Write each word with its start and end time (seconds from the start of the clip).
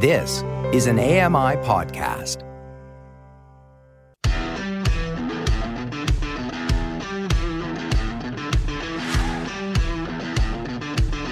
This 0.00 0.44
is 0.72 0.86
an 0.86 1.00
AMI 1.00 1.56
podcast. 1.66 2.44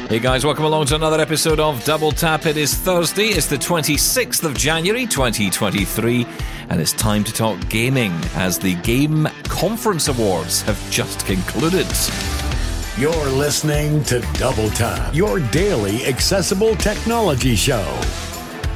Hey 0.08 0.18
guys, 0.18 0.44
welcome 0.44 0.64
along 0.64 0.87
to 0.87 0.96
another 0.96 1.21
episode 1.21 1.60
of 1.60 1.84
Double 1.84 2.10
Tap. 2.10 2.46
It 2.46 2.56
is 2.56 2.74
Thursday, 2.74 3.26
it's 3.29 3.46
the 3.46 3.54
26th 3.54 4.42
of 4.42 4.54
January 4.54 5.06
2023, 5.06 6.26
and 6.69 6.80
it's 6.80 6.92
time 6.92 7.22
to 7.22 7.33
talk 7.33 7.60
gaming 7.69 8.10
as 8.35 8.58
the 8.58 8.74
Game 8.83 9.28
Conference 9.44 10.08
Awards 10.08 10.62
have 10.62 10.90
just 10.90 11.24
concluded. 11.24 11.87
You're 12.98 13.30
listening 13.30 14.03
to 14.04 14.26
Double 14.33 14.71
Tap, 14.71 15.14
your 15.14 15.38
daily 15.38 16.05
accessible 16.06 16.74
technology 16.74 17.55
show. 17.55 17.84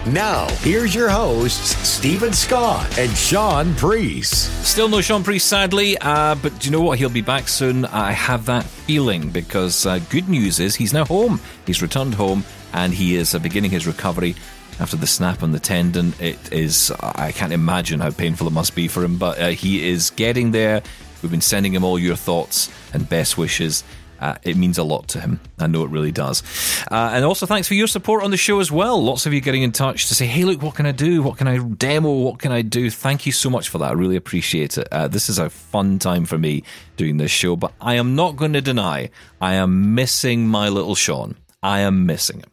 Now, 0.06 0.48
here's 0.60 0.94
your 0.94 1.10
hosts, 1.10 1.76
Stephen 1.86 2.32
Scott 2.32 2.98
and 2.98 3.14
Shaun 3.14 3.74
Preece. 3.74 4.30
Still 4.66 4.88
no 4.88 5.02
Shaun 5.02 5.22
Preece, 5.22 5.44
sadly, 5.44 5.98
uh, 5.98 6.36
but 6.36 6.58
do 6.58 6.66
you 6.66 6.72
know 6.72 6.80
what? 6.80 6.98
He'll 6.98 7.10
be 7.10 7.20
back 7.20 7.48
soon. 7.48 7.84
I 7.84 8.12
have 8.12 8.46
that 8.46 8.64
feeling 8.64 9.28
because 9.30 9.84
uh, 9.84 9.98
good 10.08 10.28
news 10.28 10.58
is 10.58 10.74
he's 10.74 10.94
now 10.94 11.04
home. 11.04 11.38
He's 11.66 11.82
returned 11.82 12.14
home 12.14 12.44
and 12.72 12.94
he 12.94 13.14
is 13.14 13.34
uh, 13.34 13.38
beginning 13.40 13.72
his 13.72 13.86
recovery 13.86 14.36
after 14.80 14.96
the 14.96 15.06
snap 15.06 15.42
on 15.42 15.52
the 15.52 15.60
tendon. 15.60 16.14
It 16.18 16.50
is, 16.50 16.90
I 17.00 17.32
can't 17.32 17.52
imagine 17.52 18.00
how 18.00 18.10
painful 18.10 18.46
it 18.46 18.52
must 18.52 18.74
be 18.74 18.88
for 18.88 19.04
him, 19.04 19.18
but 19.18 19.38
uh, 19.38 19.48
he 19.48 19.86
is 19.86 20.10
getting 20.10 20.52
there. 20.52 20.82
We've 21.22 21.30
been 21.30 21.42
sending 21.42 21.74
him 21.74 21.84
all 21.84 21.98
your 21.98 22.16
thoughts 22.16 22.70
and 22.94 23.06
best 23.06 23.36
wishes. 23.36 23.84
Uh, 24.20 24.36
it 24.42 24.56
means 24.56 24.78
a 24.78 24.84
lot 24.84 25.08
to 25.08 25.20
him. 25.20 25.40
I 25.58 25.66
know 25.66 25.82
it 25.84 25.90
really 25.90 26.12
does. 26.12 26.42
Uh, 26.90 27.10
and 27.14 27.24
also, 27.24 27.46
thanks 27.46 27.66
for 27.66 27.74
your 27.74 27.86
support 27.86 28.22
on 28.22 28.30
the 28.30 28.36
show 28.36 28.60
as 28.60 28.70
well. 28.70 29.02
Lots 29.02 29.26
of 29.26 29.32
you 29.32 29.40
getting 29.40 29.62
in 29.62 29.72
touch 29.72 30.08
to 30.08 30.14
say, 30.14 30.26
hey, 30.26 30.44
look, 30.44 30.62
what 30.62 30.74
can 30.74 30.86
I 30.86 30.92
do? 30.92 31.22
What 31.22 31.38
can 31.38 31.48
I 31.48 31.58
demo? 31.58 32.10
What 32.10 32.38
can 32.38 32.52
I 32.52 32.62
do? 32.62 32.90
Thank 32.90 33.24
you 33.24 33.32
so 33.32 33.48
much 33.48 33.68
for 33.68 33.78
that. 33.78 33.90
I 33.90 33.92
really 33.92 34.16
appreciate 34.16 34.76
it. 34.76 34.86
Uh, 34.92 35.08
this 35.08 35.28
is 35.28 35.38
a 35.38 35.48
fun 35.48 35.98
time 35.98 36.26
for 36.26 36.38
me 36.38 36.62
doing 36.96 37.16
this 37.16 37.30
show, 37.30 37.56
but 37.56 37.72
I 37.80 37.94
am 37.94 38.14
not 38.14 38.36
going 38.36 38.52
to 38.52 38.60
deny 38.60 39.10
I 39.40 39.54
am 39.54 39.94
missing 39.94 40.46
my 40.46 40.68
little 40.68 40.94
Shaun. 40.94 41.36
I 41.62 41.80
am 41.80 42.06
missing 42.06 42.40
him. 42.40 42.50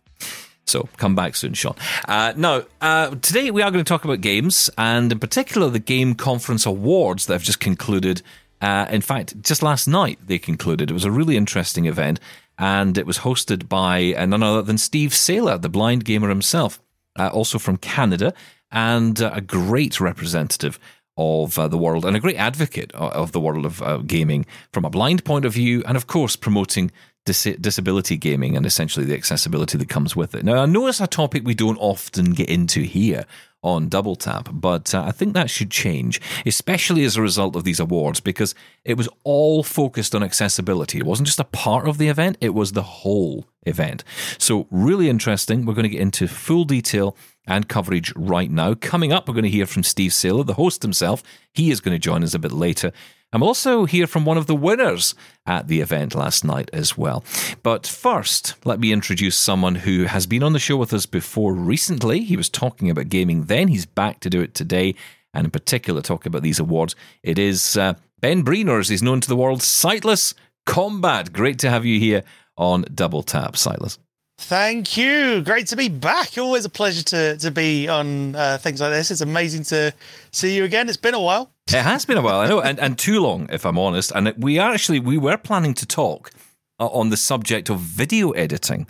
So 0.66 0.90
come 0.98 1.16
back 1.16 1.36
soon, 1.36 1.54
Shaun. 1.54 1.76
Uh, 2.08 2.34
now, 2.36 2.64
uh, 2.82 3.12
today 3.22 3.52
we 3.52 3.62
are 3.62 3.72
going 3.72 3.84
to 3.84 3.88
talk 3.88 4.04
about 4.04 4.20
games, 4.20 4.70
and 4.78 5.12
in 5.14 5.20
particular 5.20 5.70
the 5.70 5.80
Game 5.80 6.14
Conference 6.14 6.66
Awards 6.66 7.26
that 7.26 7.34
have 7.34 7.44
just 7.44 7.62
concluded 7.62 8.22
uh, 8.62 8.88
in 8.90 9.02
fact, 9.02 9.42
just 9.42 9.62
last 9.62 9.88
night 9.88 10.20
they 10.26 10.40
concluded. 10.40 10.90
It 10.90 10.94
was 10.94 11.06
a 11.06 11.12
really 11.12 11.38
interesting 11.38 11.86
event, 11.86 12.20
and 12.58 12.98
it 12.98 13.06
was 13.06 13.20
hosted 13.20 13.70
by 13.70 14.14
uh, 14.16 14.26
none 14.26 14.44
other 14.44 14.62
than 14.62 14.78
Steve 14.78 15.12
Saylor, 15.12 15.62
the 15.62 15.70
blind 15.70 16.06
gamer 16.06 16.30
himself, 16.30 16.82
uh, 17.18 17.30
also 17.30 17.60
from 17.60 17.78
Canada, 17.78 18.34
and 18.72 19.22
uh, 19.22 19.32
a 19.34 19.42
great 19.42 20.00
representative 20.00 20.80
of 21.18 21.58
uh, 21.58 21.68
the 21.68 21.78
world 21.78 22.06
and 22.06 22.16
a 22.16 22.20
great 22.20 22.38
advocate 22.38 22.92
of 22.94 23.32
the 23.32 23.40
world 23.40 23.66
of 23.66 23.82
uh, 23.82 23.98
gaming 23.98 24.46
from 24.72 24.86
a 24.86 24.90
blind 24.90 25.24
point 25.26 25.46
of 25.46 25.54
view, 25.54 25.84
and 25.88 25.98
of 25.98 26.08
course 26.08 26.36
promoting 26.36 26.92
dis- 27.28 27.58
disability 27.62 28.18
gaming 28.18 28.58
and 28.58 28.66
essentially 28.66 29.06
the 29.06 29.16
accessibility 29.16 29.78
that 29.78 29.90
comes 29.90 30.16
with 30.16 30.34
it. 30.34 30.44
Now, 30.44 30.64
I 30.64 30.66
know 30.66 30.88
it's 30.88 31.02
a 31.02 31.08
topic 31.08 31.44
we 31.46 31.54
don't 31.54 31.78
often 31.78 32.32
get 32.32 32.50
into 32.50 32.82
here 32.82 33.26
on 33.64 33.90
Double 33.90 34.16
Tap, 34.16 34.50
but 34.52 34.94
uh, 34.96 35.04
I 35.06 35.12
think 35.12 35.34
that 35.34 35.50
should 35.50 35.70
change, 35.70 36.22
especially 36.46 37.04
as 37.04 37.18
a 37.18 37.22
result 37.22 37.56
of 37.56 37.64
these 37.64 37.80
awards, 37.80 38.20
because 38.20 38.56
it 38.86 38.96
was 38.96 39.10
all 39.24 39.62
focused 39.64 40.16
on 40.16 40.24
accessibility. 40.24 41.00
It 41.00 41.06
wasn't 41.06 41.28
just 41.28 41.40
a 41.40 41.44
part 41.44 41.88
of 41.88 41.98
the 41.98 42.08
event, 42.08 42.38
it 42.40 42.54
was 42.54 42.72
the 42.72 42.84
whole 42.84 43.48
event. 43.66 44.04
So, 44.38 44.68
really 44.72 45.10
interesting. 45.10 45.66
We're 45.66 45.74
going 45.74 45.84
to 45.84 45.90
get 45.90 46.02
into 46.02 46.28
full 46.28 46.64
detail 46.64 47.18
and 47.48 47.70
coverage 47.70 48.14
right 48.16 48.52
now. 48.52 48.76
Coming 48.76 49.12
up, 49.14 49.28
we're 49.28 49.34
going 49.34 49.44
to 49.44 49.50
hear 49.50 49.66
from 49.66 49.84
Steve 49.84 50.12
Saylor, 50.12 50.46
the 50.46 50.56
host 50.56 50.82
himself. 50.82 51.24
He 51.54 51.72
is 51.72 51.80
going 51.80 51.96
to 51.96 52.00
join 52.00 52.24
us 52.24 52.34
a 52.34 52.40
bit 52.40 52.52
later. 52.52 52.92
And 53.32 53.42
we'll 53.42 53.50
also 53.50 53.86
hear 53.86 54.08
from 54.08 54.24
one 54.24 54.38
of 54.38 54.48
the 54.48 54.56
winners 54.56 55.14
at 55.46 55.68
the 55.68 55.82
event 55.82 56.16
last 56.16 56.46
night 56.46 56.70
as 56.72 56.98
well. 56.98 57.24
But 57.62 57.86
first, 57.86 58.56
let 58.66 58.80
me 58.80 58.94
introduce 58.94 59.36
someone 59.36 59.76
who 59.76 60.06
has 60.06 60.26
been 60.26 60.44
on 60.44 60.54
the 60.54 60.60
show 60.60 60.78
with 60.78 60.94
us 60.94 61.06
before 61.06 61.54
recently. 61.54 62.22
He 62.24 62.38
was 62.38 62.50
talking 62.50 62.90
about 62.90 63.10
gaming 63.10 63.44
then, 63.46 63.68
he's 63.68 63.86
back 63.86 64.22
to 64.22 64.30
do 64.30 64.42
it 64.42 64.54
today, 64.54 64.96
and 65.34 65.46
in 65.46 65.52
particular, 65.52 66.02
talk 66.02 66.26
about 66.26 66.42
these 66.42 66.60
awards. 66.60 66.96
It 67.22 67.38
is 67.38 67.76
uh, 67.76 67.96
Ben 68.22 68.46
Breeners, 68.46 68.90
he's 68.90 69.04
known 69.04 69.20
to 69.20 69.28
the 69.28 69.36
world, 69.36 69.62
Sightless 69.62 70.34
Combat. 70.66 71.34
Great 71.34 71.60
to 71.60 71.70
have 71.70 71.86
you 71.86 72.00
here 72.00 72.24
on 72.56 72.86
Double 72.94 73.24
Tap, 73.24 73.58
Sightless. 73.58 74.00
Thank 74.38 74.96
you. 74.98 75.42
Great 75.42 75.68
to 75.68 75.76
be 75.76 75.90
back. 75.90 76.38
Always 76.38 76.64
a 76.64 76.70
pleasure 76.70 77.04
to 77.04 77.38
to 77.38 77.52
be 77.52 77.88
on 77.88 78.36
uh, 78.36 78.58
things 78.60 78.80
like 78.80 78.92
this. 78.92 79.10
It's 79.10 79.22
amazing 79.22 79.64
to 79.66 79.94
see 80.32 80.56
you 80.56 80.64
again. 80.64 80.88
It's 80.88 80.98
been 80.98 81.16
a 81.16 81.22
while. 81.22 81.52
It 81.68 81.82
has 81.82 82.06
been 82.06 82.18
a 82.18 82.22
while, 82.22 82.40
I 82.40 82.48
know, 82.48 82.62
and, 82.62 82.80
and 82.80 82.98
too 82.98 83.20
long, 83.20 83.50
if 83.52 83.66
I'm 83.66 83.78
honest. 83.78 84.12
And 84.16 84.34
we 84.38 84.60
are 84.60 84.72
actually 84.72 85.00
we 85.00 85.18
were 85.18 85.38
planning 85.38 85.74
to 85.76 85.86
talk 85.86 86.32
uh, 86.80 86.86
on 86.88 87.10
the 87.10 87.18
subject 87.18 87.70
of 87.70 87.80
video 87.80 88.32
editing. 88.32 88.88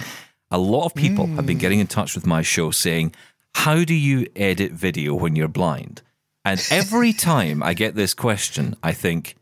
A 0.51 0.57
lot 0.57 0.85
of 0.85 0.93
people 0.93 1.25
mm. 1.25 1.35
have 1.35 1.45
been 1.45 1.57
getting 1.57 1.79
in 1.79 1.87
touch 1.87 2.13
with 2.13 2.27
my 2.27 2.41
show 2.41 2.71
saying, 2.71 3.15
"How 3.55 3.83
do 3.85 3.93
you 3.93 4.27
edit 4.35 4.73
video 4.73 5.15
when 5.15 5.35
you're 5.35 5.47
blind?" 5.47 6.01
And 6.43 6.61
every 6.69 7.13
time 7.31 7.63
I 7.63 7.73
get 7.73 7.95
this 7.95 8.13
question, 8.13 8.75
I 8.83 8.91
think, 8.91 9.35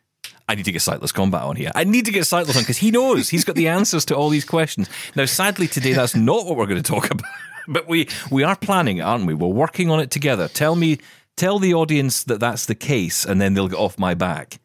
I 0.47 0.55
need 0.55 0.65
to 0.65 0.71
get 0.71 0.81
Sightless 0.81 1.11
Combat 1.11 1.41
on 1.41 1.55
here. 1.55 1.71
I 1.73 1.83
need 1.83 2.05
to 2.05 2.11
get 2.11 2.25
Sightless 2.25 2.55
on 2.55 2.63
because 2.63 2.77
he 2.77 2.91
knows 2.91 3.29
he's 3.29 3.43
got 3.43 3.55
the 3.55 3.67
answers 3.67 4.05
to 4.05 4.15
all 4.15 4.29
these 4.29 4.45
questions. 4.45 4.89
Now, 5.15 5.25
sadly, 5.25 5.67
today 5.67 5.93
that's 5.93 6.15
not 6.15 6.45
what 6.45 6.55
we're 6.55 6.67
going 6.67 6.81
to 6.81 6.91
talk 6.91 7.05
about, 7.11 7.29
but 7.67 7.87
we 7.87 8.07
we 8.29 8.43
are 8.43 8.55
planning, 8.55 9.01
aren't 9.01 9.25
we? 9.25 9.33
We're 9.33 9.47
working 9.47 9.89
on 9.89 9.99
it 9.99 10.11
together. 10.11 10.47
Tell 10.47 10.75
me, 10.75 10.99
tell 11.35 11.57
the 11.59 11.73
audience 11.73 12.23
that 12.25 12.39
that's 12.39 12.67
the 12.67 12.75
case, 12.75 13.25
and 13.25 13.41
then 13.41 13.53
they'll 13.53 13.67
get 13.67 13.79
off 13.79 13.97
my 13.97 14.13
back. 14.13 14.59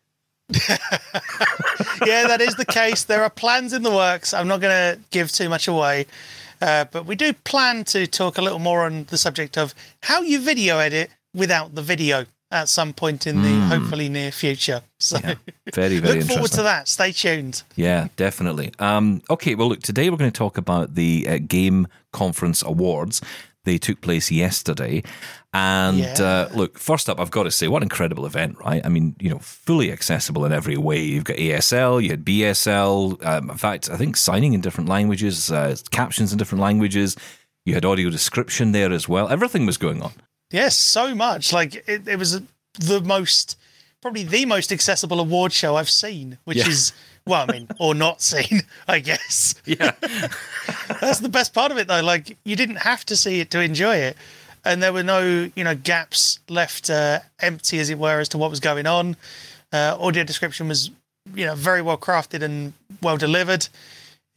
yeah, 0.69 2.27
that 2.27 2.41
is 2.41 2.57
the 2.57 2.67
case. 2.67 3.05
There 3.05 3.23
are 3.23 3.31
plans 3.31 3.73
in 3.73 3.83
the 3.83 3.91
works. 3.91 4.35
I'm 4.35 4.49
not 4.49 4.61
going 4.61 4.73
to 4.97 5.01
give 5.11 5.31
too 5.31 5.49
much 5.49 5.69
away. 5.69 6.07
Uh, 6.61 6.85
but 6.91 7.07
we 7.07 7.17
do 7.17 7.33
plan 7.33 7.85
to 7.85 8.07
talk 8.07 8.37
a 8.37 8.43
little 8.43 8.59
more 8.59 8.85
on 8.85 9.05
the 9.05 9.17
subject 9.17 9.57
of 9.57 9.75
how 10.03 10.21
you 10.21 10.41
video 10.41 10.79
edit 10.79 11.11
without 11.33 11.75
the 11.75 11.83
video 11.83 12.27
at 12.50 12.69
some 12.69 12.93
point 12.93 13.27
in 13.27 13.43
the 13.43 13.49
mm. 13.49 13.69
hopefully 13.69 14.09
near 14.09 14.31
future. 14.31 14.83
So 15.03 15.19
yeah, 15.25 15.37
very, 15.72 15.99
very 15.99 16.19
look 16.21 16.28
forward 16.28 16.50
to 16.50 16.62
that. 16.65 16.87
Stay 16.87 17.12
tuned. 17.12 17.62
Yeah, 17.75 18.09
definitely. 18.16 18.71
Um, 18.78 19.22
okay, 19.31 19.55
well, 19.55 19.71
look, 19.71 19.81
today 19.81 20.11
we're 20.11 20.19
going 20.19 20.31
to 20.31 20.38
talk 20.38 20.59
about 20.59 20.94
the 20.94 21.27
uh, 21.27 21.39
Game 21.39 21.89
Conference 22.12 22.62
Awards. 22.62 23.22
They 23.65 23.78
took 23.78 24.03
place 24.03 24.31
yesterday. 24.31 25.03
And 25.55 25.99
yeah. 25.99 26.22
uh, 26.22 26.49
look, 26.55 26.78
first 26.78 27.09
up, 27.09 27.19
I've 27.19 27.31
got 27.31 27.44
to 27.44 27.50
say, 27.50 27.66
what 27.66 27.78
an 27.78 27.84
incredible 27.84 28.27
event, 28.27 28.59
right? 28.59 28.84
I 28.84 28.91
mean, 28.91 29.16
you 29.19 29.31
know, 29.31 29.39
fully 29.39 29.91
accessible 29.91 30.44
in 30.44 30.53
every 30.53 30.77
way. 30.77 31.00
You've 31.00 31.25
got 31.25 31.37
ASL, 31.39 32.03
you 32.03 32.10
had 32.10 32.22
BSL. 32.22 33.25
Um, 33.25 33.49
in 33.49 33.56
fact, 33.56 33.89
I 33.89 33.97
think 33.97 34.19
signing 34.19 34.53
in 34.53 34.60
different 34.60 34.91
languages, 34.91 35.50
uh, 35.50 35.77
captions 35.91 36.31
in 36.31 36.37
different 36.37 36.60
languages. 36.60 37.16
You 37.65 37.72
had 37.72 37.87
audio 37.87 38.10
description 38.10 38.72
there 38.72 38.93
as 38.93 39.09
well. 39.09 39.28
Everything 39.28 39.65
was 39.65 39.78
going 39.78 40.03
on. 40.03 40.12
Yes, 40.50 40.77
so 40.77 41.15
much. 41.15 41.53
Like 41.53 41.77
it, 41.87 42.09
it 42.09 42.19
was 42.19 42.41
the 42.75 43.00
most, 43.00 43.59
probably 44.00 44.25
the 44.25 44.47
most 44.47 44.72
accessible 44.72 45.21
award 45.21 45.53
show 45.53 45.77
I've 45.77 45.91
seen, 45.91 46.38
which 46.44 46.59
yeah. 46.59 46.69
is 46.69 46.93
well, 47.27 47.47
I 47.49 47.53
mean, 47.53 47.69
or 47.78 47.94
not 47.94 48.21
seen, 48.22 48.62
I 48.89 48.99
guess. 49.00 49.55
Yeah, 49.65 49.93
that's 51.00 51.21
the 51.21 51.28
best 51.31 51.55
part 51.55 51.71
of 51.72 51.78
it, 51.78 51.89
though. 51.89 52.03
Like 52.03 52.37
you 52.44 52.56
didn't 52.56 52.77
have 52.77 53.05
to 53.06 53.16
see 53.16 53.41
it 53.41 53.50
to 53.53 53.60
enjoy 53.60 53.97
it, 53.97 54.16
and 54.65 54.83
there 54.83 54.93
were 54.93 55.03
no, 55.03 55.50
you 55.55 55.65
know, 55.65 55.75
gaps 55.75 56.41
left 56.49 56.91
uh, 56.91 57.21
empty, 57.41 57.78
as 57.78 57.91
it 57.91 57.99
were, 57.99 58.21
as 58.21 58.28
to 58.31 58.39
what 58.39 58.50
was 58.50 58.60
going 58.60 58.87
on. 58.87 59.16
Uh, 59.72 59.97
audio 60.00 60.25
description 60.25 60.66
was, 60.66 60.91
you 61.34 61.47
know, 61.47 61.55
very 61.55 61.83
well 61.83 61.99
crafted 61.99 62.43
and 62.43 62.72
well 63.03 63.16
delivered 63.16 63.69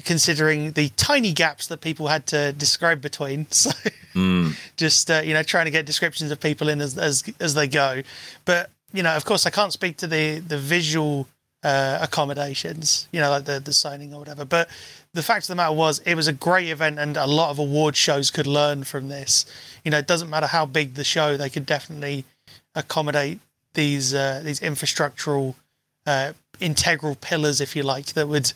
considering 0.03 0.71
the 0.71 0.89
tiny 0.89 1.31
gaps 1.31 1.67
that 1.67 1.81
people 1.81 2.07
had 2.07 2.25
to 2.27 2.53
describe 2.53 3.01
between. 3.01 3.47
So 4.13 4.19
mm. 4.19 4.55
just 4.77 5.09
uh, 5.09 5.21
you 5.23 5.33
know 5.33 5.41
trying 5.41 5.65
to 5.65 5.71
get 5.71 5.87
descriptions 5.87 6.29
of 6.29 6.39
people 6.39 6.69
in 6.69 6.81
as, 6.81 6.97
as 6.97 7.23
as 7.39 7.53
they 7.55 7.67
go. 7.67 8.03
But 8.45 8.69
you 8.91 9.01
know, 9.01 9.15
of 9.15 9.25
course, 9.25 9.45
I 9.45 9.49
can't 9.49 9.73
speak 9.73 9.97
to 9.97 10.07
the 10.07 10.39
the 10.39 10.57
visual 10.57 11.27
uh, 11.63 11.97
accommodations, 12.01 13.07
you 13.11 13.19
know, 13.19 13.29
like 13.31 13.45
the 13.45 13.59
the 13.59 13.73
signing 13.73 14.13
or 14.13 14.19
whatever. 14.19 14.45
But 14.45 14.69
the 15.13 15.23
fact 15.23 15.45
of 15.45 15.47
the 15.47 15.55
matter 15.55 15.73
was, 15.73 15.99
it 16.05 16.15
was 16.15 16.27
a 16.27 16.33
great 16.33 16.69
event, 16.69 16.99
and 16.99 17.17
a 17.17 17.25
lot 17.25 17.49
of 17.49 17.59
award 17.59 17.95
shows 17.95 18.29
could 18.29 18.47
learn 18.47 18.83
from 18.83 19.07
this. 19.07 19.45
You 19.83 19.91
know, 19.91 19.97
it 19.97 20.07
doesn't 20.07 20.29
matter 20.29 20.47
how 20.47 20.65
big 20.65 20.93
the 20.93 21.03
show; 21.03 21.37
they 21.37 21.49
could 21.49 21.65
definitely 21.65 22.25
accommodate 22.75 23.39
these 23.73 24.13
uh, 24.13 24.41
these 24.43 24.59
infrastructural 24.59 25.55
uh, 26.05 26.33
integral 26.59 27.15
pillars, 27.15 27.61
if 27.61 27.75
you 27.75 27.83
like, 27.83 28.07
that 28.07 28.27
would 28.27 28.53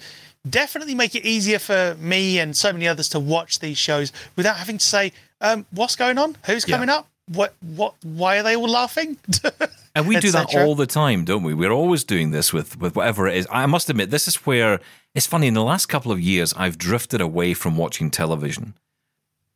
definitely 0.50 0.96
make 0.96 1.16
it 1.16 1.26
easier 1.26 1.60
for 1.60 1.96
me 2.00 2.40
and 2.40 2.56
so 2.56 2.72
many 2.74 2.88
others 2.88 3.10
to 3.10 3.20
watch 3.20 3.60
these 3.60 3.78
shows 3.78 4.12
without 4.36 4.58
having 4.58 4.78
to 4.78 4.86
say, 4.86 5.14
um, 5.42 5.66
"What's 5.72 5.96
going 5.96 6.18
on? 6.18 6.38
Who's 6.46 6.66
coming 6.66 6.90
yeah. 6.90 6.98
up? 6.98 7.10
What? 7.32 7.54
What? 7.62 7.96
Why 8.04 8.38
are 8.40 8.44
they 8.44 8.56
all 8.56 8.70
laughing?" 8.70 9.18
and 9.96 10.08
we 10.08 10.20
do 10.20 10.32
that 10.32 10.56
all 10.56 10.76
the 10.76 10.88
time, 10.88 11.26
don't 11.26 11.44
we? 11.44 11.54
We're 11.54 11.72
always 11.72 12.04
doing 12.04 12.32
this 12.32 12.54
with 12.54 12.80
with 12.80 12.96
whatever 12.96 13.28
it 13.28 13.36
is. 13.36 13.48
I 13.52 13.66
must 13.66 13.90
admit, 13.90 14.10
this 14.10 14.28
is 14.28 14.36
where 14.46 14.80
it's 15.16 15.28
funny. 15.28 15.48
In 15.48 15.54
the 15.54 15.64
last 15.64 15.88
couple 15.88 16.12
of 16.12 16.20
years, 16.20 16.54
I've 16.56 16.78
drifted 16.78 17.22
away 17.22 17.54
from 17.54 17.78
watching 17.78 18.12
television 18.12 18.74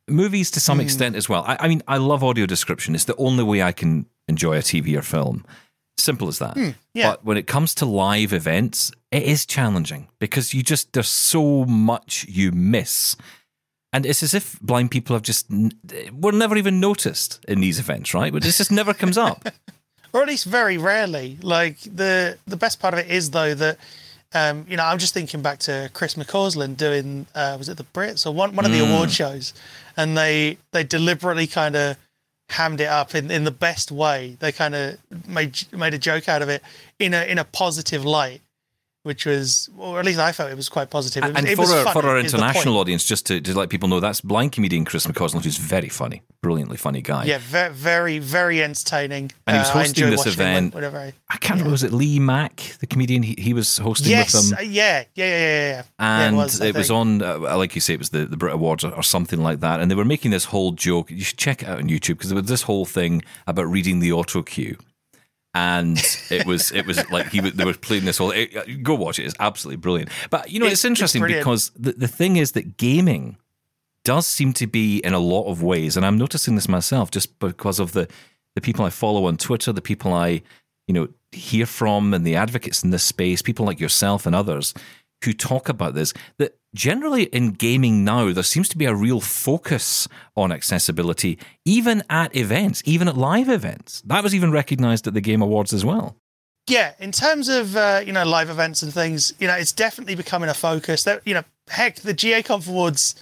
movies 0.08 0.50
to 0.52 0.60
some 0.60 0.80
extent 0.80 1.16
as 1.16 1.28
well. 1.28 1.44
I, 1.46 1.56
I 1.60 1.68
mean, 1.68 1.82
I 1.88 1.96
love 1.96 2.24
audio 2.24 2.46
description. 2.46 2.94
It's 2.94 3.04
the 3.04 3.16
only 3.16 3.44
way 3.44 3.62
I 3.62 3.72
can 3.72 4.06
enjoy 4.28 4.56
a 4.56 4.60
TV 4.60 4.96
or 4.96 5.02
film. 5.02 5.44
Simple 5.98 6.28
as 6.28 6.38
that. 6.38 6.56
yeah. 6.94 7.10
But 7.10 7.24
when 7.24 7.36
it 7.36 7.46
comes 7.46 7.74
to 7.76 7.86
live 7.86 8.32
events, 8.32 8.90
it 9.10 9.22
is 9.22 9.46
challenging 9.46 10.08
because 10.18 10.52
you 10.54 10.62
just 10.62 10.92
there's 10.92 11.08
so 11.08 11.64
much 11.64 12.26
you 12.28 12.50
miss. 12.50 13.16
And 13.92 14.06
it's 14.06 14.22
as 14.22 14.32
if 14.32 14.58
blind 14.60 14.90
people 14.90 15.14
have 15.14 15.22
just 15.22 15.46
were 16.12 16.32
never 16.32 16.56
even 16.56 16.80
noticed 16.80 17.44
in 17.46 17.60
these 17.60 17.78
events, 17.78 18.14
right? 18.14 18.32
But 18.32 18.42
this 18.42 18.56
just 18.58 18.72
never 18.72 18.94
comes 18.94 19.18
up. 19.18 19.46
or 20.12 20.22
at 20.22 20.28
least 20.28 20.44
very 20.44 20.78
rarely. 20.78 21.38
Like 21.42 21.78
the 21.80 22.38
the 22.46 22.56
best 22.56 22.80
part 22.80 22.94
of 22.94 23.00
it 23.00 23.10
is 23.10 23.30
though 23.30 23.54
that 23.54 23.78
um, 24.34 24.64
you 24.68 24.76
know 24.76 24.84
I'm 24.84 24.98
just 24.98 25.14
thinking 25.14 25.42
back 25.42 25.58
to 25.60 25.90
Chris 25.92 26.14
McCausland 26.14 26.76
doing 26.76 27.26
uh, 27.34 27.56
was 27.58 27.68
it 27.68 27.76
the 27.76 27.84
Brits 27.84 28.26
or 28.26 28.32
one 28.32 28.56
one 28.56 28.64
of 28.64 28.72
the 28.72 28.80
award 28.80 29.10
shows, 29.10 29.52
and 29.96 30.16
they 30.16 30.58
they 30.72 30.84
deliberately 30.84 31.46
kind 31.46 31.76
of 31.76 31.96
hammed 32.52 32.80
it 32.80 32.88
up 32.88 33.14
in, 33.14 33.30
in 33.30 33.44
the 33.44 33.50
best 33.50 33.90
way. 33.90 34.36
They 34.38 34.52
kind 34.52 34.74
of 34.74 34.98
made 35.26 35.60
made 35.72 35.94
a 35.94 35.98
joke 35.98 36.28
out 36.28 36.42
of 36.42 36.48
it 36.48 36.62
in 36.98 37.14
a 37.14 37.24
in 37.24 37.38
a 37.38 37.44
positive 37.44 38.04
light. 38.04 38.42
Which 39.04 39.26
was, 39.26 39.68
or 39.76 39.98
at 39.98 40.04
least 40.04 40.20
I 40.20 40.30
felt 40.30 40.52
it 40.52 40.56
was 40.56 40.68
quite 40.68 40.88
positive. 40.88 41.24
It 41.24 41.28
was, 41.28 41.36
and 41.36 41.48
it 41.48 41.56
for 41.56 41.62
was 41.62 41.72
our, 41.72 41.92
for 41.92 42.06
our 42.06 42.18
international 42.18 42.78
audience, 42.78 43.04
just 43.04 43.26
to, 43.26 43.40
to 43.40 43.58
let 43.58 43.68
people 43.68 43.88
know, 43.88 43.98
that's 43.98 44.20
blind 44.20 44.52
comedian 44.52 44.84
Chris 44.84 45.08
McCausland, 45.08 45.42
who's 45.42 45.56
very 45.56 45.88
funny, 45.88 46.22
brilliantly 46.40 46.76
funny 46.76 47.02
guy. 47.02 47.24
yeah, 47.24 47.38
very, 47.40 47.72
very, 47.72 48.18
very 48.20 48.62
entertaining. 48.62 49.32
And 49.44 49.56
he 49.56 49.58
was 49.58 49.70
Uh, 49.70 49.72
hosting 49.72 50.04
enjoy 50.04 50.16
this 50.16 50.26
event. 50.32 50.72
Whenever 50.72 50.98
I, 50.98 51.12
I 51.28 51.36
can't 51.38 51.58
remember, 51.58 51.72
was 51.72 51.82
it 51.82 51.92
Lee 51.92 52.20
Mack, 52.20 52.76
the 52.78 52.86
comedian? 52.86 53.24
He, 53.24 53.34
he 53.36 53.52
was 53.52 53.78
hosting 53.78 54.10
yes, 54.12 54.34
with 54.34 54.52
uh, 54.52 54.56
them. 54.58 54.70
yeah, 54.70 55.04
yeah, 55.16 55.24
yeah, 55.24 55.26
yeah, 55.26 55.38
yeah. 55.38 55.70
yeah. 55.70 55.82
and 55.98 56.36
yeah, 56.36 56.40
it 56.40 56.44
was, 56.44 56.60
it 56.60 56.76
was 56.76 56.90
on, 56.92 57.22
uh, 57.22 57.56
like 57.58 57.74
you 57.74 57.80
say, 57.80 57.94
it 57.94 57.98
was 57.98 58.10
the, 58.10 58.26
the 58.26 58.36
Brit 58.36 58.54
Awards 58.54 58.84
or, 58.84 58.94
or 58.94 59.02
something 59.02 59.42
like 59.42 59.58
that. 59.60 59.80
And 59.80 59.90
they 59.90 59.96
were 59.96 60.04
making 60.04 60.30
this 60.30 60.44
whole 60.44 60.70
joke. 60.70 61.10
You 61.10 61.24
should 61.24 61.38
check 61.38 61.62
it 61.62 61.68
out 61.68 61.78
on 61.78 61.88
YouTube 61.88 62.18
because 62.18 62.28
there 62.28 62.36
was 62.40 62.46
this 62.46 62.62
whole 62.62 62.84
thing 62.84 63.24
about 63.48 63.66
reading 63.66 63.98
the 63.98 64.12
auto 64.12 64.44
cue. 64.44 64.76
And 65.54 65.98
it 66.30 66.46
was 66.50 66.70
it 66.72 66.86
was 66.86 66.98
like 67.10 67.28
he 67.28 67.40
was, 67.40 67.52
they 67.52 67.64
were 67.64 67.74
playing 67.74 68.04
this 68.04 68.18
whole. 68.18 68.30
It, 68.30 68.82
go 68.82 68.94
watch 68.94 69.18
it; 69.18 69.24
it's 69.24 69.34
absolutely 69.38 69.76
brilliant. 69.76 70.10
But 70.30 70.50
you 70.50 70.58
know, 70.60 70.66
it's, 70.66 70.72
It's- 70.72 70.78
it's 70.80 70.84
interesting 70.86 71.20
brilliant. 71.20 71.44
because 71.44 71.70
the 71.76 71.92
the 71.92 72.08
thing 72.08 72.36
is 72.36 72.52
that 72.52 72.76
gaming 72.76 73.36
does 74.04 74.26
seem 74.26 74.52
to 74.54 74.66
be 74.66 74.98
in 74.98 75.12
a 75.12 75.18
lot 75.18 75.44
of 75.50 75.62
ways, 75.62 75.96
and 75.96 76.04
I'm 76.06 76.18
noticing 76.18 76.54
this 76.54 76.68
myself 76.68 77.10
just 77.10 77.38
because 77.38 77.78
of 77.78 77.92
the 77.92 78.08
the 78.54 78.60
people 78.60 78.84
I 78.84 78.90
follow 78.90 79.26
on 79.26 79.36
Twitter, 79.36 79.72
the 79.72 79.82
people 79.82 80.12
I 80.14 80.42
you 80.88 80.94
know 80.94 81.08
hear 81.32 81.66
from, 81.66 82.12
and 82.14 82.26
the 82.26 82.36
advocates 82.36 82.82
in 82.82 82.90
this 82.90 83.04
space, 83.04 83.42
people 83.42 83.66
like 83.66 83.78
yourself 83.80 84.26
and 84.26 84.34
others 84.34 84.74
who 85.24 85.32
talk 85.32 85.68
about 85.68 85.94
this. 85.94 86.12
That 86.38 86.56
generally 86.74 87.24
in 87.24 87.50
gaming 87.52 88.04
now, 88.04 88.32
there 88.32 88.42
seems 88.42 88.68
to 88.70 88.78
be 88.78 88.84
a 88.86 88.94
real 88.94 89.20
focus 89.20 90.08
on 90.36 90.52
accessibility, 90.52 91.38
even 91.64 92.02
at 92.10 92.34
events, 92.36 92.82
even 92.84 93.08
at 93.08 93.16
live 93.16 93.48
events. 93.48 94.02
That 94.06 94.22
was 94.22 94.34
even 94.34 94.50
recognised 94.52 95.06
at 95.06 95.14
the 95.14 95.20
Game 95.20 95.42
Awards 95.42 95.72
as 95.72 95.84
well. 95.84 96.16
Yeah, 96.68 96.92
in 97.00 97.10
terms 97.10 97.48
of 97.48 97.76
uh, 97.76 98.02
you 98.06 98.12
know 98.12 98.24
live 98.24 98.48
events 98.48 98.82
and 98.82 98.92
things, 98.92 99.32
you 99.40 99.46
know, 99.48 99.54
it's 99.54 99.72
definitely 99.72 100.14
becoming 100.14 100.48
a 100.48 100.54
focus. 100.54 101.02
That 101.04 101.20
you 101.26 101.34
know, 101.34 101.42
heck, 101.68 101.96
the 101.96 102.14
GA 102.14 102.42
Conf 102.42 102.68
Awards 102.68 103.16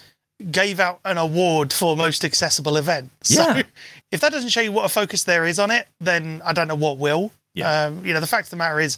gave 0.51 0.81
out 0.81 1.01
an 1.05 1.19
award 1.19 1.73
for 1.73 1.97
most 1.97 2.25
accessible 2.25 2.77
event. 2.77 3.11
So 3.23 3.43
Yeah. 3.43 3.63
if 4.11 4.21
that 4.21 4.33
doesn't 4.33 4.51
show 4.51 4.61
you 4.63 4.73
what 4.73 4.85
a 4.87 4.89
focus 4.89 5.25
there 5.25 5.45
is 5.45 5.59
on 5.59 5.71
it, 5.71 5.87
then 6.01 6.41
I 6.45 6.53
don't 6.53 6.69
know 6.69 6.75
what 6.75 6.99
will. 6.99 7.31
Yeah. 7.55 7.85
Um, 7.87 8.05
you 8.07 8.15
know, 8.15 8.21
the 8.21 8.27
fact 8.27 8.47
of 8.47 8.51
the 8.51 8.57
matter 8.57 8.81
is, 8.81 8.97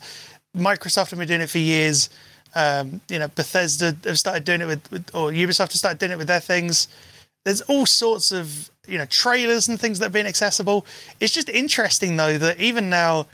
Microsoft 0.57 1.11
have 1.11 1.19
been 1.19 1.27
doing 1.29 1.41
it 1.41 1.51
for 1.51 1.59
years. 1.59 2.11
Um, 2.55 3.01
you 3.09 3.19
know, 3.19 3.29
Bethesda 3.29 3.97
have 4.05 4.19
started 4.19 4.45
doing 4.45 4.61
it 4.61 4.67
with, 4.67 4.91
with, 4.91 5.11
or 5.15 5.31
Ubisoft 5.31 5.59
have 5.59 5.73
started 5.73 5.99
doing 5.99 6.13
it 6.13 6.19
with 6.19 6.29
their 6.29 6.41
things. 6.41 6.89
There's 7.45 7.63
all 7.63 7.87
sorts 7.87 8.33
of 8.33 8.71
you 8.87 8.99
know 8.99 9.07
trailers 9.07 9.69
and 9.69 9.81
things 9.81 9.99
that 9.99 10.07
have 10.07 10.13
been 10.13 10.27
accessible. 10.27 10.87
It's 11.21 11.33
just 11.33 11.49
interesting 11.49 12.17
though 12.17 12.39
that 12.39 12.61
even 12.61 12.91
now 12.91 13.27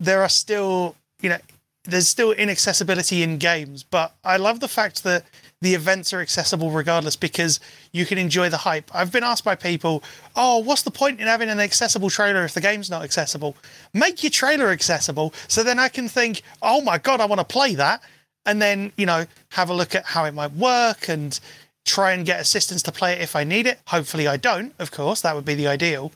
there 0.00 0.22
are 0.22 0.28
still 0.28 0.96
you 1.20 1.28
know 1.28 1.38
there's 1.84 2.08
still 2.08 2.32
inaccessibility 2.32 3.22
in 3.22 3.38
games 3.38 3.82
but 3.82 4.14
i 4.24 4.36
love 4.36 4.60
the 4.60 4.68
fact 4.68 5.04
that 5.04 5.24
the 5.60 5.74
events 5.74 6.12
are 6.12 6.20
accessible 6.20 6.70
regardless 6.70 7.16
because 7.16 7.60
you 7.92 8.06
can 8.06 8.18
enjoy 8.18 8.48
the 8.48 8.56
hype 8.56 8.90
i've 8.94 9.12
been 9.12 9.22
asked 9.22 9.44
by 9.44 9.54
people 9.54 10.02
oh 10.34 10.58
what's 10.58 10.82
the 10.82 10.90
point 10.90 11.20
in 11.20 11.26
having 11.26 11.48
an 11.48 11.60
accessible 11.60 12.10
trailer 12.10 12.44
if 12.44 12.54
the 12.54 12.60
game's 12.60 12.90
not 12.90 13.02
accessible 13.02 13.56
make 13.92 14.22
your 14.22 14.30
trailer 14.30 14.70
accessible 14.70 15.32
so 15.48 15.62
then 15.62 15.78
i 15.78 15.88
can 15.88 16.08
think 16.08 16.42
oh 16.62 16.80
my 16.80 16.98
god 16.98 17.20
i 17.20 17.26
want 17.26 17.38
to 17.38 17.44
play 17.44 17.74
that 17.74 18.02
and 18.46 18.60
then 18.60 18.92
you 18.96 19.06
know 19.06 19.26
have 19.50 19.70
a 19.70 19.74
look 19.74 19.94
at 19.94 20.04
how 20.04 20.24
it 20.24 20.34
might 20.34 20.52
work 20.52 21.08
and 21.08 21.40
try 21.84 22.12
and 22.12 22.24
get 22.24 22.40
assistance 22.40 22.82
to 22.82 22.90
play 22.90 23.12
it 23.12 23.20
if 23.20 23.36
i 23.36 23.44
need 23.44 23.66
it. 23.66 23.78
Hopefully 23.88 24.26
i 24.26 24.36
don't 24.36 24.74
of 24.78 24.90
course. 24.90 25.20
That 25.20 25.34
would 25.34 25.44
be 25.44 25.54
the 25.54 25.66
ideal. 25.66 26.12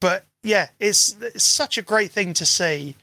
But 0.00 0.24
yeah, 0.42 0.68
it's, 0.78 1.16
it's 1.20 1.44
such 1.44 1.76
a 1.76 1.82
great 1.82 2.12
thing 2.12 2.32
to 2.34 2.46
see 2.46 2.94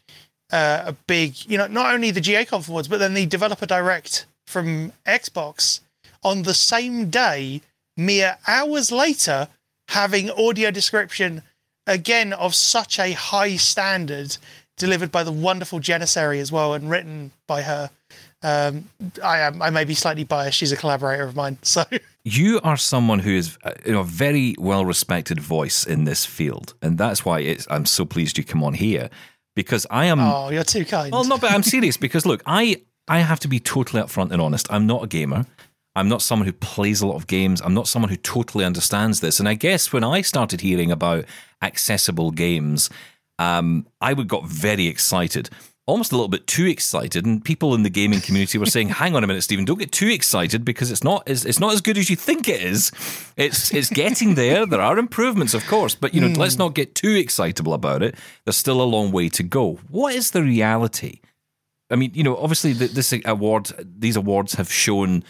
uh, 0.51 0.83
a 0.87 0.93
big, 1.07 1.33
you 1.45 1.57
know, 1.57 1.67
not 1.67 1.93
only 1.93 2.11
the 2.11 2.21
GA 2.21 2.45
Conf 2.45 2.69
Awards, 2.69 2.87
but 2.87 2.99
then 2.99 3.13
the 3.13 3.25
Developer 3.25 3.65
Direct 3.65 4.25
from 4.47 4.93
Xbox 5.05 5.81
on 6.23 6.43
the 6.43 6.53
same 6.53 7.09
day, 7.09 7.61
mere 7.97 8.37
hours 8.47 8.91
later, 8.91 9.49
having 9.89 10.31
audio 10.31 10.71
description 10.71 11.43
again 11.85 12.31
of 12.31 12.55
such 12.55 12.97
a 12.97 13.11
high 13.11 13.57
standard 13.57 14.37
delivered 14.77 15.11
by 15.11 15.23
the 15.23 15.31
wonderful 15.31 15.79
Janissary 15.79 16.39
as 16.39 16.51
well 16.51 16.73
and 16.73 16.89
written 16.89 17.31
by 17.47 17.63
her. 17.63 17.89
Um, 18.43 18.89
I 19.23 19.39
am 19.39 19.61
I 19.61 19.69
may 19.69 19.85
be 19.85 19.93
slightly 19.93 20.25
biased. 20.25 20.57
She's 20.57 20.71
a 20.71 20.77
collaborator 20.77 21.23
of 21.23 21.35
mine, 21.35 21.57
so 21.61 21.85
you 22.25 22.59
are 22.63 22.77
someone 22.77 23.19
who 23.19 23.31
is 23.31 23.57
uh, 23.63 23.71
you 23.85 23.93
know, 23.93 24.01
a 24.01 24.05
very 24.05 24.55
well 24.59 24.85
respected 24.85 25.39
voice 25.39 25.85
in 25.85 26.03
this 26.03 26.25
field, 26.25 26.73
and 26.81 26.97
that's 26.97 27.23
why 27.23 27.39
it's, 27.39 27.65
I'm 27.69 27.85
so 27.85 28.05
pleased 28.05 28.37
you 28.37 28.43
come 28.43 28.63
on 28.63 28.73
here 28.73 29.09
because 29.55 29.87
I 29.89 30.05
am. 30.05 30.19
oh, 30.19 30.49
you're 30.49 30.63
too 30.63 30.85
kind. 30.85 31.11
Well, 31.11 31.23
no, 31.23 31.37
but 31.37 31.51
I'm 31.51 31.63
serious 31.63 31.97
because 31.97 32.25
look, 32.25 32.43
I 32.45 32.81
I 33.07 33.19
have 33.19 33.39
to 33.41 33.47
be 33.47 33.59
totally 33.59 34.01
upfront 34.01 34.31
and 34.31 34.41
honest. 34.41 34.71
I'm 34.71 34.87
not 34.87 35.03
a 35.03 35.07
gamer. 35.07 35.45
I'm 35.95 36.09
not 36.09 36.21
someone 36.21 36.47
who 36.47 36.53
plays 36.53 37.01
a 37.01 37.07
lot 37.07 37.15
of 37.15 37.27
games. 37.27 37.61
I'm 37.61 37.73
not 37.73 37.87
someone 37.87 38.09
who 38.09 38.17
totally 38.17 38.65
understands 38.65 39.19
this. 39.19 39.39
And 39.39 39.47
I 39.47 39.53
guess 39.53 39.93
when 39.93 40.03
I 40.03 40.21
started 40.21 40.61
hearing 40.61 40.91
about 40.91 41.25
accessible 41.61 42.31
games, 42.31 42.89
um, 43.37 43.85
I 44.01 44.13
would 44.13 44.27
got 44.27 44.47
very 44.47 44.87
excited. 44.87 45.49
Almost 45.85 46.13
a 46.13 46.15
little 46.15 46.29
bit 46.29 46.47
too 46.47 46.65
excited, 46.65 47.25
and 47.25 47.43
people 47.43 47.75
in 47.75 47.83
the 47.83 47.89
gaming 47.89 48.21
community 48.21 48.57
were 48.57 48.65
saying, 48.65 48.89
"Hang 49.01 49.15
on 49.15 49.23
a 49.23 49.27
minute, 49.27 49.43
Stephen, 49.43 49.65
don't 49.65 49.79
get 49.79 49.91
too 49.91 50.07
excited 50.07 50.63
because 50.63 50.91
it's 50.91 51.03
not 51.03 51.27
as 51.27 51.45
it's 51.45 51.59
not 51.59 51.73
as 51.73 51.81
good 51.81 51.97
as 51.97 52.09
you 52.09 52.15
think 52.15 52.47
it 52.47 52.61
is. 52.61 52.91
It's 53.35 53.73
it's 53.73 53.89
getting 53.89 54.35
there. 54.35 54.65
There 54.65 54.79
are 54.79 54.97
improvements, 54.97 55.53
of 55.53 55.65
course, 55.67 55.93
but 55.93 56.13
you 56.13 56.21
know, 56.21 56.27
let's 56.39 56.57
not 56.57 56.73
get 56.73 56.95
too 56.95 57.15
excitable 57.15 57.73
about 57.73 58.01
it. 58.01 58.15
There's 58.45 58.55
still 58.55 58.81
a 58.81 58.83
long 58.83 59.11
way 59.11 59.27
to 59.29 59.43
go. 59.43 59.79
What 59.89 60.15
is 60.15 60.31
the 60.31 60.41
reality? 60.41 61.19
I 61.89 61.95
mean, 61.95 62.11
you 62.13 62.23
know, 62.23 62.37
obviously 62.37 62.73
th 62.73 62.91
this 62.91 63.13
award, 63.25 63.71
these 63.99 64.15
awards 64.15 64.53
have 64.55 64.71
shown 64.71 65.23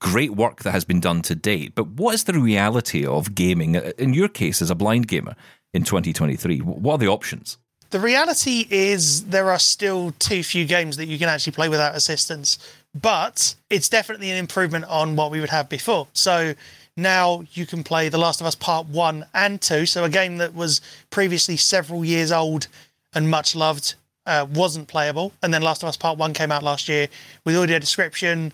great 0.00 0.32
work 0.34 0.62
that 0.62 0.72
has 0.72 0.84
been 0.84 1.00
done 1.00 1.22
to 1.22 1.34
date. 1.34 1.74
But 1.74 1.88
what 1.88 2.14
is 2.14 2.24
the 2.24 2.38
reality 2.38 3.06
of 3.06 3.34
gaming 3.34 3.76
uh, 3.76 3.92
in 3.98 4.14
your 4.14 4.28
case 4.28 4.62
as 4.62 4.70
a 4.70 4.74
blind 4.74 5.08
gamer 5.08 5.34
in 5.74 5.82
2023? 5.84 6.58
What 6.60 6.94
are 6.94 6.98
the 6.98 7.08
options? 7.08 7.58
The 7.90 8.00
reality 8.00 8.66
is 8.70 9.24
there 9.24 9.50
are 9.50 9.58
still 9.58 10.12
too 10.18 10.42
few 10.42 10.66
games 10.66 10.96
that 10.98 11.06
you 11.06 11.18
can 11.18 11.28
actually 11.28 11.52
play 11.52 11.68
without 11.68 11.94
assistance, 11.94 12.58
but 12.94 13.54
it's 13.70 13.88
definitely 13.88 14.30
an 14.30 14.36
improvement 14.36 14.84
on 14.86 15.16
what 15.16 15.30
we 15.30 15.40
would 15.40 15.48
have 15.48 15.68
before. 15.68 16.06
So 16.12 16.54
now 16.96 17.44
you 17.52 17.64
can 17.64 17.82
play 17.82 18.08
The 18.08 18.18
Last 18.18 18.40
of 18.40 18.46
Us 18.46 18.54
Part 18.54 18.88
1 18.88 19.24
and 19.32 19.60
2, 19.60 19.86
so 19.86 20.04
a 20.04 20.10
game 20.10 20.36
that 20.36 20.54
was 20.54 20.80
previously 21.10 21.56
several 21.56 22.04
years 22.04 22.30
old 22.30 22.68
and 23.14 23.30
much 23.30 23.56
loved 23.56 23.94
uh, 24.26 24.46
wasn't 24.52 24.88
playable, 24.88 25.32
and 25.42 25.54
then 25.54 25.62
Last 25.62 25.82
of 25.82 25.88
Us 25.88 25.96
Part 25.96 26.18
1 26.18 26.34
came 26.34 26.52
out 26.52 26.62
last 26.62 26.88
year 26.88 27.08
with 27.44 27.56
audio 27.56 27.78
description 27.78 28.52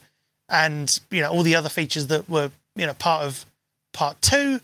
and 0.48 1.00
you 1.10 1.20
know 1.20 1.30
all 1.30 1.42
the 1.42 1.56
other 1.56 1.68
features 1.68 2.06
that 2.08 2.28
were 2.28 2.50
you 2.76 2.86
know 2.86 2.94
part 2.94 3.24
of 3.24 3.44
Part 3.92 4.20
2 4.22 4.60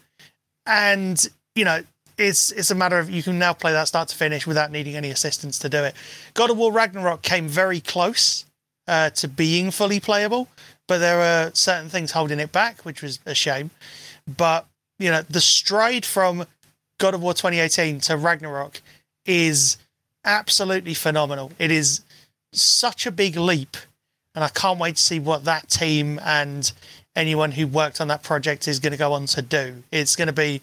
and 0.67 1.27
you 1.55 1.65
know 1.65 1.83
it's 2.21 2.53
it's 2.53 2.71
a 2.71 2.75
matter 2.75 2.99
of 2.99 3.09
you 3.09 3.23
can 3.23 3.39
now 3.39 3.55
play 3.55 3.73
that 3.73 3.89
start 3.89 4.09
to 4.09 4.17
finish 4.17 4.47
without 4.47 4.71
needing 4.71 4.95
any 4.95 5.11
assistance 5.11 5.59
to 5.61 5.69
do 5.69 5.83
it. 5.83 5.95
God 6.35 6.51
of 6.51 6.59
War 6.59 6.71
Ragnarok 6.71 7.23
came 7.23 7.49
very 7.49 7.81
close 7.81 8.45
uh, 8.87 9.11
to 9.11 9.27
being 9.27 9.71
fully 9.71 10.01
playable, 10.01 10.47
but 10.87 10.99
there 10.99 11.17
were 11.17 11.51
certain 11.55 11.89
things 11.89 12.13
holding 12.13 12.39
it 12.39 12.53
back, 12.53 12.85
which 12.85 13.03
was 13.03 13.21
a 13.25 13.35
shame. 13.35 13.71
But 14.37 14.67
you 14.99 15.11
know, 15.11 15.23
the 15.23 15.41
stride 15.41 16.05
from 16.05 16.45
God 16.99 17.15
of 17.15 17.23
War 17.23 17.33
2018 17.33 18.01
to 18.01 18.19
Ragnarok 18.19 18.83
is 19.25 19.79
absolutely 20.25 20.93
phenomenal. 20.93 21.53
It 21.59 21.71
is 21.71 22.03
such 22.53 23.07
a 23.07 23.11
big 23.11 23.37
leap, 23.37 23.79
and 24.35 24.45
I 24.45 24.49
can't 24.49 24.79
wait 24.79 24.97
to 24.97 25.03
see 25.03 25.19
what 25.21 25.45
that 25.45 25.71
team 25.71 26.21
and 26.23 26.71
anyone 27.17 27.53
who 27.53 27.67
worked 27.67 28.01
on 28.01 28.09
that 28.09 28.23
project 28.23 28.69
is 28.69 28.79
going 28.79 28.93
to 28.93 28.99
go 28.99 29.15
on 29.15 29.25
to 29.27 29.41
do. 29.41 29.83
It's 29.91 30.17
going 30.17 30.27
to 30.27 30.35
be 30.35 30.61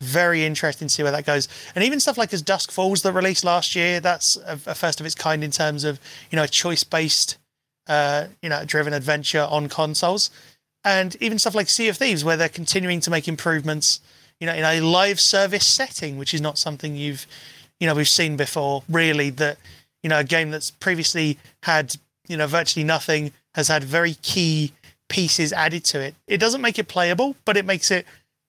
very 0.00 0.44
interesting 0.44 0.88
to 0.88 0.94
see 0.94 1.02
where 1.02 1.12
that 1.12 1.26
goes. 1.26 1.48
And 1.74 1.84
even 1.84 2.00
stuff 2.00 2.18
like 2.18 2.32
as 2.32 2.42
Dusk 2.42 2.70
Falls 2.70 3.02
that 3.02 3.12
released 3.12 3.44
last 3.44 3.74
year, 3.74 4.00
that's 4.00 4.36
a, 4.36 4.52
a 4.66 4.74
first 4.74 5.00
of 5.00 5.06
its 5.06 5.14
kind 5.14 5.42
in 5.42 5.50
terms 5.50 5.84
of 5.84 6.00
you 6.30 6.36
know 6.36 6.44
a 6.44 6.48
choice 6.48 6.84
based, 6.84 7.38
uh, 7.86 8.26
you 8.42 8.48
know, 8.48 8.64
driven 8.64 8.92
adventure 8.92 9.46
on 9.50 9.68
consoles. 9.68 10.30
and 10.84 11.16
even 11.20 11.38
stuff 11.38 11.54
like 11.54 11.68
Sea 11.68 11.88
of 11.88 11.96
Thieves, 11.96 12.24
where 12.24 12.36
they're 12.36 12.48
continuing 12.48 13.00
to 13.00 13.10
make 13.10 13.26
improvements, 13.28 14.00
you 14.40 14.46
know, 14.46 14.54
in 14.54 14.64
a 14.64 14.80
live 14.80 15.20
service 15.20 15.66
setting, 15.66 16.18
which 16.18 16.34
is 16.34 16.40
not 16.40 16.58
something 16.58 16.96
you've, 16.96 17.26
you 17.80 17.86
know, 17.86 17.94
we've 17.94 18.08
seen 18.08 18.36
before. 18.36 18.82
Really, 18.88 19.30
that 19.30 19.58
you 20.02 20.10
know, 20.10 20.18
a 20.18 20.24
game 20.24 20.50
that's 20.50 20.70
previously 20.70 21.38
had 21.62 21.96
you 22.28 22.36
know 22.36 22.46
virtually 22.46 22.84
nothing 22.84 23.32
has 23.54 23.68
had 23.68 23.84
very 23.84 24.14
key 24.14 24.72
pieces 25.08 25.52
added 25.52 25.84
to 25.84 26.00
it. 26.00 26.14
It 26.26 26.38
doesn't 26.38 26.60
make 26.60 26.78
it 26.78 26.88
playable, 26.88 27.36
but 27.44 27.56
it 27.56 27.64
makes 27.64 27.90
it 27.90 28.06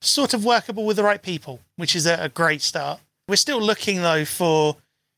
sort 0.10 0.34
of 0.34 0.46
workable 0.46 0.86
with 0.86 0.98
the 0.98 1.04
right 1.04 1.22
people, 1.22 1.60
which 1.76 1.96
is 1.96 2.06
a, 2.06 2.18
a 2.22 2.30
great 2.30 2.62
start. 2.62 3.00
We're 3.28 3.36
still 3.36 3.62
looking 3.62 4.02
though 4.02 4.26
for 4.26 4.78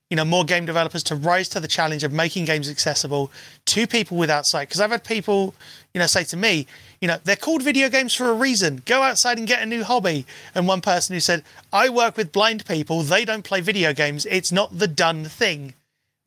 you 0.10 0.16
know 0.16 0.24
more 0.26 0.46
game 0.46 0.66
developers 0.66 1.04
to 1.04 1.16
rise 1.16 1.50
to 1.50 1.60
the 1.60 1.68
challenge 1.68 2.04
of 2.04 2.14
making 2.14 2.46
games 2.46 2.70
accessible 2.70 3.32
to 3.66 3.86
people 3.88 4.18
without 4.18 4.46
sight. 4.46 4.70
Because 4.70 4.80
i've 4.80 4.92
had 4.92 5.04
people 5.04 5.54
you 5.94 6.00
know 6.00 6.08
say 6.08 6.24
to 6.24 6.38
me 6.38 6.66
you 7.02 7.08
know 7.10 7.18
they're 7.26 7.36
called 7.36 7.62
video 7.62 7.90
games 7.90 8.14
for 8.14 8.30
a 8.30 8.34
reason. 8.34 8.82
Go 8.86 9.02
outside 9.04 9.38
and 9.38 9.48
get 9.48 9.62
a 9.62 9.66
new 9.66 9.84
hobby. 9.84 10.26
And 10.56 10.68
one 10.68 10.82
person 10.82 11.14
who 11.14 11.20
said 11.20 11.44
i 11.74 11.90
work 11.90 12.16
with 12.16 12.32
blind 12.32 12.66
people. 12.66 13.02
They 13.02 13.26
don't 13.26 13.44
play 13.44 13.62
video 13.62 13.94
games. 13.94 14.26
It's 14.26 14.52
not 14.52 14.78
the 14.80 14.88
done 14.88 15.26
thing 15.26 15.74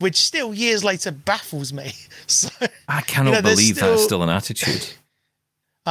which 0.01 0.17
still 0.17 0.51
years 0.53 0.83
later 0.83 1.11
baffles 1.11 1.71
me. 1.71 1.93
So 2.27 2.49
I 2.87 3.01
cannot 3.01 3.31
you 3.31 3.35
know, 3.35 3.41
believe 3.41 3.75
that's 3.75 3.93
still- 3.93 3.97
still 3.97 4.23
an 4.23 4.29
attitude. 4.29 4.93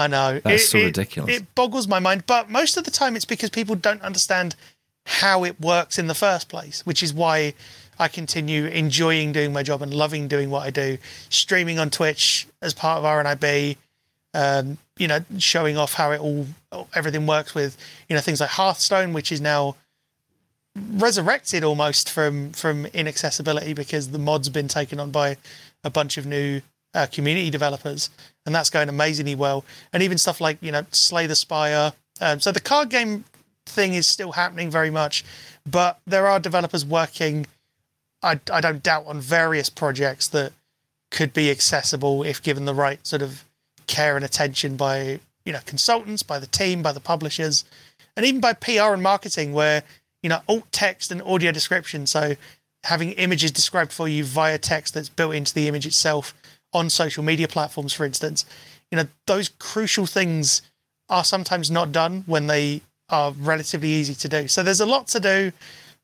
I 0.01 0.07
know. 0.07 0.41
That's 0.43 0.65
It- 0.65 0.67
so 0.67 0.79
it- 0.79 0.85
ridiculous. 0.87 1.37
It 1.37 1.55
boggles 1.55 1.87
my 1.87 1.99
mind. 1.99 2.25
But 2.27 2.51
most 2.51 2.77
of 2.77 2.85
the 2.85 2.91
time, 2.91 3.17
it's 3.17 3.25
because 3.25 3.51
people 3.51 3.75
don't 3.75 4.03
understand 4.03 4.57
how 5.07 5.45
it 5.45 5.61
works 5.61 5.99
in 5.99 6.07
the 6.07 6.15
first 6.15 6.49
place, 6.49 6.85
which 6.87 7.03
is 7.03 7.13
why 7.13 7.55
I 7.99 8.09
continue 8.09 8.67
enjoying 8.67 9.33
doing 9.33 9.53
my 9.53 9.63
job 9.63 9.83
and 9.83 9.93
loving 9.93 10.29
doing 10.29 10.51
what 10.51 10.63
I 10.67 10.71
do. 10.71 10.99
Streaming 11.29 11.79
on 11.79 11.91
Twitch 11.91 12.47
as 12.63 12.73
part 12.75 12.99
of 12.99 13.05
RNIB, 13.05 13.77
um, 14.33 14.79
you 14.97 15.07
know, 15.09 15.21
showing 15.39 15.77
off 15.77 15.95
how 15.95 16.13
it 16.13 16.21
all, 16.21 16.47
everything 16.95 17.27
works 17.27 17.55
with, 17.55 17.77
you 18.09 18.15
know, 18.17 18.23
things 18.23 18.41
like 18.41 18.51
Hearthstone, 18.51 19.13
which 19.13 19.31
is 19.33 19.41
now 19.41 19.77
resurrected 20.93 21.65
almost 21.65 22.09
from 22.09 22.53
from 22.53 22.87
inaccessibility 22.87 23.73
because 23.73 24.11
the 24.11 24.19
mod's 24.19 24.49
been 24.49 24.69
taken 24.69 25.01
on 25.01 25.11
by 25.11 25.37
a 25.83 25.91
bunch 25.91 26.17
of 26.17 26.27
new 26.27 26.61
uh, 26.95 27.07
community 27.07 27.51
developers, 27.51 28.11
and 28.47 28.55
that's 28.55 28.71
going 28.71 28.89
amazingly 28.89 29.35
well. 29.35 29.65
And 29.93 30.03
even 30.03 30.19
stuff 30.19 30.41
like 30.41 30.59
you 30.61 30.73
know 30.73 30.85
Slay 30.91 31.27
the 31.27 31.37
Spire. 31.37 31.93
Um, 32.21 32.41
so 32.41 32.53
the 32.53 32.61
card 32.61 32.91
game 32.91 33.25
thing 33.67 33.95
is 33.95 34.07
still 34.07 34.33
happening 34.33 34.71
very 34.71 34.91
much, 34.91 35.25
but 35.69 36.01
there 36.07 36.27
are 36.27 36.41
developers 36.41 36.85
working. 36.85 37.47
I, 38.23 38.39
I 38.53 38.61
don't 38.61 38.83
doubt 38.83 39.07
on 39.07 39.21
various 39.21 39.71
projects 39.71 40.29
that 40.29 40.53
could 41.11 41.33
be 41.33 41.51
accessible 41.51 42.23
if 42.23 42.43
given 42.43 42.67
the 42.67 42.75
right 42.75 43.05
sort 43.07 43.23
of 43.23 43.45
care 43.87 44.15
and 44.15 44.25
attention 44.25 44.77
by 44.77 45.21
you 45.45 45.53
know 45.53 45.61
consultants, 45.67 46.23
by 46.23 46.39
the 46.39 46.47
team, 46.47 46.83
by 46.83 46.93
the 46.93 47.01
publishers, 47.01 47.65
and 48.17 48.27
even 48.27 48.41
by 48.41 48.53
PR 48.53 48.93
and 48.93 49.03
marketing, 49.03 49.53
where 49.53 49.83
you 50.23 50.29
know 50.29 50.41
alt 50.49 50.71
text 50.73 51.11
and 51.11 51.23
audio 51.23 51.53
description. 51.53 52.07
So 52.07 52.37
having 52.85 53.13
images 53.13 53.51
described 53.51 53.93
for 53.93 54.09
you 54.09 54.25
via 54.25 54.59
text 54.59 54.95
that's 54.95 55.11
built 55.11 55.35
into 55.35 55.53
the 55.53 55.69
image 55.69 55.87
itself 55.87 56.35
on 56.73 56.91
social 56.91 57.23
media 57.23 57.49
platforms, 57.49 57.93
for 57.93 58.05
instance, 58.05 58.45
you 58.91 58.97
know 58.97 59.07
those 59.27 59.49
crucial 59.59 60.07
things 60.07 60.63
are 61.09 61.25
sometimes 61.25 61.71
not 61.71 61.93
done 61.93 62.25
when 62.27 62.47
they 62.47 62.83
are 63.09 63.33
relatively 63.33 63.89
easy 63.89 64.15
to 64.15 64.29
do. 64.29 64.49
So 64.49 64.63
there's 64.63 64.81
a 64.81 64.87
lot 64.87 65.09
to 65.09 65.21
do, 65.21 65.53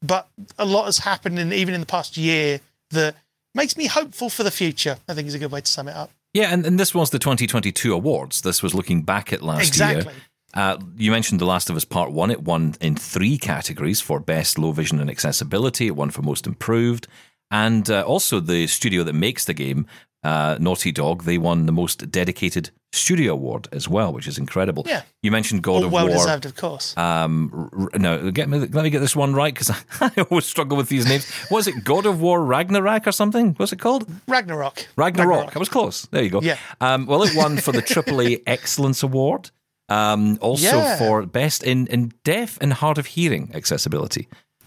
but 0.03 0.29
a 0.59 0.65
lot 0.65 0.87
has 0.87 0.99
happened 0.99 1.39
in 1.39 1.53
even 1.53 1.75
in 1.75 1.81
the 1.81 1.87
past 1.87 2.17
year 2.17 2.61
that 2.91 3.15
makes 3.55 3.77
me 3.77 3.87
hopeful 3.87 4.29
for 4.29 4.43
the 4.43 4.51
future. 4.51 4.99
I 5.09 5.15
think 5.15 5.29
is 5.29 5.35
a 5.35 5.39
good 5.39 5.53
way 5.53 5.61
to 5.61 5.71
sum 5.71 5.89
it 5.89 5.97
up. 5.97 6.11
Yeah, 6.35 6.53
and, 6.53 6.67
and 6.67 6.79
this 6.79 6.95
was 6.95 7.11
the 7.11 7.19
2022 7.19 7.95
awards. 7.95 8.43
This 8.43 8.63
was 8.63 8.75
looking 8.75 9.01
back 9.03 9.33
at 9.33 9.41
last 9.41 9.69
Exactly. 9.69 10.13
year. 10.13 10.23
Uh, 10.53 10.79
you 10.97 11.11
mentioned 11.11 11.41
The 11.41 11.47
Last 11.47 11.71
of 11.71 11.77
Us 11.77 11.85
Part 11.85 12.13
1. 12.13 12.31
It 12.31 12.43
won 12.43 12.75
in 12.81 12.95
three 12.95 13.39
categories 13.39 14.01
for 14.01 14.21
Best 14.21 14.59
Low 14.59 14.73
Vision 14.73 15.01
and 15.01 15.09
Accessibility. 15.11 15.87
It 15.87 15.97
won 15.97 16.11
for 16.11 16.23
Most 16.23 16.47
Improved. 16.47 17.07
And 17.51 17.89
uh, 17.91 18.03
also, 18.03 18.41
the 18.41 18.67
studio 18.67 19.03
that 19.05 19.13
makes 19.15 19.45
the 19.45 19.55
game, 19.55 19.87
uh, 20.27 20.57
Naughty 20.61 20.93
Dog, 20.93 21.23
they 21.25 21.39
won 21.39 21.67
the 21.67 21.73
Most 21.73 22.11
Dedicated 22.11 22.71
Studio 22.93 23.33
Award 23.35 23.69
as 23.73 23.89
well, 23.89 24.13
which 24.13 24.27
is 24.27 24.39
incredible. 24.39 24.83
Yeah. 24.87 25.03
You 25.23 25.31
mentioned 25.31 25.63
God 25.63 25.73
All 25.77 25.85
of 25.85 25.93
well 25.93 26.07
War. 26.07 26.17
Well 26.17 26.25
deserved, 26.27 26.47
of 26.47 26.57
course. 26.57 26.97
Um, 26.97 27.71
r- 27.73 27.89
r- 27.93 27.99
no, 27.99 28.31
get 28.31 28.49
me. 28.49 28.59
Let 28.59 28.83
me 28.85 28.91
get 28.91 29.01
this 29.01 29.15
one 29.15 29.35
right 29.35 29.53
because 29.55 29.71
I 30.01 30.11
always 30.31 30.47
struggle 30.47 30.77
with 30.77 30.89
these 30.89 31.07
names. 31.07 31.31
Was 31.51 31.67
it 31.67 31.85
God 31.85 32.07
of 32.07 32.21
War 32.21 32.43
Ragnarok 32.45 33.07
or 33.07 33.13
something? 33.13 33.55
What's 33.59 33.73
it 33.73 33.79
called? 33.81 34.07
Ragnarok. 34.29 34.87
Ragnarok. 34.97 35.55
I 35.57 35.59
was 35.59 35.69
close. 35.69 36.07
There 36.11 36.23
you 36.23 36.31
go. 36.31 36.41
Yeah. 36.41 36.57
Um, 36.81 37.07
well, 37.07 37.23
it 37.23 37.35
won 37.37 37.59
for 37.59 37.73
the 37.73 37.83
AAA 37.95 38.43
Excellence 38.47 39.03
Award. 39.03 39.51
Um, 39.89 40.39
also 40.41 40.79
Yeah. 40.79 40.97
for 40.99 41.25
best 41.27 41.63
in, 41.63 41.87
in 41.87 42.13
deaf 42.25 42.59
and 42.61 42.73
hard 42.73 42.99
of 42.99 43.07
hearing 43.07 43.51
accessibility. 43.55 44.27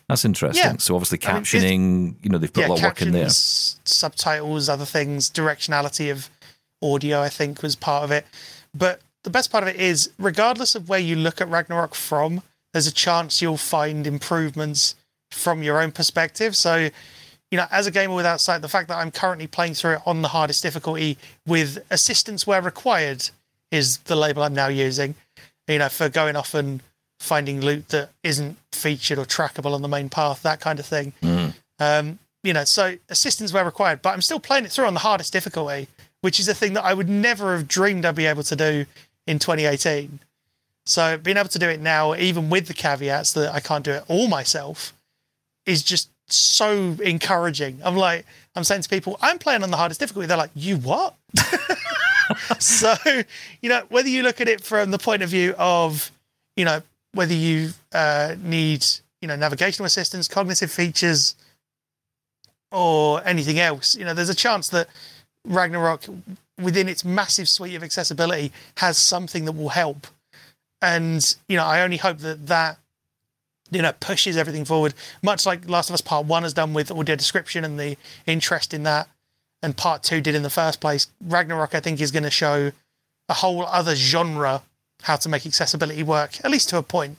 That's 0.10 0.26
interesting. 0.26 0.64
Yeah. 0.64 0.78
So 0.78 0.96
obviously 0.96 1.20
I 1.24 1.34
mean, 1.34 1.44
captioning, 1.44 2.16
you 2.24 2.30
know, 2.30 2.40
they've 2.40 2.52
put 2.52 2.62
yeah, 2.62 2.68
a 2.68 2.70
lot 2.70 2.80
of 2.80 2.84
work 2.84 3.02
in 3.02 3.12
there. 3.12 3.30
subtitles, 3.30 4.68
other 4.68 4.86
things, 4.86 5.30
directionality 5.30 6.12
of 6.12 6.30
audio, 6.82 7.22
I 7.22 7.30
think, 7.30 7.62
was 7.62 7.76
part 7.76 8.04
of 8.04 8.12
it. 8.12 8.26
But 8.74 9.02
the 9.24 9.30
best 9.30 9.52
part 9.52 9.64
of 9.64 9.68
it 9.68 9.76
is, 9.76 10.12
regardless 10.18 10.74
of 10.74 10.90
where 10.90 11.00
you 11.00 11.16
look 11.16 11.42
at 11.42 11.50
Ragnarok 11.50 11.94
from, 11.94 12.42
there's 12.74 12.88
a 12.88 12.92
chance 12.92 13.42
you'll 13.42 13.58
find 13.58 14.08
improvements 14.08 14.96
from 15.30 15.62
your 15.62 15.80
own 15.80 15.92
perspective. 15.92 16.56
So, 16.56 16.90
you 17.52 17.58
know, 17.58 17.66
as 17.72 17.86
a 17.86 17.92
gamer 17.92 18.16
without 18.16 18.42
sight, 18.42 18.62
the 18.62 18.68
fact 18.68 18.88
that 18.88 18.98
I'm 18.98 19.12
currently 19.12 19.46
playing 19.46 19.76
through 19.76 19.94
it 19.94 20.02
on 20.08 20.24
the 20.24 20.30
hardest 20.30 20.64
difficulty 20.64 21.18
with 21.46 21.86
assistance 21.92 22.48
where 22.48 22.62
required 22.62 23.30
is 23.72 23.98
the 24.00 24.16
label 24.16 24.42
I'm 24.42 24.56
now 24.56 24.68
using. 24.70 25.14
You 25.68 25.78
know, 25.78 25.90
for 25.90 26.10
going 26.10 26.36
off 26.36 26.56
and 26.56 26.82
finding 27.20 27.62
loot 27.62 27.90
that 27.90 28.10
isn't 28.24 28.58
featured 28.72 29.20
or 29.20 29.26
trackable 29.26 29.74
on 29.74 29.82
the 29.82 29.88
main 29.88 30.10
path, 30.10 30.42
that 30.44 30.60
kind 30.60 30.80
of 30.80 30.86
thing. 30.86 31.14
Um, 31.80 32.20
you 32.44 32.54
know, 32.54 32.64
so 32.64 32.96
assistance 33.10 33.52
where 33.54 33.66
required, 33.66 34.02
but 34.02 34.14
I'm 34.14 34.22
still 34.22 34.40
playing 34.40 34.66
it 34.66 34.72
through 34.72 34.86
on 34.86 34.94
the 34.94 35.02
hardest 35.02 35.34
difficulty, 35.34 35.88
which 36.22 36.40
is 36.40 36.48
a 36.48 36.54
thing 36.54 36.74
that 36.74 36.84
I 36.84 36.94
would 36.94 37.10
never 37.10 37.56
have 37.56 37.68
dreamed 37.68 38.06
I'd 38.06 38.16
be 38.16 38.26
able 38.26 38.44
to 38.44 38.56
do 38.56 38.86
in 39.28 39.40
2018. 39.40 40.20
So 40.86 41.18
being 41.18 41.38
able 41.38 41.50
to 41.50 41.60
do 41.60 41.70
it 41.70 41.82
now, 41.82 42.16
even 42.16 42.50
with 42.50 42.68
the 42.68 42.74
caveats 42.74 43.34
that 43.34 43.54
I 43.54 43.60
can't 43.60 43.84
do 43.84 43.92
it 43.92 44.04
all 44.08 44.28
myself, 44.28 44.94
is 45.66 45.84
just 45.84 46.10
so 46.32 46.96
encouraging. 47.04 47.80
I'm 47.84 47.96
like, 47.96 48.26
I'm 48.56 48.64
saying 48.64 48.82
to 48.84 48.90
people, 48.90 49.18
I'm 49.22 49.38
playing 49.38 49.64
on 49.64 49.72
the 49.72 49.78
hardest 49.78 50.00
difficulty. 50.00 50.28
They're 50.28 50.38
like, 50.38 50.52
you 50.56 50.78
what? 50.78 51.16
so, 52.60 52.96
you 53.62 53.70
know, 53.70 53.84
whether 53.90 54.10
you 54.10 54.24
look 54.24 54.42
at 54.42 54.48
it 54.48 54.62
from 54.62 54.92
the 54.92 54.98
point 54.98 55.22
of 55.22 55.30
view 55.30 55.54
of, 55.58 56.12
you 56.56 56.66
know, 56.66 56.82
whether 57.14 57.34
you 57.34 57.72
uh, 57.94 58.36
need, 58.42 58.86
you 59.22 59.28
know, 59.28 59.36
navigational 59.36 59.86
assistance, 59.86 60.28
cognitive 60.28 60.72
features, 60.72 61.36
or 62.72 63.26
anything 63.26 63.60
else, 63.60 63.96
you 63.96 64.06
know, 64.06 64.14
there's 64.14 64.30
a 64.30 64.36
chance 64.36 64.70
that 64.70 64.88
Ragnarok, 65.46 66.04
within 66.62 66.88
its 66.88 67.04
massive 67.04 67.50
suite 67.50 67.76
of 67.76 67.84
accessibility, 67.84 68.52
has 68.78 68.98
something 68.98 69.46
that 69.46 69.54
will 69.54 69.70
help. 69.70 70.08
And 70.82 71.36
you 71.48 71.58
know, 71.58 71.66
I 71.66 71.82
only 71.82 71.98
hope 71.98 72.20
that 72.20 72.48
that 72.48 72.78
you 73.72 73.82
know 73.82 73.92
pushes 74.00 74.38
everything 74.38 74.66
forward, 74.66 74.94
much 75.22 75.46
like 75.46 75.68
Last 75.70 75.90
of 75.90 75.94
Us 75.94 76.02
Part 76.02 76.26
One 76.26 76.44
has 76.44 76.54
done 76.54 76.74
with 76.74 76.92
audio 76.92 77.16
description 77.16 77.66
and 77.66 77.80
the 77.80 77.98
interest 78.26 78.74
in 78.74 78.84
that, 78.84 79.10
and 79.62 79.76
Part 79.76 80.04
Two 80.04 80.22
did 80.22 80.36
in 80.36 80.44
the 80.44 80.50
first 80.50 80.80
place. 80.80 81.08
Ragnarok, 81.22 81.76
I 81.76 81.80
think, 81.80 82.00
is 82.00 82.12
going 82.12 82.24
to 82.24 82.32
show 82.32 82.72
a 83.28 83.34
whole 83.34 83.66
other 83.66 83.96
genre 83.96 84.64
how 85.02 85.16
to 85.18 85.30
make 85.30 85.46
accessibility 85.46 86.04
work, 86.04 86.44
at 86.44 86.52
least 86.52 86.70
to 86.70 86.78
a 86.78 86.84
point. 86.84 87.18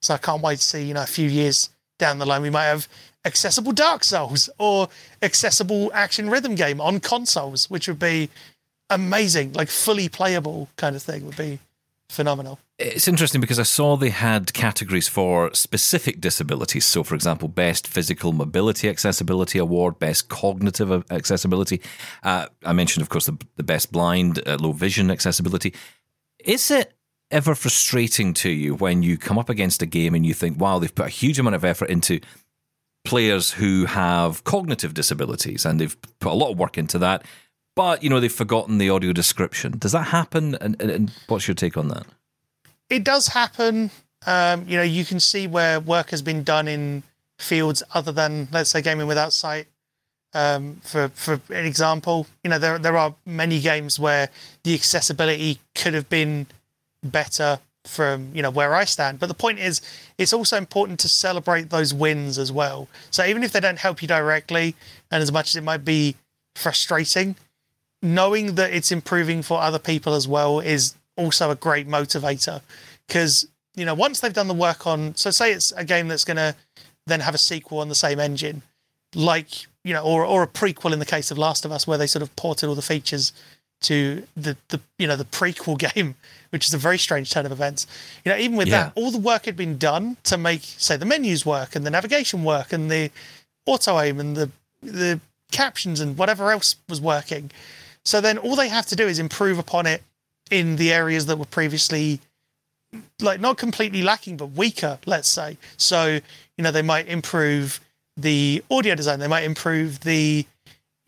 So 0.00 0.14
I 0.14 0.18
can't 0.18 0.42
wait 0.42 0.58
to 0.58 0.64
see, 0.64 0.84
you 0.84 0.94
know, 0.94 1.02
a 1.02 1.06
few 1.06 1.28
years 1.28 1.70
down 1.98 2.18
the 2.18 2.26
line, 2.26 2.42
we 2.42 2.50
might 2.50 2.66
have 2.66 2.88
accessible 3.24 3.72
Dark 3.72 4.04
Souls 4.04 4.48
or 4.58 4.88
accessible 5.20 5.90
action 5.92 6.30
rhythm 6.30 6.54
game 6.54 6.80
on 6.80 7.00
consoles, 7.00 7.68
which 7.68 7.88
would 7.88 7.98
be 7.98 8.30
amazing, 8.88 9.52
like 9.52 9.68
fully 9.68 10.08
playable 10.08 10.68
kind 10.76 10.96
of 10.96 11.02
thing 11.02 11.26
would 11.26 11.36
be 11.36 11.58
phenomenal. 12.08 12.58
It's 12.78 13.08
interesting 13.08 13.40
because 13.40 13.58
I 13.58 13.64
saw 13.64 13.96
they 13.96 14.10
had 14.10 14.54
categories 14.54 15.08
for 15.08 15.52
specific 15.52 16.20
disabilities. 16.20 16.84
So, 16.84 17.02
for 17.02 17.16
example, 17.16 17.48
Best 17.48 17.88
Physical 17.88 18.32
Mobility 18.32 18.88
Accessibility 18.88 19.58
Award, 19.58 19.98
Best 19.98 20.28
Cognitive 20.28 21.04
Accessibility. 21.10 21.80
Uh, 22.22 22.46
I 22.64 22.72
mentioned, 22.72 23.02
of 23.02 23.08
course, 23.08 23.26
the, 23.26 23.36
the 23.56 23.64
Best 23.64 23.90
Blind, 23.90 24.40
uh, 24.46 24.58
Low 24.60 24.72
Vision 24.72 25.10
Accessibility. 25.10 25.74
Is 26.44 26.70
it 26.70 26.94
ever 27.30 27.54
frustrating 27.54 28.32
to 28.34 28.50
you 28.50 28.74
when 28.74 29.02
you 29.02 29.18
come 29.18 29.38
up 29.38 29.48
against 29.48 29.82
a 29.82 29.86
game 29.86 30.14
and 30.14 30.24
you 30.24 30.34
think, 30.34 30.58
wow, 30.58 30.78
they've 30.78 30.94
put 30.94 31.06
a 31.06 31.10
huge 31.10 31.38
amount 31.38 31.56
of 31.56 31.64
effort 31.64 31.90
into 31.90 32.20
players 33.04 33.52
who 33.52 33.86
have 33.86 34.44
cognitive 34.44 34.94
disabilities 34.94 35.64
and 35.64 35.80
they've 35.80 35.96
put 36.20 36.32
a 36.32 36.34
lot 36.34 36.50
of 36.50 36.58
work 36.58 36.78
into 36.78 36.98
that, 36.98 37.24
but, 37.76 38.02
you 38.02 38.10
know, 38.10 38.18
they've 38.18 38.32
forgotten 38.32 38.78
the 38.78 38.90
audio 38.90 39.12
description? 39.12 39.78
Does 39.78 39.92
that 39.92 40.08
happen? 40.08 40.56
And, 40.56 40.80
and, 40.80 40.90
and 40.90 41.12
what's 41.28 41.46
your 41.46 41.54
take 41.54 41.76
on 41.76 41.88
that? 41.88 42.06
It 42.90 43.04
does 43.04 43.28
happen. 43.28 43.90
Um, 44.26 44.64
you 44.66 44.76
know, 44.76 44.82
you 44.82 45.04
can 45.04 45.20
see 45.20 45.46
where 45.46 45.78
work 45.78 46.10
has 46.10 46.22
been 46.22 46.42
done 46.42 46.66
in 46.66 47.02
fields 47.38 47.82
other 47.94 48.10
than, 48.10 48.48
let's 48.52 48.70
say, 48.70 48.82
gaming 48.82 49.06
without 49.06 49.32
sight. 49.32 49.68
Um, 50.34 50.80
for 50.82 51.08
for 51.14 51.40
an 51.48 51.64
example, 51.64 52.26
you 52.44 52.50
know 52.50 52.58
there 52.58 52.78
there 52.78 52.98
are 52.98 53.14
many 53.24 53.60
games 53.60 53.98
where 53.98 54.28
the 54.62 54.74
accessibility 54.74 55.58
could 55.74 55.94
have 55.94 56.10
been 56.10 56.46
better 57.02 57.60
from 57.84 58.30
you 58.34 58.42
know 58.42 58.50
where 58.50 58.74
I 58.74 58.84
stand. 58.84 59.18
But 59.18 59.26
the 59.26 59.34
point 59.34 59.58
is, 59.58 59.80
it's 60.18 60.32
also 60.32 60.56
important 60.56 61.00
to 61.00 61.08
celebrate 61.08 61.70
those 61.70 61.94
wins 61.94 62.38
as 62.38 62.52
well. 62.52 62.88
So 63.10 63.24
even 63.24 63.42
if 63.42 63.52
they 63.52 63.60
don't 63.60 63.78
help 63.78 64.02
you 64.02 64.08
directly, 64.08 64.74
and 65.10 65.22
as 65.22 65.32
much 65.32 65.50
as 65.50 65.56
it 65.56 65.64
might 65.64 65.84
be 65.84 66.16
frustrating, 66.54 67.36
knowing 68.02 68.54
that 68.56 68.72
it's 68.72 68.92
improving 68.92 69.42
for 69.42 69.60
other 69.60 69.78
people 69.78 70.14
as 70.14 70.28
well 70.28 70.60
is 70.60 70.94
also 71.16 71.50
a 71.50 71.56
great 71.56 71.88
motivator. 71.88 72.60
Because 73.06 73.48
you 73.74 73.84
know 73.84 73.94
once 73.94 74.20
they've 74.20 74.32
done 74.32 74.48
the 74.48 74.54
work 74.54 74.86
on, 74.86 75.14
so 75.16 75.30
say 75.30 75.52
it's 75.52 75.72
a 75.72 75.84
game 75.84 76.08
that's 76.08 76.24
going 76.24 76.36
to 76.36 76.54
then 77.06 77.20
have 77.20 77.34
a 77.34 77.38
sequel 77.38 77.78
on 77.78 77.88
the 77.88 77.94
same 77.94 78.20
engine, 78.20 78.62
like 79.14 79.66
you 79.84 79.94
know, 79.94 80.02
or 80.02 80.24
or 80.24 80.42
a 80.42 80.46
prequel 80.46 80.92
in 80.92 80.98
the 80.98 81.06
case 81.06 81.30
of 81.30 81.38
Last 81.38 81.64
of 81.64 81.72
Us, 81.72 81.86
where 81.86 81.98
they 81.98 82.06
sort 82.06 82.22
of 82.22 82.34
ported 82.36 82.68
all 82.68 82.74
the 82.74 82.82
features 82.82 83.32
to 83.82 84.26
the 84.36 84.56
the 84.68 84.80
you 84.98 85.06
know 85.06 85.16
the 85.16 85.24
prequel 85.24 85.78
game, 85.94 86.14
which 86.50 86.66
is 86.66 86.74
a 86.74 86.78
very 86.78 86.98
strange 86.98 87.30
turn 87.30 87.46
of 87.46 87.52
events. 87.52 87.86
You 88.24 88.32
know, 88.32 88.38
even 88.38 88.56
with 88.56 88.68
Yeah. 88.68 88.84
that, 88.84 88.92
all 88.94 89.10
the 89.10 89.18
work 89.18 89.44
had 89.44 89.56
been 89.56 89.78
done 89.78 90.16
to 90.24 90.36
make 90.36 90.62
say 90.64 90.96
the 90.96 91.06
menus 91.06 91.46
work 91.46 91.76
and 91.76 91.86
the 91.86 91.90
navigation 91.90 92.44
work 92.44 92.72
and 92.72 92.90
the 92.90 93.10
auto 93.66 94.00
aim 94.00 94.18
and 94.20 94.36
the 94.36 94.50
the 94.82 95.20
captions 95.50 96.00
and 96.00 96.16
whatever 96.18 96.50
else 96.52 96.76
was 96.88 97.00
working. 97.00 97.50
So 98.04 98.20
then 98.20 98.38
all 98.38 98.56
they 98.56 98.68
have 98.68 98.86
to 98.86 98.96
do 98.96 99.06
is 99.06 99.18
improve 99.18 99.58
upon 99.58 99.86
it 99.86 100.02
in 100.50 100.76
the 100.76 100.92
areas 100.92 101.26
that 101.26 101.38
were 101.38 101.44
previously 101.44 102.20
like 103.20 103.38
not 103.40 103.58
completely 103.58 104.02
lacking 104.02 104.36
but 104.36 104.46
weaker, 104.52 104.98
let's 105.04 105.28
say. 105.28 105.58
So, 105.76 106.20
you 106.56 106.64
know, 106.64 106.70
they 106.70 106.82
might 106.82 107.06
improve 107.08 107.80
the 108.16 108.62
audio 108.70 108.94
design, 108.94 109.20
they 109.20 109.28
might 109.28 109.44
improve 109.44 110.00
the 110.00 110.46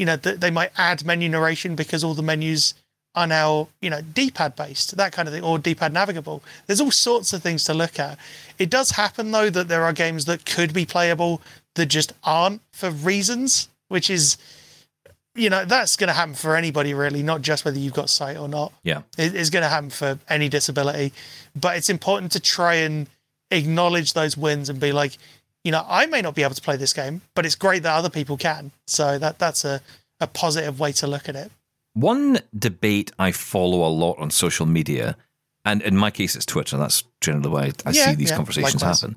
you 0.00 0.06
know, 0.06 0.16
th- 0.16 0.40
they 0.40 0.50
might 0.50 0.72
add 0.78 1.04
menu 1.04 1.28
narration 1.28 1.76
because 1.76 2.02
all 2.02 2.14
the 2.14 2.22
menus 2.22 2.72
are 3.14 3.26
now, 3.26 3.68
you 3.82 3.90
know, 3.90 4.00
D-pad 4.00 4.56
based, 4.56 4.96
that 4.96 5.12
kind 5.12 5.28
of 5.28 5.34
thing, 5.34 5.44
or 5.44 5.58
D-pad 5.58 5.92
navigable. 5.92 6.42
There's 6.66 6.80
all 6.80 6.90
sorts 6.90 7.32
of 7.34 7.42
things 7.42 7.64
to 7.64 7.74
look 7.74 7.98
at. 7.98 8.16
It 8.58 8.70
does 8.70 8.92
happen 8.92 9.30
though 9.30 9.50
that 9.50 9.68
there 9.68 9.82
are 9.84 9.92
games 9.92 10.24
that 10.24 10.46
could 10.46 10.72
be 10.72 10.86
playable 10.86 11.42
that 11.74 11.86
just 11.86 12.12
aren't 12.24 12.62
for 12.72 12.90
reasons, 12.90 13.68
which 13.88 14.08
is, 14.08 14.38
you 15.34 15.50
know, 15.50 15.64
that's 15.64 15.96
going 15.96 16.08
to 16.08 16.14
happen 16.14 16.34
for 16.34 16.56
anybody 16.56 16.94
really, 16.94 17.22
not 17.22 17.42
just 17.42 17.64
whether 17.64 17.78
you've 17.78 17.92
got 17.92 18.08
sight 18.10 18.36
or 18.38 18.48
not. 18.48 18.72
Yeah. 18.82 19.02
It- 19.18 19.34
It's 19.34 19.50
going 19.50 19.64
to 19.64 19.68
happen 19.68 19.90
for 19.90 20.18
any 20.28 20.48
disability, 20.48 21.12
but 21.54 21.76
it's 21.76 21.90
important 21.90 22.32
to 22.32 22.40
try 22.40 22.74
and 22.76 23.06
acknowledge 23.50 24.12
those 24.14 24.36
wins 24.36 24.68
and 24.70 24.78
be 24.80 24.92
like, 24.92 25.18
you 25.64 25.72
know, 25.72 25.84
I 25.88 26.06
may 26.06 26.22
not 26.22 26.34
be 26.34 26.42
able 26.42 26.54
to 26.54 26.62
play 26.62 26.76
this 26.76 26.92
game, 26.92 27.22
but 27.34 27.44
it's 27.44 27.54
great 27.54 27.82
that 27.82 27.94
other 27.94 28.10
people 28.10 28.36
can. 28.36 28.72
So 28.86 29.18
that 29.18 29.38
that's 29.38 29.64
a, 29.64 29.80
a 30.20 30.26
positive 30.26 30.80
way 30.80 30.92
to 30.92 31.06
look 31.06 31.28
at 31.28 31.36
it. 31.36 31.50
One 31.94 32.38
debate 32.56 33.12
I 33.18 33.32
follow 33.32 33.86
a 33.86 33.90
lot 33.90 34.18
on 34.18 34.30
social 34.30 34.66
media, 34.66 35.16
and 35.64 35.82
in 35.82 35.96
my 35.96 36.10
case, 36.10 36.36
it's 36.36 36.46
Twitter. 36.46 36.76
That's 36.76 37.04
generally 37.20 37.42
the 37.42 37.50
way 37.50 37.72
I 37.84 37.90
Yeah, 37.90 38.10
see 38.10 38.14
these 38.14 38.30
yeah, 38.30 38.36
conversations 38.36 38.82
likewise. 38.82 39.00
happen. 39.00 39.16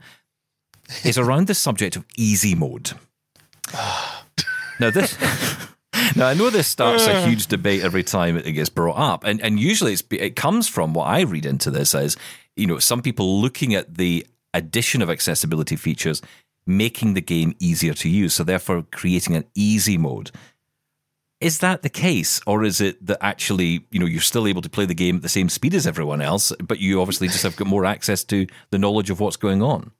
Is 1.03 1.17
around 1.17 1.47
the 1.47 1.55
subject 1.55 1.95
of 1.95 2.05
easy 2.17 2.55
mode. 2.55 2.91
now 4.79 4.89
this. 4.89 5.17
Now 6.15 6.27
I 6.27 6.33
know 6.33 6.49
this 6.49 6.67
starts 6.67 7.05
a 7.07 7.13
uh. 7.13 7.27
huge 7.27 7.47
debate 7.47 7.83
every 7.83 8.03
time 8.03 8.35
it 8.37 8.51
gets 8.51 8.69
brought 8.69 8.97
up, 8.97 9.23
and 9.23 9.39
and 9.41 9.59
usually 9.59 9.93
it's 9.93 10.03
it 10.11 10.35
comes 10.35 10.67
from 10.67 10.93
what 10.93 11.05
I 11.05 11.21
read 11.21 11.45
into 11.45 11.71
this 11.71 11.95
as 11.95 12.17
you 12.55 12.67
know 12.67 12.79
some 12.79 13.01
people 13.01 13.39
looking 13.39 13.73
at 13.75 13.95
the 13.95 14.25
addition 14.53 15.01
of 15.01 15.09
accessibility 15.09 15.75
features, 15.75 16.21
making 16.65 17.13
the 17.13 17.21
game 17.21 17.55
easier 17.59 17.93
to 17.93 18.09
use, 18.09 18.33
so 18.33 18.43
therefore 18.43 18.85
creating 18.91 19.35
an 19.35 19.45
easy 19.55 19.97
mode. 19.97 20.31
Is 21.41 21.57
that 21.59 21.81
the 21.81 21.89
case, 21.89 22.39
or 22.47 22.63
is 22.63 22.79
it 22.79 23.05
that 23.05 23.17
actually, 23.19 23.85
you 23.91 23.99
know, 23.99 24.05
you're 24.05 24.21
still 24.21 24.47
able 24.47 24.61
to 24.61 24.69
play 24.69 24.85
the 24.85 24.93
game 24.93 25.17
at 25.17 25.21
the 25.23 25.29
same 25.29 25.49
speed 25.49 25.73
as 25.73 25.85
everyone 25.85 26.21
else, 26.21 26.53
but 26.59 26.79
you 26.79 27.01
obviously 27.01 27.27
just 27.27 27.43
have 27.43 27.57
got 27.57 27.67
more 27.67 27.85
access 27.85 28.23
to 28.25 28.47
the 28.69 28.77
knowledge 28.77 29.09
of 29.09 29.19
what's 29.19 29.35
going 29.35 29.61
on? 29.61 29.91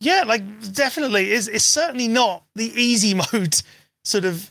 Yeah, 0.00 0.24
like 0.26 0.42
definitely 0.74 1.32
is 1.32 1.48
it's 1.48 1.64
certainly 1.64 2.08
not 2.08 2.44
the 2.54 2.70
easy 2.80 3.14
mode 3.32 3.62
sort 4.04 4.26
of 4.26 4.50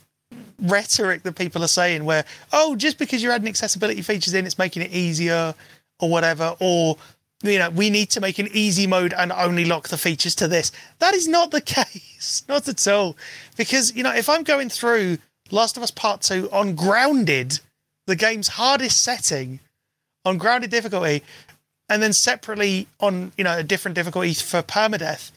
rhetoric 0.59 1.23
that 1.23 1.35
people 1.35 1.63
are 1.63 1.67
saying 1.67 2.05
where, 2.05 2.25
oh, 2.51 2.75
just 2.75 2.97
because 2.97 3.21
you're 3.21 3.31
adding 3.31 3.47
accessibility 3.47 4.01
features 4.01 4.33
in, 4.33 4.45
it's 4.45 4.57
making 4.57 4.81
it 4.81 4.91
easier 4.91 5.53
or 5.99 6.09
whatever, 6.09 6.55
or 6.59 6.97
you 7.43 7.59
know, 7.59 7.69
we 7.69 7.89
need 7.89 8.09
to 8.11 8.21
make 8.21 8.39
an 8.39 8.49
easy 8.53 8.87
mode 8.87 9.13
and 9.13 9.31
only 9.31 9.65
lock 9.65 9.89
the 9.89 9.97
features 9.97 10.35
to 10.35 10.47
this. 10.47 10.71
That 10.99 11.13
is 11.13 11.27
not 11.27 11.51
the 11.51 11.61
case. 11.77 12.43
Not 12.47 12.67
at 12.67 12.87
all. 12.87 13.15
Because, 13.57 13.95
you 13.95 14.03
know, 14.03 14.13
if 14.13 14.29
I'm 14.29 14.43
going 14.43 14.69
through 14.69 15.17
Last 15.51 15.77
of 15.77 15.83
Us 15.83 15.91
Part 15.91 16.21
2 16.21 16.49
on 16.51 16.75
grounded, 16.75 17.59
the 18.07 18.15
game's 18.15 18.49
hardest 18.49 19.03
setting, 19.03 19.59
on 20.23 20.37
grounded 20.37 20.71
difficulty, 20.71 21.23
and 21.89 22.01
then 22.01 22.13
separately 22.13 22.87
on, 22.99 23.31
you 23.37 23.43
know, 23.43 23.57
a 23.57 23.63
different 23.63 23.95
difficulty 23.95 24.33
for 24.33 24.63
permadeath, 24.63 25.31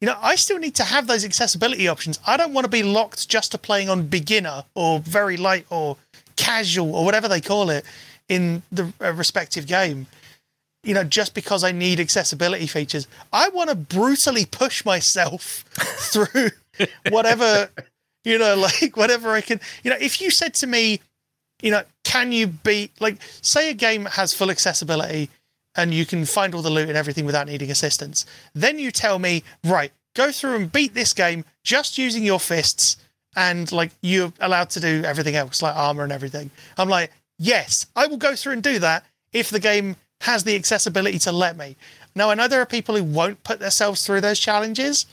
you 0.00 0.06
know, 0.10 0.18
I 0.20 0.34
still 0.34 0.58
need 0.58 0.74
to 0.74 0.84
have 0.84 1.06
those 1.06 1.24
accessibility 1.24 1.88
options. 1.88 2.18
I 2.26 2.36
don't 2.36 2.52
want 2.52 2.64
to 2.64 2.70
be 2.70 2.82
locked 2.82 3.28
just 3.28 3.52
to 3.52 3.58
playing 3.58 3.88
on 3.88 4.06
beginner 4.06 4.64
or 4.74 4.98
very 4.98 5.36
light 5.36 5.66
or 5.70 5.96
casual 6.36 6.94
or 6.94 7.04
whatever 7.04 7.28
they 7.28 7.40
call 7.40 7.70
it 7.70 7.84
in 8.28 8.62
the 8.72 8.92
uh, 9.00 9.12
respective 9.12 9.66
game. 9.66 10.06
You 10.84 10.94
know, 10.94 11.04
just 11.04 11.34
because 11.34 11.64
I 11.64 11.72
need 11.72 11.98
accessibility 11.98 12.66
features, 12.66 13.06
I 13.32 13.48
want 13.48 13.70
to 13.70 13.76
brutally 13.76 14.44
push 14.44 14.84
myself 14.84 15.64
through 15.76 16.50
whatever, 17.08 17.70
you 18.24 18.38
know, 18.38 18.54
like 18.56 18.96
whatever 18.96 19.30
I 19.32 19.40
can. 19.40 19.60
You 19.82 19.90
know, 19.90 19.96
if 20.00 20.20
you 20.20 20.30
said 20.30 20.54
to 20.54 20.66
me, 20.66 21.00
you 21.62 21.70
know, 21.70 21.82
can 22.04 22.32
you 22.32 22.48
beat, 22.48 22.92
like, 23.00 23.18
say 23.40 23.70
a 23.70 23.74
game 23.74 24.04
has 24.04 24.34
full 24.34 24.50
accessibility 24.50 25.30
and 25.76 25.92
you 25.92 26.06
can 26.06 26.24
find 26.24 26.54
all 26.54 26.62
the 26.62 26.70
loot 26.70 26.88
and 26.88 26.98
everything 26.98 27.24
without 27.24 27.46
needing 27.46 27.70
assistance. 27.70 28.26
Then 28.54 28.78
you 28.78 28.90
tell 28.90 29.18
me, 29.18 29.42
right, 29.64 29.92
go 30.14 30.30
through 30.30 30.56
and 30.56 30.70
beat 30.72 30.94
this 30.94 31.12
game 31.12 31.44
just 31.62 31.98
using 31.98 32.24
your 32.24 32.40
fists 32.40 32.96
and 33.36 33.70
like 33.72 33.90
you're 34.00 34.32
allowed 34.40 34.70
to 34.70 34.80
do 34.80 35.02
everything 35.04 35.34
else, 35.34 35.62
like 35.62 35.74
armor 35.74 36.04
and 36.04 36.12
everything. 36.12 36.50
I'm 36.78 36.88
like, 36.88 37.10
yes, 37.38 37.86
I 37.96 38.06
will 38.06 38.16
go 38.16 38.36
through 38.36 38.52
and 38.52 38.62
do 38.62 38.78
that 38.78 39.04
if 39.32 39.50
the 39.50 39.60
game 39.60 39.96
has 40.24 40.44
the 40.44 40.54
accessibility 40.56 41.18
to 41.20 41.32
let 41.32 41.56
me. 41.56 41.76
Now 42.14 42.30
I 42.30 42.34
know 42.34 42.48
there 42.48 42.60
are 42.60 42.66
people 42.66 42.96
who 42.96 43.04
won't 43.04 43.42
put 43.44 43.58
themselves 43.60 44.04
through 44.06 44.20
those 44.20 44.38
challenges, 44.38 45.06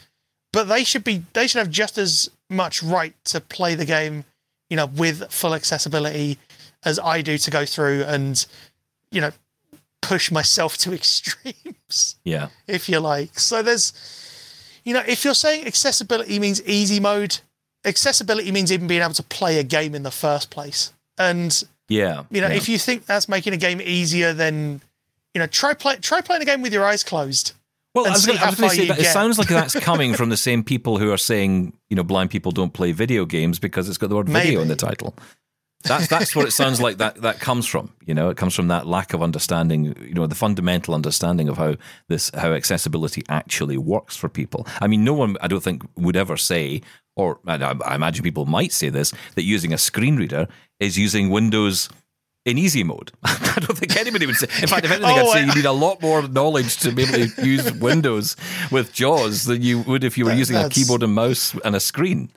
but 0.54 0.66
they 0.66 0.84
should 0.84 1.04
be 1.04 1.24
they 1.34 1.48
should 1.48 1.60
have 1.60 1.70
just 1.70 1.98
as 1.98 2.30
much 2.50 2.82
right 2.84 3.14
to 3.26 3.40
play 3.42 3.76
the 3.76 3.86
game, 3.86 4.24
you 4.70 4.78
know, 4.78 4.86
with 4.86 5.32
full 5.32 5.54
accessibility 5.56 6.38
as 6.84 6.98
I 7.00 7.22
do 7.22 7.38
to 7.38 7.52
go 7.52 7.66
through 7.66 8.04
and, 8.04 8.46
you 9.12 9.22
know, 9.22 9.32
push 10.02 10.32
myself 10.32 10.78
to 10.80 10.94
extremes, 11.00 12.16
Yeah. 12.24 12.48
if 12.68 12.90
you 12.90 13.00
like. 13.00 13.38
So 13.40 13.62
there's, 13.62 13.94
you 14.84 14.94
know, 14.94 15.04
if 15.08 15.24
you're 15.24 15.36
saying 15.36 15.68
accessibility 15.68 16.40
means 16.40 16.62
easy 16.64 17.00
mode, 17.00 17.40
accessibility 17.86 18.52
means 18.52 18.72
even 18.72 18.88
being 18.88 19.02
able 19.02 19.14
to 19.14 19.24
play 19.24 19.60
a 19.60 19.64
game 19.64 19.94
in 19.96 20.04
the 20.04 20.12
first 20.12 20.50
place. 20.50 20.92
And 21.18 21.64
Yeah. 21.88 22.24
you 22.32 22.42
know, 22.42 22.48
yeah. 22.48 22.56
if 22.56 22.68
you 22.70 22.78
think 22.78 23.06
that's 23.06 23.30
making 23.30 23.54
a 23.54 23.58
game 23.58 23.80
easier, 23.82 24.34
then 24.34 24.82
you 25.34 25.40
know, 25.40 25.48
try 25.48 25.74
play 25.74 25.98
try 25.98 26.22
playing 26.22 26.42
a 26.42 26.46
game 26.46 26.62
with 26.62 26.74
your 26.74 26.86
eyes 26.86 27.04
closed. 27.04 27.54
Well, 27.94 28.08
I 28.08 28.12
was 28.12 28.26
going 28.26 28.38
to 28.38 28.70
say 28.70 28.88
that 28.88 29.00
it 29.00 29.06
sounds 29.06 29.38
like 29.38 29.48
that's 29.50 29.78
coming 29.80 30.14
from 30.14 30.30
the 30.30 30.38
same 30.38 30.64
people 30.64 30.98
who 30.98 31.12
are 31.12 31.18
saying, 31.18 31.74
you 31.90 31.96
know, 31.98 32.04
blind 32.04 32.30
people 32.30 32.54
don't 32.54 32.74
play 32.74 32.94
video 32.94 33.26
games 33.26 33.60
because 33.60 33.90
it's 33.90 33.98
got 33.98 34.10
the 34.10 34.16
word 34.16 34.30
video 34.30 34.62
in 34.62 34.70
the 34.70 34.78
title. 34.78 35.14
That's 35.84 36.08
that's 36.08 36.36
what 36.36 36.48
it 36.48 36.52
sounds 36.52 36.80
like 36.80 36.98
that 36.98 37.22
that 37.22 37.40
comes 37.40 37.66
from. 37.66 37.92
You 38.06 38.14
know, 38.14 38.30
it 38.30 38.38
comes 38.38 38.54
from 38.54 38.68
that 38.68 38.86
lack 38.86 39.14
of 39.14 39.24
understanding. 39.24 39.96
You 40.08 40.14
know, 40.14 40.28
the 40.28 40.36
fundamental 40.36 40.94
understanding 40.94 41.50
of 41.50 41.58
how 41.58 41.76
this 42.08 42.32
how 42.36 42.54
accessibility 42.54 43.24
actually 43.30 43.78
works 43.78 44.16
for 44.16 44.30
people. 44.30 44.68
I 44.80 44.88
mean, 44.88 45.04
no 45.04 45.14
one 45.14 45.38
I 45.42 45.48
don't 45.48 45.64
think 45.64 45.84
would 45.98 46.16
ever 46.16 46.38
say, 46.38 46.82
or 47.16 47.40
I, 47.48 47.56
I 47.86 47.96
imagine 47.96 48.24
people 48.24 48.46
might 48.46 48.72
say 48.72 48.90
this, 48.90 49.14
that 49.36 49.44
using 49.44 49.74
a 49.74 49.78
screen 49.78 50.18
reader 50.18 50.48
is 50.80 50.98
using 50.98 51.30
Windows. 51.30 51.90
In 52.44 52.58
easy 52.58 52.84
mode, 52.84 53.12
I 53.24 53.58
don't 53.60 53.78
think 53.78 53.96
anybody 53.98 54.26
would 54.26 54.36
say. 54.36 54.48
In 54.64 54.68
fact, 54.68 54.84
if 54.86 54.92
anything, 54.92 55.06
oh, 55.12 55.16
I'd 55.16 55.26
Oh, 55.28 55.32
say 55.34 55.42
I- 55.42 55.46
you 55.46 55.54
need 55.54 55.66
a 55.66 55.72
lot 55.72 56.02
more 56.02 56.28
knowledge 56.28 56.78
to 56.78 56.92
be 56.92 57.04
able 57.04 57.28
to 57.36 57.46
use 57.46 57.72
Windows 57.74 58.36
with 58.72 58.92
JAWS 58.94 59.44
than 59.46 59.62
you 59.62 59.82
would 59.82 60.04
if 60.04 60.18
you 60.18 60.26
were 60.26 60.32
That- 60.32 60.38
using 60.40 60.56
a 60.58 60.68
keyboard 60.68 61.04
and 61.04 61.14
mouse 61.14 61.54
and 61.64 61.76
a 61.76 61.80
screen. 61.80 62.30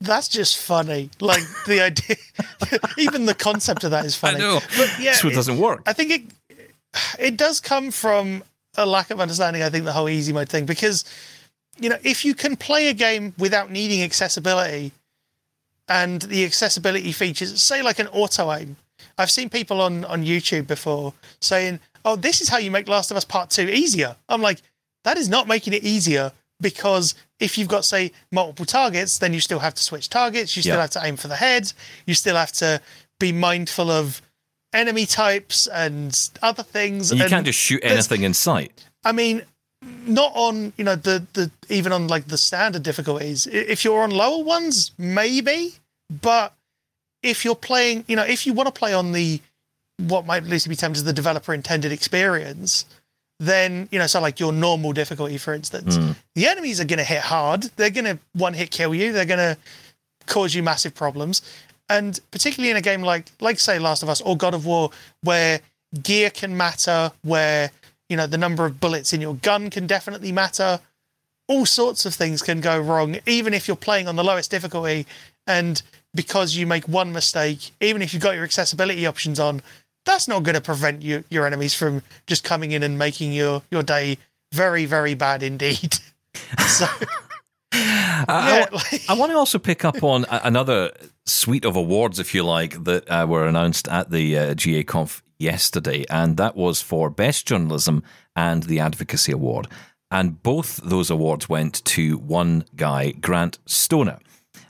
That's 0.00 0.28
just 0.28 0.56
funny. 0.58 1.10
Like 1.20 1.42
the 1.66 1.82
idea, 1.82 2.16
even 2.98 3.26
the 3.26 3.34
concept 3.34 3.84
of 3.84 3.90
that 3.90 4.04
is 4.06 4.16
funny. 4.16 4.36
I 4.36 4.38
know. 4.38 4.60
But 4.78 4.98
yeah, 4.98 5.12
so 5.12 5.28
it 5.28 5.34
doesn't 5.34 5.58
work. 5.58 5.82
I 5.86 5.92
think 5.92 6.10
it 6.10 6.22
it 7.18 7.36
does 7.36 7.60
come 7.60 7.90
from 7.90 8.42
a 8.76 8.86
lack 8.86 9.10
of 9.10 9.20
understanding. 9.20 9.62
I 9.62 9.68
think 9.70 9.84
the 9.84 9.92
whole 9.92 10.08
easy 10.08 10.32
mode 10.32 10.48
thing 10.48 10.64
because 10.66 11.04
you 11.78 11.88
know 11.90 11.98
if 12.02 12.24
you 12.24 12.34
can 12.34 12.56
play 12.56 12.88
a 12.88 12.94
game 12.94 13.34
without 13.38 13.70
needing 13.70 14.02
accessibility 14.02 14.92
and 15.88 16.22
the 16.22 16.44
accessibility 16.44 17.12
features, 17.12 17.62
say 17.62 17.82
like 17.82 17.98
an 17.98 18.08
auto 18.08 18.52
aim. 18.52 18.76
I've 19.18 19.30
seen 19.30 19.48
people 19.48 19.80
on 19.80 20.04
on 20.04 20.24
YouTube 20.24 20.66
before 20.66 21.14
saying, 21.40 21.80
"Oh, 22.04 22.16
this 22.16 22.40
is 22.40 22.48
how 22.48 22.58
you 22.58 22.70
make 22.70 22.88
Last 22.88 23.10
of 23.10 23.16
Us 23.16 23.24
Part 23.24 23.50
Two 23.50 23.68
easier." 23.68 24.16
I'm 24.28 24.42
like, 24.42 24.60
that 25.04 25.16
is 25.16 25.28
not 25.28 25.46
making 25.48 25.72
it 25.72 25.84
easier 25.84 26.32
because 26.60 27.14
if 27.40 27.58
you've 27.58 27.68
got 27.68 27.84
say 27.84 28.12
multiple 28.32 28.64
targets, 28.64 29.18
then 29.18 29.32
you 29.34 29.40
still 29.40 29.58
have 29.58 29.74
to 29.74 29.82
switch 29.82 30.08
targets. 30.08 30.56
You 30.56 30.62
still 30.62 30.76
Yeah. 30.76 30.80
have 30.82 30.90
to 30.90 31.04
aim 31.04 31.16
for 31.16 31.28
the 31.28 31.36
head. 31.36 31.72
You 32.06 32.14
still 32.14 32.36
have 32.36 32.52
to 32.52 32.80
be 33.20 33.32
mindful 33.32 33.90
of 33.90 34.22
enemy 34.72 35.06
types 35.06 35.66
and 35.66 36.16
other 36.42 36.62
things. 36.62 37.10
And 37.10 37.18
you 37.18 37.24
and 37.24 37.30
can't 37.30 37.46
just 37.46 37.58
shoot 37.58 37.80
anything 37.84 38.22
in 38.22 38.34
sight. 38.34 38.72
I 39.04 39.12
mean, 39.12 39.42
not 40.06 40.32
on 40.34 40.72
you 40.76 40.84
know 40.84 40.96
the 40.96 41.26
the 41.34 41.50
even 41.68 41.92
on 41.92 42.08
like 42.08 42.28
the 42.28 42.38
standard 42.38 42.82
difficulties. 42.82 43.46
If 43.46 43.84
you're 43.84 44.02
on 44.02 44.10
lower 44.10 44.42
ones, 44.42 44.92
maybe, 44.96 45.74
but 46.22 46.54
if 47.24 47.44
you're 47.44 47.56
playing, 47.56 48.04
you 48.06 48.14
know, 48.14 48.22
if 48.22 48.46
you 48.46 48.52
want 48.52 48.66
to 48.66 48.78
play 48.78 48.92
on 48.92 49.12
the 49.12 49.40
what 49.96 50.26
might 50.26 50.44
loosely 50.44 50.70
be 50.70 50.76
termed 50.76 50.96
as 50.96 51.04
the 51.04 51.12
developer 51.12 51.54
intended 51.54 51.90
experience, 51.90 52.84
then 53.40 53.88
you 53.90 53.98
know, 53.98 54.06
so 54.06 54.20
like 54.20 54.38
your 54.38 54.52
normal 54.52 54.92
difficulty, 54.92 55.38
for 55.38 55.54
instance, 55.54 55.96
hmm. 55.96 56.12
the 56.34 56.46
enemies 56.46 56.80
are 56.80 56.84
going 56.84 56.98
to 56.98 57.04
hit 57.04 57.20
hard. 57.20 57.62
They're 57.76 57.90
going 57.90 58.04
to 58.04 58.18
one 58.34 58.54
hit 58.54 58.70
kill 58.70 58.94
you. 58.94 59.12
They're 59.12 59.24
going 59.24 59.38
to 59.38 59.56
cause 60.26 60.54
you 60.54 60.62
massive 60.62 60.94
problems. 60.94 61.42
And 61.88 62.18
particularly 62.30 62.70
in 62.70 62.76
a 62.76 62.82
game 62.82 63.02
like, 63.02 63.26
like 63.40 63.58
say, 63.58 63.78
Last 63.78 64.02
of 64.02 64.08
Us 64.08 64.20
or 64.20 64.36
God 64.36 64.54
of 64.54 64.66
War, 64.66 64.90
where 65.22 65.60
gear 66.02 66.30
can 66.30 66.56
matter, 66.56 67.12
where 67.22 67.70
you 68.08 68.16
know 68.16 68.26
the 68.26 68.38
number 68.38 68.66
of 68.66 68.80
bullets 68.80 69.12
in 69.12 69.20
your 69.20 69.34
gun 69.36 69.70
can 69.70 69.86
definitely 69.86 70.32
matter. 70.32 70.80
All 71.46 71.66
sorts 71.66 72.06
of 72.06 72.14
things 72.14 72.42
can 72.42 72.60
go 72.60 72.78
wrong, 72.80 73.18
even 73.26 73.52
if 73.52 73.68
you're 73.68 73.76
playing 73.76 74.08
on 74.08 74.16
the 74.16 74.24
lowest 74.24 74.50
difficulty. 74.50 75.06
And 75.46 75.82
because 76.14 76.56
you 76.56 76.66
make 76.66 76.86
one 76.88 77.12
mistake, 77.12 77.72
even 77.80 78.02
if 78.02 78.12
you've 78.14 78.22
got 78.22 78.34
your 78.34 78.44
accessibility 78.44 79.06
options 79.06 79.40
on, 79.40 79.62
that's 80.04 80.28
not 80.28 80.42
going 80.42 80.54
to 80.54 80.60
prevent 80.60 81.02
you, 81.02 81.24
your 81.30 81.46
enemies 81.46 81.74
from 81.74 82.02
just 82.26 82.44
coming 82.44 82.72
in 82.72 82.82
and 82.82 82.98
making 82.98 83.32
your 83.32 83.62
your 83.70 83.82
day 83.82 84.18
very, 84.52 84.84
very 84.84 85.14
bad 85.14 85.42
indeed. 85.42 85.94
so, 86.66 86.86
I, 87.72 88.58
yeah, 88.58 88.66
I- 88.70 88.74
like- 88.74 89.04
I 89.08 89.14
want 89.14 89.32
to 89.32 89.38
also 89.38 89.58
pick 89.58 89.84
up 89.84 90.02
on 90.02 90.24
another 90.30 90.92
suite 91.26 91.64
of 91.64 91.76
awards, 91.76 92.18
if 92.18 92.34
you 92.34 92.44
like, 92.44 92.84
that 92.84 93.08
uh, 93.10 93.26
were 93.28 93.46
announced 93.46 93.88
at 93.88 94.10
the 94.10 94.38
uh, 94.38 94.54
GA 94.54 94.84
Conf 94.84 95.22
yesterday, 95.38 96.04
and 96.10 96.36
that 96.36 96.54
was 96.56 96.80
for 96.80 97.10
Best 97.10 97.46
Journalism 97.46 98.02
and 98.36 98.64
the 98.64 98.78
Advocacy 98.80 99.32
Award. 99.32 99.66
And 100.10 100.42
both 100.42 100.76
those 100.84 101.10
awards 101.10 101.48
went 101.48 101.84
to 101.86 102.18
one 102.18 102.66
guy, 102.76 103.12
Grant 103.12 103.58
Stoner. 103.66 104.18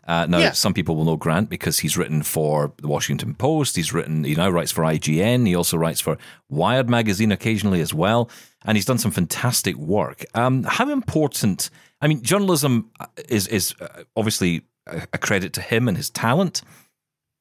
Uh, 0.06 0.26
now, 0.26 0.38
Yeah. 0.38 0.52
some 0.52 0.74
people 0.74 0.96
will 0.96 1.04
know 1.04 1.16
Grant 1.16 1.48
because 1.48 1.78
he's 1.78 1.96
written 1.96 2.22
for 2.22 2.72
the 2.78 2.88
Washington 2.88 3.34
Post. 3.34 3.76
He's 3.76 3.92
written, 3.92 4.24
he 4.24 4.34
now 4.34 4.50
writes 4.50 4.70
for 4.72 4.82
IGN. 4.84 5.46
He 5.46 5.54
also 5.54 5.76
writes 5.78 6.00
for 6.00 6.18
Wired 6.50 6.88
magazine 6.90 7.32
occasionally 7.32 7.80
as 7.80 7.94
well. 7.94 8.28
And 8.66 8.76
he's 8.76 8.84
done 8.84 8.98
some 8.98 9.10
fantastic 9.10 9.76
work. 9.76 10.24
Um, 10.34 10.64
how 10.64 10.90
important, 10.90 11.70
I 12.00 12.06
mean, 12.08 12.22
journalism 12.22 12.90
is, 13.28 13.46
is 13.48 13.74
uh, 13.80 14.04
obviously 14.16 14.62
a 14.86 15.06
a 15.14 15.18
credit 15.18 15.54
to 15.54 15.62
him 15.62 15.88
and 15.88 15.96
his 15.96 16.10
talent, 16.10 16.60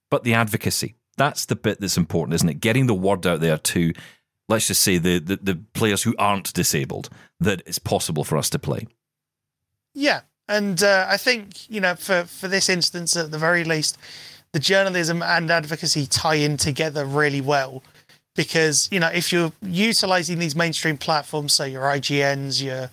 but 0.10 0.24
the 0.24 0.34
advocacy, 0.34 0.96
that's 1.18 1.46
the 1.46 1.58
bit 1.58 1.82
that's 1.82 1.98
important, 1.98 2.36
isn't 2.36 2.48
it? 2.48 2.62
Getting 2.62 2.88
the 2.88 2.94
word 2.94 3.28
out 3.28 3.42
there 3.42 3.58
to, 3.58 3.92
let's 4.48 4.68
just 4.68 4.82
say, 4.82 4.98
the, 4.98 5.20
the, 5.20 5.36
the 5.36 5.56
players 5.74 6.04
who 6.04 6.16
aren't 6.18 6.54
disabled, 6.54 7.10
that 7.42 7.62
it's 7.66 7.80
possible 7.80 8.24
for 8.24 8.38
us 8.38 8.50
to 8.52 8.60
play. 8.60 8.88
Yeah, 9.94 10.22
and 10.48 10.82
uh, 10.84 11.06
I 11.10 11.18
think 11.18 11.70
you 11.70 11.80
know 11.82 11.96
for 11.96 12.24
for 12.24 12.48
this 12.48 12.70
instance, 12.70 13.16
at 13.16 13.32
the 13.32 13.38
very 13.38 13.64
least, 13.64 13.98
the 14.52 14.60
journalism 14.60 15.22
and 15.22 15.50
advocacy 15.50 16.06
tie 16.06 16.36
in 16.36 16.58
together 16.58 17.06
really 17.06 17.42
well 17.42 17.84
because 18.36 18.90
you 18.92 19.00
know 19.00 19.08
if 19.10 19.32
you're 19.32 19.52
utilizing 19.62 20.40
these 20.40 20.56
mainstream 20.56 20.98
platforms, 20.98 21.54
so 21.54 21.64
your 21.64 21.84
IGNs, 21.84 22.64
your 22.64 22.90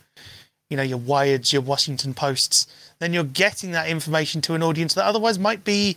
you 0.69 0.77
know 0.77 0.83
your 0.83 0.99
Wireds, 0.99 1.53
your 1.53 1.63
Washington 1.63 2.15
Posts, 2.15 2.67
then 3.01 3.13
you're 3.13 3.25
getting 3.25 3.73
that 3.73 3.89
information 3.89 4.41
to 4.43 4.55
an 4.55 4.63
audience 4.63 4.95
that 4.95 5.05
otherwise 5.05 5.39
might 5.39 5.65
be 5.65 5.97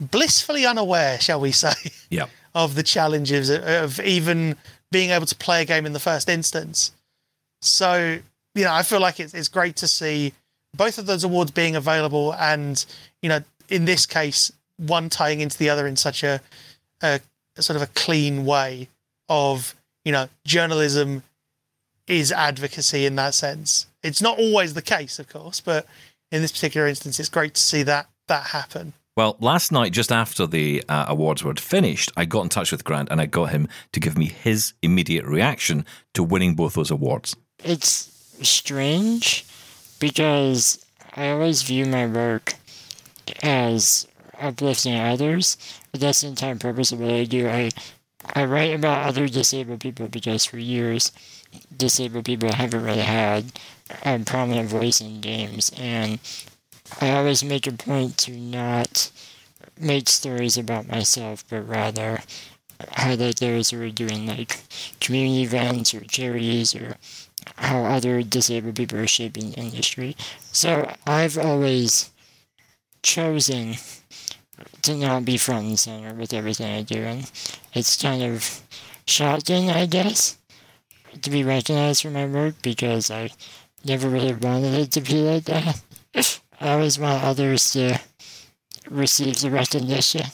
blissfully 0.00 0.64
unaware, 0.66 1.20
shall 1.20 1.40
we 1.40 1.52
say, 1.52 1.72
Yeah. 2.10 2.26
of 2.54 2.74
the 2.74 2.82
challenges 2.82 3.50
of 3.50 4.00
even 4.00 4.56
being 4.90 5.10
able 5.10 5.26
to 5.26 5.34
play 5.36 5.62
a 5.62 5.64
game 5.64 5.84
in 5.86 5.92
the 5.92 6.00
first 6.00 6.28
instance. 6.28 6.92
So, 7.60 8.18
you 8.54 8.64
know, 8.64 8.72
I 8.72 8.82
feel 8.82 9.00
like 9.00 9.20
it's, 9.20 9.34
it's 9.34 9.48
great 9.48 9.76
to 9.76 9.88
see 9.88 10.32
both 10.74 10.98
of 10.98 11.06
those 11.06 11.24
awards 11.24 11.50
being 11.50 11.76
available 11.76 12.34
and, 12.34 12.84
you 13.22 13.28
know, 13.28 13.40
in 13.68 13.84
this 13.84 14.06
case, 14.06 14.52
one 14.76 15.08
tying 15.08 15.40
into 15.40 15.58
the 15.58 15.70
other 15.70 15.86
in 15.86 15.96
such 15.96 16.22
a, 16.22 16.40
a, 17.02 17.20
a 17.56 17.62
sort 17.62 17.76
of 17.76 17.82
a 17.82 17.92
clean 17.94 18.44
way 18.44 18.88
of, 19.28 19.74
you 20.04 20.12
know, 20.12 20.28
journalism 20.44 21.22
is 22.06 22.32
advocacy 22.32 23.04
in 23.04 23.16
that 23.16 23.34
sense. 23.34 23.86
It's 24.02 24.22
not 24.22 24.38
always 24.38 24.74
the 24.74 24.82
case, 24.82 25.18
of 25.18 25.28
course, 25.28 25.60
but 25.60 25.86
in 26.30 26.42
this 26.42 26.52
particular 26.52 26.86
instance, 26.86 27.20
it's 27.20 27.28
great 27.28 27.54
to 27.54 27.60
see 27.60 27.82
that 27.84 28.08
that 28.28 28.48
happen. 28.48 28.92
Well, 29.16 29.36
last 29.40 29.72
night, 29.72 29.92
just 29.92 30.12
after 30.12 30.46
the 30.46 30.84
uh, 30.88 31.06
awards 31.08 31.42
were 31.42 31.54
finished, 31.54 32.12
I 32.16 32.24
got 32.24 32.42
in 32.42 32.48
touch 32.50 32.70
with 32.70 32.84
Grant 32.84 33.08
and 33.10 33.20
I 33.20 33.26
got 33.26 33.50
him 33.50 33.66
to 33.92 33.98
give 33.98 34.16
me 34.16 34.26
his 34.26 34.74
immediate 34.80 35.24
reaction 35.24 35.84
to 36.14 36.22
winning 36.22 36.54
both 36.54 36.74
those 36.74 36.90
awards. 36.90 37.34
it's 37.64 38.14
strange 38.42 39.44
because 39.98 40.84
I 41.14 41.30
always 41.30 41.62
view 41.62 41.86
my 41.86 42.06
work 42.06 42.54
as 43.42 44.06
uplifting 44.38 44.96
others. 44.96 45.56
But 45.90 46.00
that's 46.00 46.20
the 46.20 46.28
entire 46.28 46.56
purpose 46.56 46.92
of 46.92 47.00
what 47.00 47.10
I 47.10 47.24
do. 47.24 47.48
I 47.48 47.70
I 48.34 48.44
write 48.44 48.74
about 48.74 49.06
other 49.06 49.28
disabled 49.28 49.80
people 49.80 50.08
because 50.08 50.44
for 50.44 50.58
years 50.58 51.12
disabled 51.74 52.26
people 52.26 52.52
haven't 52.52 52.84
really 52.84 53.00
had 53.00 53.52
a 54.04 54.18
prominent 54.18 54.68
voice 54.68 55.00
in 55.00 55.20
games 55.20 55.70
and 55.78 56.18
I 57.00 57.12
always 57.12 57.42
make 57.42 57.66
a 57.66 57.72
point 57.72 58.18
to 58.18 58.32
not 58.32 59.10
make 59.80 60.08
stories 60.08 60.58
about 60.58 60.88
myself 60.88 61.44
but 61.48 61.66
rather 61.66 62.20
highlight 62.92 63.36
those 63.36 63.70
who 63.70 63.80
are 63.82 63.90
doing 63.90 64.26
like 64.26 64.60
community 65.00 65.42
events 65.42 65.94
or 65.94 66.00
charities 66.00 66.74
or 66.74 66.96
how 67.56 67.84
other 67.84 68.22
disabled 68.22 68.76
people 68.76 68.98
are 68.98 69.06
shaping 69.06 69.52
industry. 69.52 70.16
So 70.52 70.90
I've 71.06 71.38
always 71.38 72.10
chosen 73.02 73.74
to 74.82 74.96
not 74.96 75.24
be 75.24 75.36
front 75.36 75.66
and 75.66 75.78
center 75.78 76.14
with 76.14 76.32
everything 76.32 76.66
I 76.66 76.82
do, 76.82 76.98
and 76.98 77.30
it's 77.74 78.00
kind 78.00 78.22
of 78.22 78.60
shocking, 79.06 79.70
I 79.70 79.86
guess, 79.86 80.38
to 81.22 81.30
be 81.30 81.44
recognized 81.44 82.02
for 82.02 82.10
my 82.10 82.26
work 82.26 82.56
because 82.62 83.10
I 83.10 83.30
never 83.84 84.08
really 84.08 84.34
wanted 84.34 84.74
it 84.74 84.92
to 84.92 85.00
be 85.00 85.22
like 85.22 85.44
that. 85.44 85.82
I 86.60 86.72
always 86.72 86.98
want 86.98 87.22
others 87.22 87.70
to 87.72 88.00
receive 88.90 89.40
the 89.40 89.50
recognition 89.50 90.26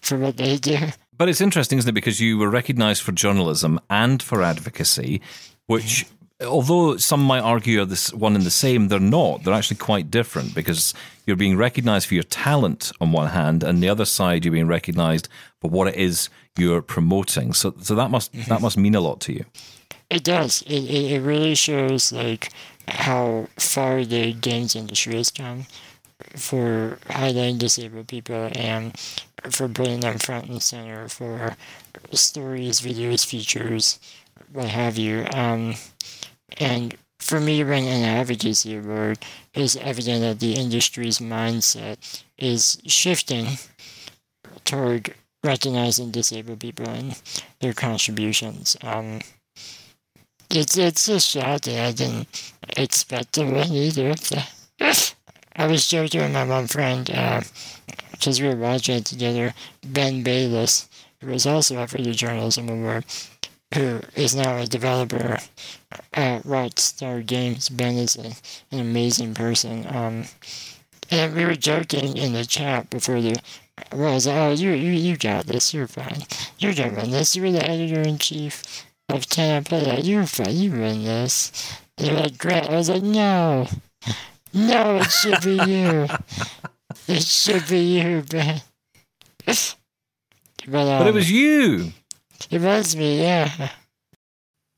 for 0.00 0.18
what 0.18 0.36
they 0.36 0.56
do. 0.56 0.78
But 1.16 1.28
it's 1.28 1.40
interesting, 1.40 1.78
isn't 1.78 1.88
it? 1.88 1.92
Because 1.92 2.20
you 2.20 2.38
were 2.38 2.50
recognised 2.50 3.02
for 3.02 3.12
journalism 3.12 3.78
and 3.88 4.22
for 4.22 4.42
advocacy, 4.42 5.20
which, 5.66 6.06
although 6.46 6.96
some 6.96 7.22
might 7.22 7.40
argue 7.40 7.82
are 7.82 7.84
this 7.84 8.12
one 8.12 8.34
and 8.34 8.44
the 8.44 8.50
same, 8.50 8.88
they're 8.88 9.00
not. 9.00 9.44
They're 9.44 9.54
actually 9.54 9.76
quite 9.76 10.10
different 10.10 10.54
because 10.54 10.94
you're 11.26 11.36
being 11.36 11.56
recognised 11.56 12.06
for 12.06 12.14
your 12.14 12.24
talent 12.24 12.92
on 13.00 13.12
one 13.12 13.28
hand, 13.28 13.62
and 13.62 13.82
the 13.82 13.88
other 13.88 14.04
side 14.04 14.44
you're 14.44 14.52
being 14.52 14.66
recognised 14.66 15.28
for 15.60 15.70
what 15.70 15.88
it 15.88 15.96
is 15.96 16.28
you're 16.56 16.82
promoting. 16.82 17.52
So, 17.52 17.74
so 17.80 17.94
that 17.94 18.10
must 18.10 18.32
that 18.48 18.60
must 18.60 18.76
mean 18.76 18.94
a 18.94 19.00
lot 19.00 19.20
to 19.22 19.32
you. 19.32 19.44
It 20.08 20.24
does. 20.24 20.62
It, 20.62 20.84
it, 20.84 21.12
it 21.12 21.20
really 21.20 21.54
shows 21.54 22.12
like 22.12 22.52
how 22.88 23.48
far 23.56 24.04
the 24.04 24.32
games 24.32 24.74
industry 24.74 25.14
has 25.16 25.30
come 25.30 25.66
for 26.36 26.98
highlighting 27.06 27.58
disabled 27.58 28.08
people 28.08 28.50
and 28.54 28.98
for 29.50 29.68
putting 29.68 30.00
them 30.00 30.18
front 30.18 30.48
and 30.48 30.62
center 30.62 31.08
for 31.08 31.56
stories, 32.12 32.80
videos, 32.80 33.24
features, 33.24 33.98
what 34.52 34.68
have 34.68 34.98
you. 34.98 35.26
Um, 35.32 35.74
and 36.58 36.96
for 37.18 37.38
me 37.38 37.58
to 37.58 37.64
win 37.64 37.84
an 37.84 38.02
advocacy 38.02 38.76
award 38.76 39.18
is 39.54 39.76
evident 39.76 40.22
that 40.22 40.40
the 40.40 40.54
industry's 40.54 41.18
mindset 41.18 42.22
is 42.38 42.80
shifting 42.86 43.58
toward 44.64 45.14
recognizing 45.44 46.10
disabled 46.10 46.60
people 46.60 46.88
and 46.88 47.20
their 47.60 47.72
contributions. 47.72 48.76
Um, 48.82 49.20
it's 50.50 50.76
it's 50.76 51.06
just 51.06 51.30
shocking. 51.30 51.78
I 51.78 51.92
didn't 51.92 52.52
expect 52.76 53.34
to 53.34 53.44
win 53.44 53.72
either. 53.72 54.14
I 55.56 55.66
was 55.66 55.88
joking 55.88 56.22
with 56.22 56.32
my 56.32 56.44
one 56.44 56.66
friend 56.66 57.04
because 58.12 58.40
we 58.40 58.48
were 58.48 58.56
watching 58.56 58.96
it 58.96 59.04
together. 59.04 59.54
Ben 59.86 60.22
Bayliss, 60.22 60.88
who 61.20 61.28
was 61.30 61.46
also 61.46 61.76
up 61.76 61.90
for 61.90 61.98
the 61.98 62.12
Journalism 62.12 62.68
Award, 62.68 63.04
who 63.74 64.00
is 64.16 64.34
now 64.34 64.58
a 64.58 64.66
developer 64.66 65.38
at 66.12 66.42
Rockstar 66.42 67.24
Games. 67.24 67.68
Ben 67.68 67.94
is 67.96 68.16
a, 68.16 68.32
an 68.74 68.80
amazing 68.80 69.34
person. 69.34 69.86
Um, 69.88 70.24
and 71.10 71.34
we 71.34 71.44
were 71.44 71.56
joking 71.56 72.16
in 72.16 72.32
the 72.32 72.44
chat 72.44 72.90
before 72.90 73.20
the. 73.20 73.40
Was 73.92 74.26
like, 74.26 74.36
oh, 74.36 74.50
you, 74.52 74.72
you, 74.72 74.92
you 74.92 75.16
got 75.16 75.46
this. 75.46 75.72
You're 75.72 75.86
fine. 75.86 76.22
You're 76.58 76.74
gonna 76.74 77.06
this. 77.06 77.34
You're 77.34 77.50
the 77.50 77.66
editor 77.66 78.00
in 78.00 78.18
chief 78.18 78.84
of 79.08 79.28
Can 79.28 79.56
I 79.56 79.60
Play 79.64 79.84
That? 79.84 80.04
You're 80.04 80.26
fine. 80.26 80.54
You 80.54 80.72
win 80.72 81.04
this. 81.04 81.72
They're 81.96 82.14
like, 82.14 82.36
great. 82.36 82.68
I 82.68 82.76
was 82.76 82.90
like, 82.90 83.02
no. 83.02 83.68
No, 84.52 84.96
it 84.96 85.10
should 85.10 85.40
be 85.42 85.54
you. 85.70 86.06
it 87.08 87.22
should 87.22 87.66
be 87.68 88.00
you, 88.00 88.22
Ben. 88.28 88.60
but, 89.46 89.76
um, 90.74 90.98
But 90.98 91.06
it 91.06 91.14
was 91.14 91.30
you. 91.30 91.92
It 92.50 92.60
was 92.60 92.96
me, 92.96 93.20
yeah. 93.20 93.70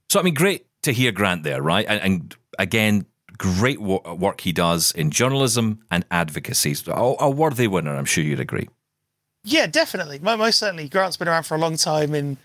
So, 0.09 0.21
I 0.21 0.23
mean, 0.23 0.35
great 0.35 0.67
to 0.83 0.93
hear 0.93 1.13
Grant 1.13 1.43
there, 1.43 1.63
right? 1.63 1.87
And, 1.89 2.01
and 2.03 2.37
again, 2.59 3.07
great 3.39 3.81
wo- 3.81 4.03
work 4.19 4.41
he 4.41 4.53
does 4.53 4.93
in 4.93 5.11
journalism 5.11 5.81
and 5.91 6.05
advocacy. 6.11 6.75
A, 6.89 7.15
a 7.21 7.31
worthy 7.31 7.67
winner, 7.67 7.97
I'm 7.97 8.05
sure 8.05 8.25
you'd 8.25 8.41
agree. 8.41 8.69
Yeah, 9.45 9.67
definitely. 9.67 10.19
Most 10.21 10.59
certainly. 10.59 10.89
Grant's 10.89 11.17
been 11.17 11.29
around 11.29 11.45
for 11.45 11.55
a 11.55 11.59
long 11.59 11.77
time 11.77 12.15
in 12.15 12.37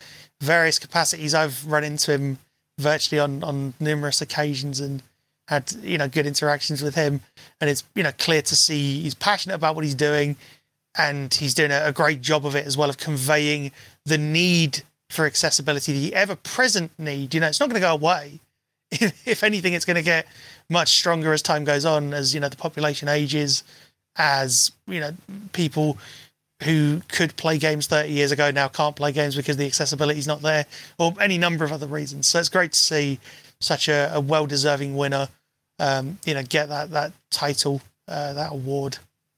various 0.41 0.79
capacities. 0.79 1.33
I've 1.33 1.65
run 1.65 1.83
into 1.83 2.11
him 2.11 2.39
virtually 2.79 3.19
on, 3.19 3.43
on 3.43 3.73
numerous 3.79 4.21
occasions 4.21 4.79
and 4.79 5.03
had, 5.47 5.71
you 5.81 5.97
know, 5.97 6.07
good 6.07 6.25
interactions 6.25 6.81
with 6.81 6.95
him. 6.95 7.21
And 7.61 7.69
it's, 7.69 7.83
you 7.95 8.03
know, 8.03 8.11
clear 8.17 8.41
to 8.41 8.55
see 8.55 9.01
he's 9.01 9.13
passionate 9.13 9.55
about 9.55 9.75
what 9.75 9.83
he's 9.83 9.95
doing 9.95 10.35
and 10.97 11.33
he's 11.33 11.53
doing 11.53 11.71
a, 11.71 11.85
a 11.85 11.91
great 11.91 12.21
job 12.21 12.45
of 12.45 12.55
it 12.55 12.65
as 12.65 12.75
well 12.75 12.89
of 12.89 12.97
conveying 12.97 13.71
the 14.05 14.17
need 14.17 14.83
for 15.09 15.25
accessibility, 15.25 15.93
the 15.93 16.13
ever 16.13 16.35
present 16.35 16.91
need. 16.97 17.33
You 17.33 17.39
know, 17.39 17.47
it's 17.47 17.59
not 17.59 17.69
going 17.69 17.81
to 17.81 17.87
go 17.87 17.93
away. 17.93 18.39
if 18.91 19.43
anything, 19.43 19.73
it's 19.73 19.85
going 19.85 19.95
to 19.95 20.03
get 20.03 20.27
much 20.69 20.89
stronger 20.89 21.33
as 21.33 21.41
time 21.41 21.63
goes 21.63 21.85
on, 21.85 22.13
as, 22.13 22.33
you 22.33 22.39
know, 22.39 22.49
the 22.49 22.57
population 22.57 23.07
ages, 23.07 23.63
as, 24.15 24.71
you 24.87 24.99
know, 24.99 25.11
people 25.53 25.97
who 26.63 27.01
could 27.07 27.35
play 27.35 27.57
games 27.57 27.87
30 27.87 28.09
years 28.09 28.31
ago 28.31 28.49
now 28.49 28.67
can't 28.67 28.95
play 28.95 29.11
games 29.11 29.35
because 29.35 29.57
the 29.57 29.65
accessibility 29.65 30.19
is 30.19 30.27
not 30.27 30.41
there, 30.41 30.65
or 30.97 31.13
any 31.21 31.37
number 31.37 31.63
of 31.63 31.71
other 31.71 31.87
reasons. 31.87 32.27
So 32.27 32.39
it's 32.39 32.49
great 32.49 32.71
to 32.71 32.79
see 32.79 33.19
such 33.59 33.87
a, 33.87 34.11
a 34.13 34.19
well-deserving 34.19 34.95
winner, 34.95 35.29
um, 35.79 36.17
you 36.25 36.33
know, 36.33 36.43
get 36.43 36.69
that 36.69 36.91
that 36.91 37.13
title, 37.29 37.81
uh, 38.07 38.33
that 38.33 38.51
award. 38.51 38.97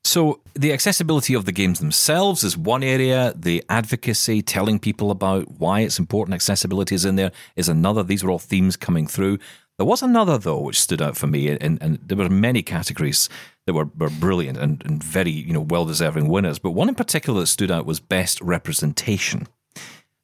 So, 0.10 0.42
the 0.56 0.74
accessibility 0.74 1.36
of 1.36 1.46
the 1.46 1.52
games 1.52 1.78
themselves 1.78 2.44
is 2.44 2.58
one 2.58 2.82
area. 2.82 3.32
The 3.36 3.64
advocacy, 3.70 4.42
telling 4.42 4.80
people 4.80 5.12
about 5.12 5.60
why 5.60 5.82
it's 5.82 6.00
important 6.00 6.34
accessibility 6.34 6.96
is 6.96 7.06
in 7.06 7.16
there, 7.16 7.32
is 7.56 7.70
another. 7.70 8.02
These 8.02 8.24
were 8.24 8.32
all 8.32 8.40
themes 8.40 8.76
coming 8.76 9.06
through. 9.06 9.38
There 9.78 9.86
was 9.86 10.02
another, 10.02 10.40
though, 10.40 10.62
which 10.62 10.82
stood 10.82 11.00
out 11.00 11.16
for 11.16 11.28
me, 11.28 11.48
and, 11.48 11.80
and 11.80 12.00
there 12.04 12.18
were 12.18 12.28
many 12.28 12.64
categories 12.64 13.30
that 13.68 13.74
were, 13.74 13.88
were 14.00 14.10
brilliant 14.10 14.58
and, 14.58 14.84
and 14.84 15.04
very 15.04 15.30
you 15.30 15.54
know 15.54 15.62
well 15.62 15.86
deserving 15.86 16.28
winners. 16.28 16.58
But 16.58 16.72
one 16.72 16.90
in 16.90 16.96
particular 16.96 17.42
that 17.42 17.46
stood 17.46 17.70
out 17.70 17.86
was 17.86 18.00
Best 18.00 18.42
Representation. 18.42 19.48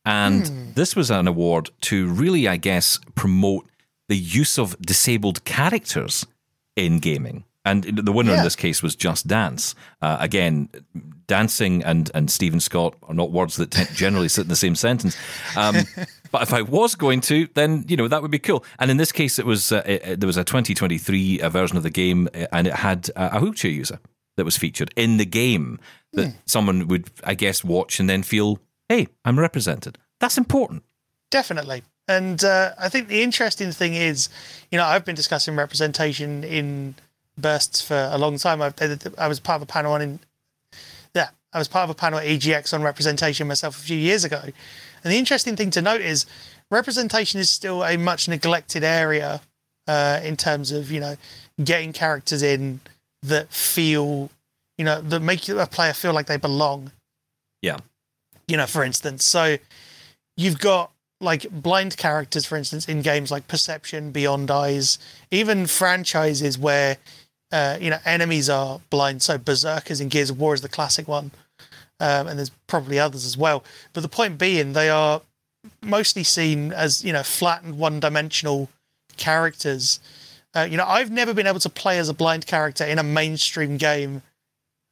And 0.04 0.48
hmm. 0.48 0.71
this 0.74 0.95
was 0.95 1.12
an 1.12 1.28
award 1.28 1.69
to 1.82 2.08
really, 2.08 2.48
I 2.48 2.58
guess, 2.58 3.00
promote 3.13 3.69
the 4.10 4.17
use 4.17 4.58
of 4.58 4.82
disabled 4.82 5.45
characters 5.45 6.26
in 6.76 6.98
gaming. 6.98 7.43
And 7.65 7.84
the 7.84 8.12
winner 8.12 8.34
in 8.34 8.43
this 8.43 8.56
case 8.56 8.84
was 8.84 8.95
Just 8.95 9.28
Dance. 9.28 9.73
Uh, 10.01 10.17
again, 10.19 10.69
dancing 11.28 11.84
and, 11.84 12.12
and 12.13 12.30
Stephen 12.30 12.60
Scott 12.60 12.95
are 13.04 13.13
not 13.13 13.32
words 13.32 13.56
that 13.56 13.71
te- 13.71 13.93
generally 13.95 14.30
sit 14.30 14.43
in 14.43 14.49
the 14.49 14.56
same 14.56 14.75
sentence. 14.75 15.17
Um, 15.58 15.75
but 16.32 16.43
if 16.43 16.54
I 16.54 16.62
was 16.62 16.95
going 16.95 17.21
to, 17.21 17.47
then 17.56 17.84
you 17.88 17.97
know 17.97 18.08
that 18.08 18.21
would 18.21 18.32
be 18.32 18.39
cool. 18.39 18.63
And 18.80 18.91
in 18.91 18.97
this 18.97 19.12
case, 19.12 19.39
it 19.39 19.45
was 19.45 19.71
uh, 19.71 19.82
it, 19.86 20.19
there 20.19 20.28
was 20.28 20.38
a 20.38 20.43
2023 20.43 21.41
uh, 21.41 21.49
version 21.49 21.78
of 21.78 21.84
the 21.84 21.89
game, 21.89 22.30
uh, 22.36 22.45
and 22.51 22.67
it 22.67 22.73
had 22.73 23.10
uh, 23.15 23.30
a 23.34 23.39
wheelchair 23.39 23.71
user 23.71 23.99
that 24.38 24.45
was 24.45 24.58
featured 24.58 24.93
in 24.95 25.17
the 25.17 25.25
game 25.25 25.80
that 26.13 26.36
someone 26.45 26.88
would, 26.88 27.10
I 27.23 27.34
guess, 27.34 27.63
watch 27.63 27.99
and 27.99 28.10
then 28.10 28.21
feel, 28.21 28.60
"Hey, 28.89 29.08
I'm 29.23 29.39
represented." 29.39 29.97
That's 30.19 30.38
important. 30.38 30.84
Definitely. 31.32 31.84
And 32.08 32.43
uh, 32.43 32.73
I 32.78 32.89
think 32.89 33.08
the 33.08 33.23
interesting 33.23 33.71
thing 33.71 33.95
is, 33.95 34.30
you 34.71 34.78
know, 34.78 34.86
I've 34.86 35.06
been 35.06 35.15
discussing 35.15 35.56
representation 35.56 36.43
in 36.43 36.95
bursts 37.38 37.82
for 37.82 38.10
a 38.12 38.17
long 38.17 38.38
time. 38.38 38.62
I, 38.62 38.74
I 39.17 39.28
was 39.28 39.39
part 39.39 39.58
of 39.58 39.62
a 39.62 39.65
panel 39.65 39.93
on 39.93 40.02
in, 40.02 40.19
yeah, 41.13 41.30
I 41.54 41.60
was 41.60 41.67
part 41.67 41.84
of 41.84 41.89
a 41.89 41.95
panel 41.95 42.19
at 42.19 42.26
EGX 42.26 42.74
on 42.74 42.82
representation 42.82 43.48
myself 43.48 43.78
a 43.78 43.82
few 43.82 43.98
years 43.98 44.24
ago. 44.24 44.41
And 44.43 45.13
the 45.13 45.17
interesting 45.17 45.56
thing 45.56 45.71
to 45.71 45.82
note 45.82 46.02
is 46.02 46.26
representation 46.71 47.39
is 47.39 47.50
still 47.50 47.84
a 47.84 47.98
much 47.98 48.28
neglected 48.28 48.84
area 48.84 49.41
uh, 49.88 50.19
in 50.24 50.36
terms 50.36 50.71
of, 50.71 50.91
you 50.91 51.00
know, 51.00 51.15
getting 51.63 51.93
characters 51.93 52.41
in 52.41 52.80
that 53.24 53.52
feel, 53.52 54.30
you 54.78 54.86
know, 54.86 55.02
that 55.02 55.21
make 55.21 55.48
a 55.48 55.67
player 55.67 55.93
feel 55.93 56.13
like 56.13 56.26
they 56.28 56.38
belong 56.38 56.91
Yeah. 57.62 57.78
you 58.48 58.58
know, 58.58 58.65
for 58.67 58.84
instance. 58.84 59.26
So 59.26 59.58
you've 60.38 60.60
got 60.60 60.91
like 61.21 61.50
blind 61.50 61.98
characters, 61.98 62.45
for 62.45 62.58
instance, 62.58 62.88
in 62.88 63.02
games 63.02 63.32
like 63.32 63.48
Perception, 63.48 64.12
Beyond 64.12 64.52
Eyes, 64.52 65.00
even 65.32 65.65
franchises 65.65 66.58
where 66.58 66.98
uh, 67.51 67.77
you 67.79 67.89
know 67.89 67.99
enemies 68.05 68.49
are 68.49 68.79
blind. 68.89 69.21
So 69.21 69.38
Berserkers 69.38 70.01
in 70.01 70.10
Gears 70.10 70.29
of 70.29 70.39
War 70.39 70.53
is 70.53 70.62
the 70.62 70.69
classic 70.69 71.08
one, 71.08 71.31
um, 71.99 72.27
and 72.27 72.38
there's 72.38 72.51
probably 72.67 72.99
others 72.99 73.25
as 73.25 73.38
well. 73.38 73.63
But 73.93 74.01
the 74.01 74.10
point 74.10 74.38
being, 74.38 74.73
they 74.73 74.89
are 74.89 75.21
mostly 75.81 76.23
seen 76.23 76.71
as 76.73 77.03
you 77.03 77.13
know 77.13 77.23
flat 77.23 77.63
and 77.63 77.77
one-dimensional 77.77 78.69
characters. 79.17 79.99
Uh, 80.55 80.67
you 80.69 80.77
know, 80.77 80.86
I've 80.86 81.12
never 81.12 81.34
been 81.34 81.47
able 81.47 81.60
to 81.60 81.69
play 81.69 81.99
as 81.99 82.08
a 82.08 82.13
blind 82.13 82.47
character 82.47 82.86
in 82.86 82.97
a 82.97 83.03
mainstream 83.03 83.77
game 83.77 84.21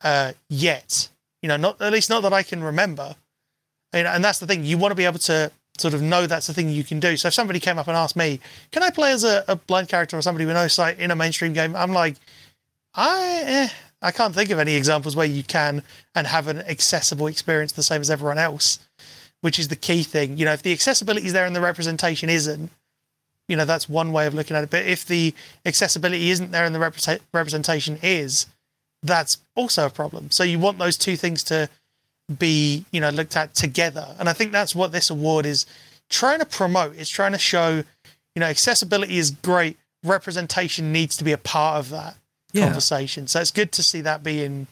uh, 0.03 0.33
yet. 0.49 1.09
You 1.41 1.49
know, 1.49 1.57
not 1.57 1.81
at 1.81 1.91
least 1.91 2.09
not 2.09 2.21
that 2.23 2.33
I 2.33 2.43
can 2.43 2.63
remember. 2.63 3.15
You 3.93 4.03
know, 4.03 4.09
and 4.09 4.23
that's 4.23 4.39
the 4.39 4.47
thing. 4.47 4.63
You 4.65 4.77
want 4.77 4.91
to 4.91 4.95
be 4.95 5.05
able 5.05 5.19
to 5.19 5.51
sort 5.77 5.93
of 5.93 6.01
know 6.01 6.27
that's 6.27 6.47
the 6.47 6.53
thing 6.53 6.69
you 6.69 6.83
can 6.83 6.99
do. 6.99 7.17
So 7.17 7.29
if 7.29 7.33
somebody 7.33 7.59
came 7.59 7.79
up 7.79 7.87
and 7.87 7.97
asked 7.97 8.15
me, 8.15 8.39
"Can 8.71 8.83
I 8.83 8.89
play 8.89 9.11
as 9.11 9.23
a, 9.23 9.43
a 9.47 9.55
blind 9.55 9.89
character 9.89 10.17
or 10.17 10.21
somebody 10.21 10.45
with 10.45 10.55
no 10.55 10.67
sight 10.67 10.99
in 10.99 11.11
a 11.11 11.15
mainstream 11.15 11.53
game?" 11.53 11.75
I'm 11.75 11.93
like, 11.93 12.15
I 12.95 13.43
eh, 13.45 13.69
I 14.01 14.11
can't 14.11 14.35
think 14.35 14.49
of 14.49 14.59
any 14.59 14.75
examples 14.75 15.15
where 15.15 15.25
you 15.25 15.43
can 15.43 15.81
and 16.13 16.27
have 16.27 16.47
an 16.47 16.59
accessible 16.59 17.27
experience 17.27 17.71
the 17.71 17.83
same 17.83 18.01
as 18.01 18.11
everyone 18.11 18.37
else, 18.37 18.79
which 19.41 19.57
is 19.57 19.69
the 19.69 19.77
key 19.77 20.03
thing. 20.03 20.37
You 20.37 20.45
know, 20.45 20.53
if 20.53 20.61
the 20.61 20.73
accessibility 20.73 21.25
is 21.25 21.33
there 21.33 21.45
and 21.45 21.55
the 21.55 21.61
representation 21.61 22.29
isn't, 22.29 22.69
you 23.47 23.55
know, 23.55 23.65
that's 23.65 23.87
one 23.87 24.11
way 24.11 24.27
of 24.27 24.33
looking 24.33 24.57
at 24.57 24.63
it. 24.63 24.69
But 24.69 24.85
if 24.85 25.05
the 25.05 25.33
accessibility 25.65 26.29
isn't 26.31 26.51
there 26.51 26.65
and 26.65 26.75
the 26.75 26.79
represent- 26.79 27.21
representation 27.33 27.97
is, 28.03 28.47
that's 29.01 29.37
also 29.55 29.85
a 29.85 29.89
problem. 29.89 30.31
So 30.31 30.43
you 30.43 30.59
want 30.59 30.79
those 30.79 30.97
two 30.97 31.15
things 31.15 31.43
to 31.45 31.69
be, 32.37 32.85
you 32.91 32.99
know, 32.99 33.09
looked 33.09 33.37
at 33.37 33.53
together. 33.53 34.15
And 34.19 34.27
I 34.27 34.33
think 34.33 34.51
that's 34.51 34.75
what 34.75 34.91
this 34.91 35.09
award 35.09 35.45
is 35.45 35.65
trying 36.09 36.39
to 36.39 36.45
promote. 36.45 36.97
It's 36.97 37.09
trying 37.09 37.33
to 37.33 37.37
show, 37.37 37.83
you 38.35 38.39
know, 38.39 38.47
accessibility 38.47 39.17
is 39.17 39.31
great. 39.31 39.77
Representation 40.03 40.91
needs 40.91 41.15
to 41.17 41.23
be 41.23 41.31
a 41.31 41.37
part 41.37 41.79
of 41.79 41.89
that 41.89 42.15
Yeah. 42.53 42.65
conversation. 42.65 43.27
So 43.27 43.41
it's 43.41 43.51
good 43.51 43.71
to 43.73 43.83
see 43.83 44.01
that 44.01 44.23
being, 44.23 44.67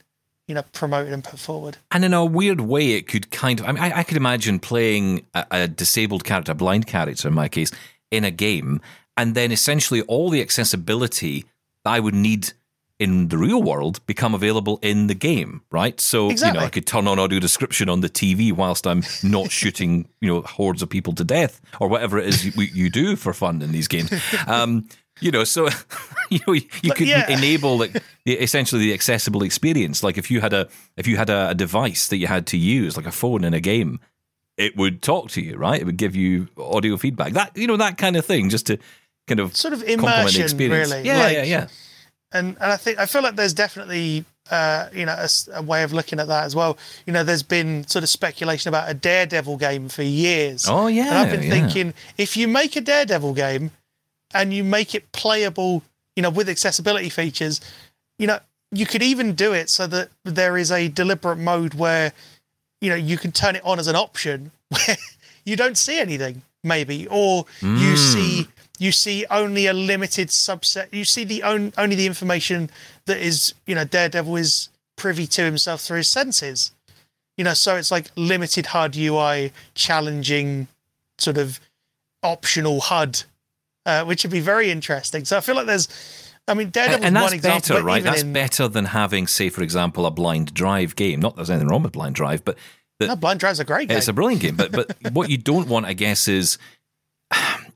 you 0.48 0.56
know, 0.56 0.64
promoted 0.72 1.14
and 1.14 1.24
put 1.24 1.40
forward. 1.40 1.78
And 1.92 2.06
in 2.06 2.14
a 2.14 2.24
weird 2.24 2.62
way, 2.62 2.92
it 2.92 3.08
could 3.08 3.32
kind 3.32 3.60
of. 3.60 3.66
I 3.66 3.72
mean, 3.72 3.84
I, 3.84 4.00
I 4.00 4.04
could 4.04 4.18
imagine 4.18 4.60
playing 4.60 5.26
a, 5.34 5.46
a 5.52 5.68
disabled 5.68 6.24
character, 6.24 6.52
a 6.52 6.56
blind 6.56 6.88
character 6.88 7.28
in 7.28 7.34
my 7.34 7.50
case, 7.50 7.72
in 8.12 8.24
a 8.24 8.32
game, 8.32 8.82
and 9.18 9.36
then 9.36 9.52
essentially 9.52 10.02
all 10.04 10.30
the 10.30 10.42
accessibility 10.42 11.46
that 11.84 11.92
I 11.92 12.00
would 12.00 12.14
need 12.14 12.54
in 13.02 13.30
the 13.30 13.38
real 13.38 13.64
world 13.64 14.06
become 14.06 14.36
available 14.36 14.78
in 14.84 15.08
the 15.08 15.16
game, 15.16 15.64
right? 15.72 16.00
So 16.00 16.30
you 16.30 16.54
know, 16.54 16.60
I 16.60 16.70
could 16.70 16.86
turn 16.86 17.08
on 17.08 17.18
audio 17.18 17.40
description 17.40 17.90
on 17.90 18.02
the 18.02 18.10
TV 18.10 18.54
whilst 18.54 18.86
I'm 18.86 19.02
not 19.24 19.50
shooting, 19.60 20.08
you 20.20 20.32
know, 20.32 20.42
hordes 20.42 20.84
of 20.84 20.90
people 20.90 21.14
to 21.14 21.24
death 21.24 21.60
or 21.80 21.88
whatever 21.88 22.20
it 22.20 22.28
is 22.28 22.56
you, 22.56 22.62
you 22.62 22.90
do 22.92 23.16
for 23.16 23.34
fun 23.34 23.64
in 23.64 23.72
these 23.72 23.88
games. 23.88 24.14
Um, 24.46 24.88
you 25.20 25.32
know, 25.32 25.44
so 25.44 25.68
you 26.30 26.40
know, 26.46 26.54
you, 26.54 26.62
you 26.84 26.94
could 26.94 27.08
yeah. 27.08 27.28
enable 27.28 27.80
like 27.80 28.04
essentially 28.28 28.84
the 28.84 28.94
accessible 28.94 29.42
experience. 29.42 30.04
Like 30.04 30.20
if 30.20 30.30
you 30.30 30.40
had 30.40 30.54
a 30.54 30.70
if 30.96 31.08
you 31.08 31.18
had 31.18 31.32
a, 31.32 31.50
a 31.50 31.56
device 31.56 32.08
that 32.10 32.18
you 32.18 32.28
had 32.28 32.46
to 32.48 32.58
use, 32.58 32.98
like 32.98 33.08
a 33.08 33.12
phone 33.12 33.44
in 33.44 33.56
a 33.56 33.60
game, 33.60 34.00
it 34.58 34.78
would 34.78 35.02
talk 35.02 35.32
to 35.32 35.42
you, 35.42 35.58
right? 35.58 35.82
It 35.82 35.86
would 35.86 35.98
give 35.98 36.16
you 36.16 36.50
audio 36.56 36.98
feedback. 36.98 37.34
That 37.34 37.58
you 37.58 37.66
know 37.66 37.78
that 37.78 37.98
kind 37.98 38.16
of 38.16 38.28
thing, 38.28 38.50
just 38.50 38.68
to 38.68 38.78
kind 39.28 39.40
of 39.40 39.58
Sort 39.58 39.74
of 39.74 39.80
complement 39.80 40.34
the 40.34 40.44
experience. 40.44 40.92
really. 40.92 41.04
Yeah, 41.04 41.24
Like, 41.24 41.34
yeah, 41.34 41.44
yeah. 41.44 41.68
And 42.34 42.58
and 42.62 42.72
I 42.72 42.78
think 42.78 43.00
I 43.00 43.06
feel 43.06 43.22
like 43.22 43.36
there's 43.36 43.54
definitely 43.54 44.26
uh, 44.50 44.90
you 44.94 45.06
know 45.06 45.14
a, 45.14 45.30
a 45.54 45.62
way 45.62 45.84
of 45.84 45.94
looking 45.94 46.20
at 46.20 46.28
that 46.28 46.46
as 46.46 46.56
well. 46.56 46.78
You 47.06 47.14
know, 47.14 47.24
there's 47.24 47.44
been 47.44 47.88
sort 47.88 48.04
of 48.04 48.10
speculation 48.10 48.70
about 48.70 48.90
a 48.90 48.94
Daredevil 48.94 49.58
game 49.58 49.90
for 49.90 50.04
years. 50.04 50.66
Oh, 50.68 50.88
yeah, 50.88 51.08
and 51.08 51.18
I've 51.18 51.32
been 51.32 51.44
yeah. 51.44 51.50
thinking 51.50 51.94
if 52.18 52.38
you 52.38 52.48
make 52.48 52.76
a 52.76 52.82
Daredevil 52.82 53.34
game 53.34 53.72
and 54.34 54.54
you 54.54 54.64
make 54.64 54.96
it 54.96 55.12
playable, 55.12 55.84
you 56.16 56.24
know, 56.24 56.30
with 56.30 56.50
accessibility 56.50 57.10
features, 57.10 57.62
you 58.18 58.28
know, 58.28 58.40
you 58.72 58.86
could 58.86 59.04
even 59.04 59.34
do 59.34 59.54
it 59.54 59.70
so 59.70 59.88
that 59.88 60.10
there 60.24 60.58
is 60.58 60.72
a 60.72 60.88
deliberate 60.88 61.38
mode 61.38 61.74
where 61.74 62.14
you 62.80 62.90
know 62.90 62.96
you 62.96 63.18
can 63.18 63.32
turn 63.32 63.56
it 63.56 63.62
on 63.64 63.80
as 63.80 63.88
an 63.88 63.96
option 63.96 64.52
where 64.70 64.98
you 65.46 65.56
don't 65.56 65.78
see 65.78 66.00
anything 66.00 66.42
maybe 66.64 67.08
or 67.08 67.46
you 67.62 67.98
see 67.98 68.48
you 68.82 68.92
see 68.92 69.26
only 69.30 69.68
a 69.68 69.74
limited 69.74 70.30
subset 70.30 70.88
you 70.92 71.06
see 71.06 71.24
the 71.24 71.44
on, 71.44 71.72
only 71.78 71.96
the 71.96 72.08
information 72.08 72.70
that 73.06 73.18
is 73.18 73.54
you 73.68 73.76
know 73.76 73.86
daredevil 73.86 74.36
is 74.36 74.70
privy 74.96 75.28
to 75.28 75.44
himself 75.44 75.82
through 75.82 75.98
his 75.98 76.10
senses 76.10 76.72
you 77.38 77.44
know 77.44 77.54
so 77.54 77.76
it's 77.76 77.92
like 77.92 78.10
limited 78.16 78.68
hud 78.68 78.98
ui 78.98 79.52
challenging 79.76 80.68
sort 81.20 81.38
of 81.38 81.60
optional 82.24 82.82
hud 82.82 83.24
uh, 83.86 84.04
which 84.04 84.24
would 84.24 84.32
be 84.32 84.40
very 84.40 84.72
interesting 84.72 85.24
so 85.26 85.38
i 85.38 85.42
feel 85.42 85.56
like 85.56 85.68
there's 85.68 85.88
I 86.48 86.56
mean, 86.56 86.72
Daredevil 86.72 87.06
and 87.06 87.16
one 87.16 87.22
that's 87.22 87.34
example, 87.34 87.76
better, 87.76 87.86
right? 87.86 88.04
That's 88.04 88.24
in, 88.24 88.34
better 88.34 88.68
than 88.68 88.86
having, 88.86 89.28
say, 89.28 89.50
for 89.50 89.62
example, 89.62 90.08
a 90.08 90.12
blind 90.12 90.54
drive 90.56 90.96
game. 90.96 91.20
Not 91.20 91.36
that 91.36 91.38
there's 91.38 91.50
anything 91.52 91.68
wrong 91.70 91.84
with 91.84 91.92
blind 91.94 92.16
drive, 92.16 92.44
but 92.44 92.58
No, 93.00 93.16
Blind 93.16 93.40
Drive's 93.40 93.60
a 93.60 93.64
great 93.64 93.88
game. 93.88 93.98
it's 93.98 94.08
a 94.08 94.14
brilliant 94.14 94.42
game. 94.42 94.56
But 94.56 94.72
but 94.72 94.98
what 95.14 95.30
you 95.30 95.38
don't 95.38 95.68
want, 95.68 95.86
I 95.86 95.94
guess, 95.94 96.28
is 96.28 96.58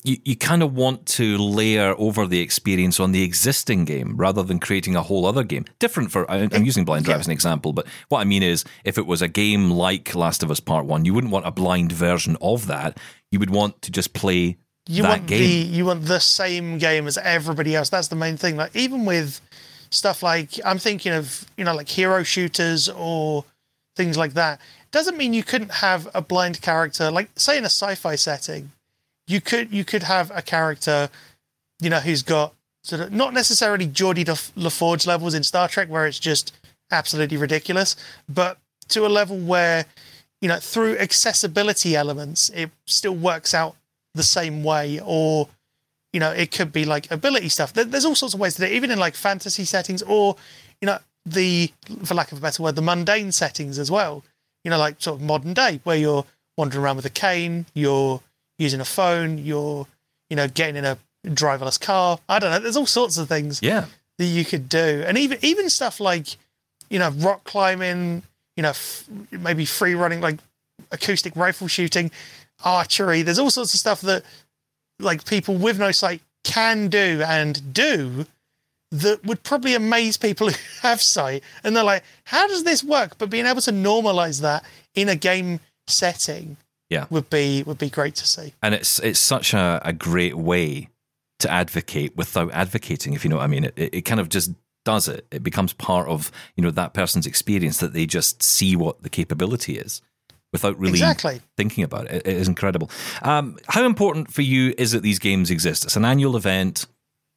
you, 0.07 0.17
you 0.23 0.35
kind 0.35 0.61
of 0.63 0.73
want 0.75 1.05
to 1.07 1.37
layer 1.37 1.95
over 1.97 2.27
the 2.27 2.39
experience 2.39 2.99
on 2.99 3.11
the 3.11 3.23
existing 3.23 3.85
game 3.85 4.15
rather 4.17 4.43
than 4.43 4.59
creating 4.59 4.95
a 4.95 5.01
whole 5.01 5.25
other 5.25 5.43
game. 5.43 5.65
Different 5.79 6.11
for 6.11 6.29
I- 6.29 6.47
I'm 6.51 6.63
using 6.65 6.85
Blind 6.85 7.05
Drive 7.05 7.19
as 7.19 7.25
an 7.27 7.31
example, 7.33 7.73
but 7.73 7.87
what 8.09 8.19
I 8.19 8.23
mean 8.23 8.43
is 8.43 8.63
if 8.83 8.97
it 8.97 9.05
was 9.05 9.21
a 9.21 9.27
game 9.27 9.71
like 9.71 10.13
Last 10.15 10.43
of 10.43 10.51
Us 10.51 10.59
Part 10.59 10.85
One, 10.85 11.05
you 11.05 11.13
wouldn't 11.13 11.33
want 11.33 11.45
a 11.47 11.51
blind 11.51 11.91
version 11.91 12.37
of 12.41 12.67
that. 12.67 12.97
You 13.31 13.39
would 13.39 13.49
want 13.49 13.81
to 13.83 13.91
just 13.91 14.13
play 14.13 14.57
you 14.87 15.01
that 15.01 15.09
want 15.09 15.25
game. 15.27 15.39
the 15.41 15.47
you 15.77 15.85
want 15.85 16.05
the 16.05 16.19
same 16.19 16.77
game 16.77 17.07
as 17.07 17.17
everybody 17.17 17.75
else. 17.75 17.89
That's 17.89 18.07
the 18.09 18.15
main 18.15 18.37
thing. 18.37 18.55
Like 18.55 18.75
even 18.75 19.05
with 19.05 19.41
stuff 19.89 20.21
like 20.23 20.59
I'm 20.63 20.77
thinking 20.77 21.11
of 21.13 21.45
you 21.57 21.63
know 21.63 21.73
like 21.75 21.89
hero 21.89 22.23
shooters 22.23 22.87
or 22.89 23.45
things 23.95 24.17
like 24.17 24.33
that. 24.33 24.59
Doesn't 24.91 25.17
mean 25.17 25.33
you 25.33 25.43
couldn't 25.43 25.71
have 25.71 26.07
a 26.13 26.21
blind 26.21 26.61
character. 26.61 27.11
Like 27.11 27.29
say 27.35 27.57
in 27.57 27.63
a 27.63 27.67
sci-fi 27.73 28.15
setting, 28.15 28.71
you 29.27 29.41
could 29.41 29.71
you 29.71 29.83
could 29.83 30.03
have 30.03 30.31
a 30.35 30.41
character, 30.41 31.09
you 31.79 31.89
know, 31.89 31.99
who's 31.99 32.21
got 32.21 32.53
sort 32.83 33.01
of 33.01 33.11
not 33.11 33.33
necessarily 33.33 33.88
Geordi 33.88 34.27
La- 34.27 34.69
LaForge 34.69 35.07
levels 35.07 35.33
in 35.33 35.43
Star 35.43 35.67
Trek 35.67 35.89
where 35.89 36.05
it's 36.05 36.19
just 36.19 36.53
absolutely 36.91 37.38
ridiculous, 37.38 37.95
but 38.29 38.57
to 38.89 39.05
a 39.05 39.09
level 39.09 39.38
where 39.38 39.85
you 40.41 40.47
know 40.47 40.57
through 40.57 40.97
accessibility 40.97 41.95
elements 41.95 42.49
it 42.49 42.69
still 42.85 43.15
works 43.15 43.53
out 43.53 43.75
the 44.13 44.23
same 44.23 44.63
way 44.63 44.99
or 45.03 45.49
you 46.13 46.19
know 46.19 46.31
it 46.31 46.51
could 46.51 46.71
be 46.71 46.85
like 46.85 47.09
ability 47.11 47.49
stuff. 47.49 47.73
There's 47.73 48.05
all 48.05 48.15
sorts 48.15 48.33
of 48.35 48.39
ways 48.39 48.55
to 48.55 48.61
do 48.61 48.67
it 48.67 48.73
even 48.73 48.91
in 48.91 48.99
like 48.99 49.15
fantasy 49.15 49.65
settings 49.65 50.03
or 50.03 50.35
you 50.81 50.85
know 50.85 50.99
the 51.25 51.71
for 52.03 52.13
lack 52.13 52.31
of 52.31 52.38
a 52.38 52.41
better 52.41 52.61
word 52.61 52.75
the 52.75 52.81
mundane 52.83 53.31
settings 53.31 53.79
as 53.79 53.89
well. 53.89 54.23
You 54.63 54.69
know 54.69 54.77
like 54.77 55.01
sort 55.01 55.19
of 55.19 55.25
modern 55.25 55.53
day 55.55 55.79
where 55.83 55.97
you're 55.97 56.25
wandering 56.57 56.83
around 56.83 56.95
with 56.97 57.05
a 57.05 57.09
cane 57.09 57.65
you're 57.73 58.21
using 58.57 58.79
a 58.79 58.85
phone 58.85 59.37
you're 59.37 59.87
you 60.29 60.35
know 60.35 60.47
getting 60.47 60.75
in 60.75 60.85
a 60.85 60.97
driverless 61.25 61.79
car 61.79 62.19
i 62.29 62.39
don't 62.39 62.51
know 62.51 62.59
there's 62.59 62.77
all 62.77 62.85
sorts 62.85 63.17
of 63.17 63.27
things 63.27 63.61
yeah. 63.61 63.85
that 64.17 64.25
you 64.25 64.45
could 64.45 64.69
do, 64.69 65.03
and 65.05 65.17
even 65.17 65.37
even 65.41 65.69
stuff 65.69 65.99
like 65.99 66.37
you 66.89 66.99
know 66.99 67.09
rock 67.11 67.43
climbing, 67.43 68.23
you 68.55 68.63
know 68.63 68.69
f- 68.69 69.05
maybe 69.31 69.65
free 69.65 69.95
running, 69.95 70.21
like 70.21 70.39
acoustic 70.91 71.35
rifle 71.35 71.67
shooting, 71.67 72.11
archery. 72.63 73.21
There's 73.21 73.39
all 73.39 73.49
sorts 73.49 73.73
of 73.73 73.79
stuff 73.79 74.01
that 74.01 74.23
like 74.99 75.25
people 75.25 75.55
with 75.55 75.79
no 75.79 75.91
sight 75.91 76.21
can 76.43 76.87
do 76.87 77.23
and 77.25 77.73
do 77.73 78.25
that 78.91 79.25
would 79.25 79.43
probably 79.43 79.73
amaze 79.73 80.15
people 80.15 80.49
who 80.51 80.57
have 80.81 81.01
sight, 81.01 81.43
and 81.63 81.75
they're 81.75 81.83
like, 81.83 82.03
how 82.25 82.47
does 82.47 82.63
this 82.63 82.83
work? 82.83 83.17
But 83.17 83.29
being 83.29 83.45
able 83.45 83.61
to 83.61 83.71
normalize 83.71 84.41
that 84.41 84.63
in 84.93 85.09
a 85.09 85.15
game 85.15 85.59
setting 85.87 86.57
Yeah. 86.95 87.05
would 87.10 87.29
be 87.29 87.63
would 87.67 87.77
be 87.77 87.89
great 87.89 88.15
to 88.15 88.25
see. 88.25 88.53
and 88.63 88.73
it's 88.73 88.99
it's 88.99 89.19
such 89.19 89.53
a, 89.53 89.79
a 89.84 89.93
great 89.93 90.36
way 90.36 90.89
to 91.39 91.47
advocate 91.51 92.15
without 92.15 92.51
advocating 92.53 93.13
if 93.13 93.23
you 93.23 93.29
know 93.29 93.36
what 93.38 93.43
i 93.43 93.47
mean 93.47 93.65
it, 93.65 93.73
it, 93.77 93.93
it 93.97 94.01
kind 94.10 94.19
of 94.21 94.27
just 94.29 94.51
does 94.86 95.08
it 95.08 95.25
it 95.31 95.43
becomes 95.43 95.73
part 95.73 96.08
of 96.08 96.31
you 96.55 96.63
know 96.63 96.71
that 96.71 96.93
person's 96.93 97.25
experience 97.27 97.77
that 97.79 97.93
they 97.93 98.05
just 98.05 98.41
see 98.41 98.75
what 98.75 99.01
the 99.03 99.10
capability 99.10 99.77
is 99.77 100.01
without 100.53 100.79
really 100.79 100.93
Exactly. 100.93 101.41
thinking 101.58 101.84
about 101.84 102.05
it. 102.10 102.25
it 102.25 102.36
is 102.41 102.47
incredible 102.47 102.89
um, 103.23 103.58
how 103.67 103.84
important 103.86 104.31
for 104.31 104.41
you 104.43 104.73
is 104.77 104.93
it 104.93 105.01
these 105.03 105.19
games 105.19 105.51
exist 105.51 105.84
it's 105.86 105.97
an 105.97 106.05
annual 106.05 106.36
event 106.38 106.86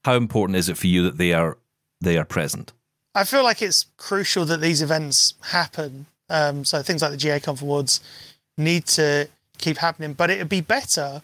how 0.04 0.14
important 0.14 0.56
is 0.56 0.68
it 0.68 0.76
for 0.78 0.86
you 0.86 1.02
that 1.02 1.16
they 1.18 1.32
are 1.32 1.58
they 2.00 2.16
are 2.16 2.24
present 2.24 2.72
I 3.14 3.24
feel 3.24 3.42
like 3.42 3.62
it's 3.62 3.86
crucial 3.96 4.44
that 4.44 4.60
these 4.60 4.80
events 4.80 5.34
happen. 5.42 6.06
Um, 6.30 6.64
so 6.64 6.82
things 6.82 7.02
like 7.02 7.10
the 7.10 7.16
GA 7.16 7.40
Conf 7.40 7.62
Awards 7.62 8.00
need 8.56 8.86
to 8.98 9.28
keep 9.58 9.78
happening, 9.78 10.12
but 10.12 10.30
it 10.30 10.38
would 10.38 10.48
be 10.48 10.60
better 10.60 11.22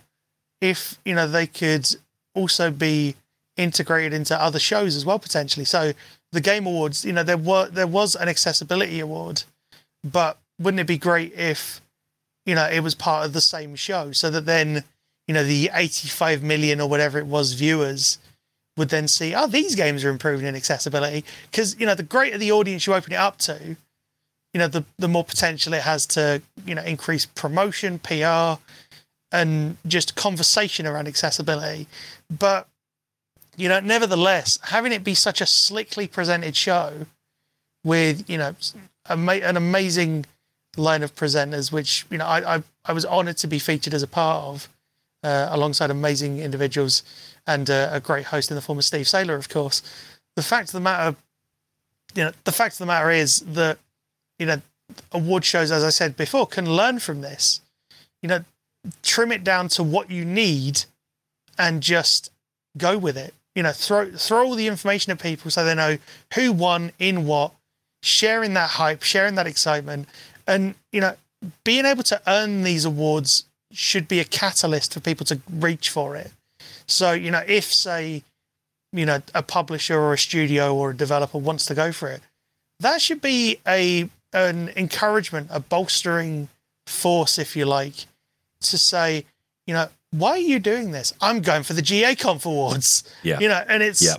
if 0.61 0.99
you 1.05 1.15
know 1.15 1.27
they 1.27 1.47
could 1.47 1.87
also 2.35 2.71
be 2.71 3.17
integrated 3.57 4.13
into 4.13 4.41
other 4.41 4.59
shows 4.59 4.97
as 4.97 5.05
well 5.05 5.19
potentially. 5.19 5.65
So 5.65 5.93
the 6.33 6.41
Game 6.41 6.67
Awards, 6.67 7.05
you 7.05 7.13
know, 7.13 7.23
there 7.23 7.39
were 7.39 7.69
there 7.69 7.87
was 7.87 8.15
an 8.15 8.29
accessibility 8.29 9.01
award, 9.01 9.45
but 10.03 10.39
wouldn't 10.59 10.81
it 10.81 10.87
be 10.87 10.99
great 10.99 11.33
if 11.35 11.81
you 12.47 12.55
know 12.55 12.69
it 12.69 12.81
was 12.81 12.95
part 12.95 13.27
of 13.27 13.33
the 13.33 13.41
same 13.41 13.75
show 13.75 14.13
so 14.13 14.31
that 14.31 14.47
then 14.47 14.85
you 15.27 15.35
know 15.35 15.45
the 15.45 15.71
85 15.73 16.43
million 16.43 16.81
or 16.81 16.89
whatever 16.89 17.19
it 17.19 17.27
was 17.27 17.55
viewers 17.55 18.19
would 18.77 18.89
then 18.89 19.09
see, 19.09 19.35
oh, 19.35 19.47
these 19.47 19.75
games 19.75 20.05
are 20.05 20.11
improving 20.11 20.47
in 20.47 20.57
accessibility. 20.57 21.25
Because, 21.51 21.79
you 21.79 21.87
know, 21.87 21.95
the 21.95 22.03
greater 22.03 22.39
the 22.39 22.53
audience 22.53 22.87
you 22.87 22.95
open 22.95 23.13
it 23.13 23.17
up 23.17 23.39
to, 23.39 23.77
you 24.55 24.61
know, 24.61 24.69
the, 24.69 24.85
the 24.99 25.09
more 25.09 25.25
potential 25.25 25.75
it 25.75 25.83
has 25.83 26.07
to, 26.07 26.41
you 26.65 26.77
know, 26.77 26.83
increase 26.83 27.27
promotion, 27.27 27.99
PR, 27.99 28.55
and 29.33 29.77
just 29.85 30.15
conversation 30.15 30.87
around 30.87 31.09
accessibility. 31.09 31.89
But, 32.31 32.69
you 33.57 33.69
know, 33.69 33.81
nevertheless, 33.81 34.61
having 34.63 34.93
it 34.93 35.03
be 35.03 35.15
such 35.15 35.41
a 35.41 35.47
slickly 35.47 36.07
presented 36.07 36.55
show 36.55 37.07
with, 37.83 38.31
you 38.31 38.39
know, 38.39 38.55
an 39.07 39.57
amazing 39.57 40.25
line 40.77 41.03
of 41.03 41.15
presenters, 41.17 41.73
which, 41.73 42.07
you 42.09 42.19
know, 42.19 42.27
I, 42.27 42.57
I, 42.57 42.63
I 42.85 42.93
was 42.93 43.05
honored 43.05 43.37
to 43.39 43.49
be 43.49 43.59
featured 43.59 43.93
as 43.93 44.05
a 44.05 44.09
part 44.09 44.45
of, 44.45 44.69
uh, 45.25 45.49
alongside 45.51 45.91
amazing 45.91 46.39
individuals 46.39 47.03
and 47.47 47.69
uh, 47.69 47.89
a 47.91 48.01
great 48.01 48.27
host 48.27 48.51
in 48.51 48.55
the 48.55 48.63
form 48.63 48.79
of 48.79 48.85
Steve 48.85 49.07
Saylor, 49.07 49.37
of 49.37 49.49
course. 49.49 49.83
The 50.37 50.43
fact 50.43 50.69
of 50.69 50.73
the 50.73 50.81
matter, 50.81 51.17
you 52.15 52.25
know, 52.25 52.33
the 52.45 52.53
fact 52.53 52.75
of 52.75 52.79
the 52.79 52.87
matter 52.87 53.11
is 53.11 53.41
that, 53.41 53.79
you 54.39 54.47
know, 54.47 54.61
award 55.13 55.45
shows, 55.45 55.71
as 55.71 55.85
I 55.85 55.91
said 55.91 56.17
before, 56.17 56.47
can 56.47 56.71
learn 56.71 56.99
from 56.99 57.21
this. 57.21 57.61
You 58.23 58.29
know, 58.29 58.45
trim 59.03 59.33
it 59.33 59.45
down 59.45 59.69
to 59.69 59.83
what 59.83 60.11
you 60.11 60.25
need 60.25 60.85
and 61.59 61.83
just 61.83 62.31
go 62.77 62.99
with 62.99 63.17
it. 63.17 63.35
You 63.55 63.63
know, 63.63 63.73
throw 63.73 64.11
throw 64.11 64.47
all 64.47 64.55
the 64.55 64.67
information 64.67 65.13
at 65.13 65.21
people 65.21 65.51
so 65.51 65.65
they 65.65 65.75
know 65.75 65.99
who 66.35 66.53
won 66.53 66.93
in 66.99 67.27
what, 67.27 67.53
sharing 68.03 68.55
that 68.55 68.71
hype, 68.71 69.03
sharing 69.03 69.37
that 69.37 69.47
excitement, 69.47 70.09
and 70.47 70.75
you 70.93 71.01
know, 71.01 71.17
being 71.63 71.85
able 71.85 72.03
to 72.05 72.21
earn 72.27 72.63
these 72.63 72.85
awards 72.85 73.45
should 73.73 74.09
be 74.09 74.21
a 74.21 74.25
catalyst 74.25 74.95
for 74.95 75.01
people 75.01 75.27
to 75.27 75.41
reach 75.51 75.91
for 75.91 76.17
it. 76.17 76.33
So, 76.87 77.13
you 77.13 77.31
know, 77.31 77.43
if 77.47 77.73
say, 77.73 78.23
you 78.93 79.07
know, 79.07 79.23
a 79.35 79.43
publisher 79.43 79.99
or 79.99 80.13
a 80.13 80.19
studio 80.19 80.75
or 80.75 80.91
a 80.91 80.97
developer 80.97 81.39
wants 81.39 81.67
to 81.67 81.75
go 81.75 81.93
for 81.93 82.09
it, 82.09 82.23
that 82.81 83.01
should 83.01 83.21
be 83.21 83.59
a 83.67 84.09
an 84.35 84.71
encouragement, 84.77 85.49
a 85.51 85.61
bolstering 85.61 86.49
force, 86.87 87.39
if 87.39 87.57
you 87.57 87.65
like, 87.65 88.07
to 88.63 88.77
say, 88.77 89.25
you 89.67 89.73
know, 89.75 89.89
why 90.11 90.31
are 90.33 90.39
you 90.39 90.59
doing 90.59 90.91
this? 90.91 91.13
I'm 91.21 91.41
going 91.41 91.63
for 91.63 91.73
the 91.73 91.83
GA 91.83 92.15
Conf 92.15 92.45
Awards. 92.47 93.05
Yeah. 93.23 93.41
You 93.41 93.49
know, 93.49 93.65
and 93.69 93.83
it's 93.83 94.03
Yeah. 94.03 94.17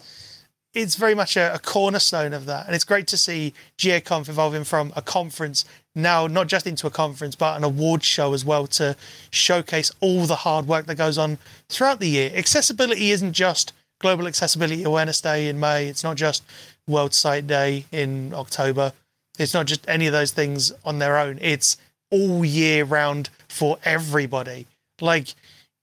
it's 0.73 0.95
very 0.95 1.15
much 1.15 1.37
a, 1.37 1.53
a 1.53 1.59
cornerstone 1.59 2.33
of 2.33 2.45
that. 2.47 2.65
And 2.65 2.75
it's 2.75 2.83
great 2.83 3.07
to 3.07 3.17
see 3.17 3.53
GA 3.77 4.01
Conf 4.01 4.27
evolving 4.29 4.63
from 4.63 4.91
a 4.95 5.01
conference 5.01 5.63
now 5.97 6.27
not 6.27 6.47
just 6.47 6.67
into 6.67 6.87
a 6.87 6.89
conference, 6.91 7.35
but 7.35 7.55
an 7.55 7.63
award 7.63 8.03
show 8.03 8.33
as 8.33 8.43
well 8.43 8.67
to 8.67 8.95
showcase 9.31 9.91
all 10.01 10.25
the 10.25 10.35
hard 10.37 10.67
work 10.67 10.85
that 10.87 10.95
goes 10.95 11.17
on 11.17 11.37
throughout 11.69 11.99
the 11.99 12.09
year. 12.09 12.31
Accessibility 12.35 13.11
isn't 13.11 13.31
just 13.33 13.71
Global 13.99 14.27
Accessibility 14.27 14.83
Awareness 14.83 15.21
Day 15.21 15.47
in 15.47 15.57
May. 15.59 15.87
It's 15.87 16.03
not 16.03 16.17
just 16.17 16.43
World 16.87 17.13
Sight 17.13 17.47
Day 17.47 17.85
in 17.93 18.33
October. 18.33 18.91
It's 19.39 19.53
not 19.53 19.65
just 19.65 19.87
any 19.87 20.07
of 20.07 20.13
those 20.13 20.31
things 20.31 20.71
on 20.83 20.99
their 20.99 21.17
own. 21.17 21.39
It's 21.41 21.77
all 22.11 22.45
year 22.45 22.83
round 22.83 23.29
for 23.47 23.77
everybody. 23.83 24.67
Like 25.01 25.33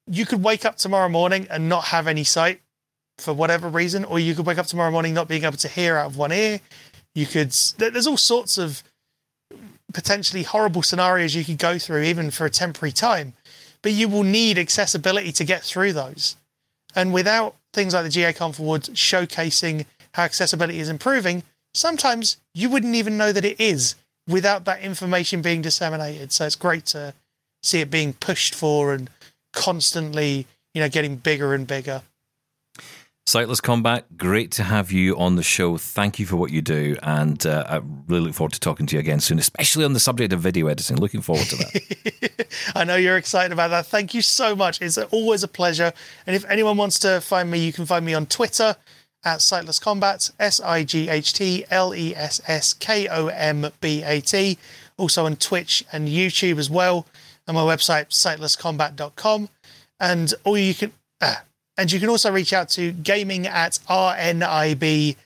you 0.07 0.27
could 0.27 0.43
wake 0.43 0.65
up 0.65 0.77
tomorrow 0.77 1.09
morning 1.09 1.47
and 1.51 1.69
not 1.69 1.87
have 1.87 2.07
any 2.07 2.25
sight 2.25 2.61
for 3.19 3.33
whatever 3.33 3.69
reason, 3.69 4.05
or 4.05 4.19
you 4.19 4.35
could 4.35 4.47
wake 4.47 4.59
up 4.59 4.67
tomorrow 4.67 4.91
morning 4.91 5.15
not 5.15 5.29
being 5.29 5.45
able 5.45 5.57
to 5.59 5.69
hear 5.69 5.97
out 5.97 6.07
of 6.07 6.17
one 6.17 6.33
ear. 6.33 6.61
You 7.15 7.27
could. 7.27 7.53
There's 7.77 8.07
all 8.07 8.17
sorts 8.17 8.59
of 8.59 8.83
potentially 9.93 10.43
horrible 10.43 10.83
scenarios 10.83 11.35
you 11.35 11.45
could 11.45 11.59
go 11.59 11.79
through, 11.79 12.03
even 12.03 12.31
for 12.31 12.47
a 12.47 12.51
temporary 12.51 12.93
time. 12.93 13.35
But 13.83 13.93
you 13.93 14.09
will 14.09 14.23
need 14.23 14.59
accessibility 14.59 15.33
to 15.33 15.45
get 15.45 15.62
through 15.62 15.93
those. 15.93 16.37
And 16.95 17.12
without 17.12 17.57
things 17.72 17.95
like 17.95 18.05
the 18.05 18.11
GA 18.11 18.33
Conf 18.33 18.59
Awards 18.59 18.89
showcasing 18.91 19.87
how 20.14 20.24
accessibility 20.24 20.79
is 20.79 20.89
improving, 20.89 21.43
sometimes 21.75 22.37
you 22.55 22.68
wouldn't 22.68 22.95
even 22.95 23.16
know 23.16 23.33
that 23.33 23.45
it 23.45 23.61
is 23.61 23.95
without 24.29 24.64
that 24.64 24.81
information 24.81 25.43
being 25.43 25.62
disseminated. 25.62 26.33
So 26.33 26.47
it's 26.47 26.57
great 26.57 26.87
to 26.87 27.14
see 27.62 27.81
it 27.81 27.91
being 27.91 28.12
pushed 28.12 28.55
for 28.55 28.93
and 28.93 29.11
constantly, 29.53 30.47
you 30.75 30.83
know, 30.83 30.89
getting 30.89 31.16
bigger 31.16 31.55
and 31.55 31.66
bigger. 31.66 32.03
Sightless 33.25 33.61
Combat, 33.61 34.16
great 34.16 34.51
to 34.53 34.64
have 34.64 34.91
you 34.91 35.16
on 35.16 35.37
the 35.37 35.45
show. 35.45 35.77
Thank 35.79 36.18
you 36.18 36.27
for 36.27 36.35
what 36.35 36.51
you 36.51 36.61
do. 36.61 36.97
And 37.05 37.47
uh, 37.47 37.64
I 37.68 37.81
really 38.09 38.27
look 38.27 38.35
forward 38.35 38.53
to 38.55 38.61
talking 38.61 38.85
to 38.87 38.97
you 38.97 39.01
again 39.01 39.20
soon, 39.20 39.39
especially 39.39 39.85
on 39.85 39.93
the 39.93 40.01
subject 40.01 40.33
of 40.33 40.41
video 40.41 40.66
editing. 40.66 40.97
Looking 40.97 41.20
forward 41.20 41.47
to 41.47 41.57
that. 41.57 42.49
I 42.75 42.83
know 42.83 42.97
you're 42.97 43.16
excited 43.16 43.53
about 43.53 43.68
that. 43.68 43.87
Thank 43.87 44.12
you 44.12 44.23
so 44.23 44.57
much. 44.57 44.83
It's 44.83 44.99
always 44.99 45.45
a 45.45 45.49
pleasure. 45.49 45.93
And 46.27 46.35
if 46.35 46.45
anyone 46.47 46.77
wants 46.77 46.99
to 47.01 47.20
find 47.20 47.49
me, 47.49 47.61
you 47.64 47.73
can 47.73 47.87
find 47.87 48.05
me 48.05 48.12
on 48.12 48.27
Twitter 48.27 48.77
at 49.25 49.41
Sightless 49.41 49.79
Combat, 49.79 50.31
S 50.39 50.61
I 50.61 50.85
G 50.85 51.09
H 51.09 51.33
T 51.33 51.64
L 51.70 51.95
E 51.95 52.14
S 52.14 52.41
S 52.47 52.75
K 52.75 53.09
O 53.09 53.29
M 53.29 53.70
B 53.81 54.03
A 54.03 54.20
T. 54.20 54.59
Also 54.97 55.25
on 55.27 55.37
Twitch 55.37 55.85
and 55.93 56.09
YouTube 56.09 56.59
as 56.59 56.68
well. 56.70 57.07
And 57.47 57.57
my 57.57 57.62
website, 57.62 58.09
sightlesscombat.com. 58.11 59.49
And 60.01 60.35
all 60.45 60.59
you 60.59 60.75
can. 60.75 60.93
Uh, 61.20 61.37
and 61.79 61.91
you 61.91 61.99
can 61.99 62.09
also 62.09 62.31
reach 62.31 62.53
out 62.53 62.68
to 62.70 62.93
gaming 62.93 63.47
at 63.47 63.79
rnib.org.uk 63.89 65.16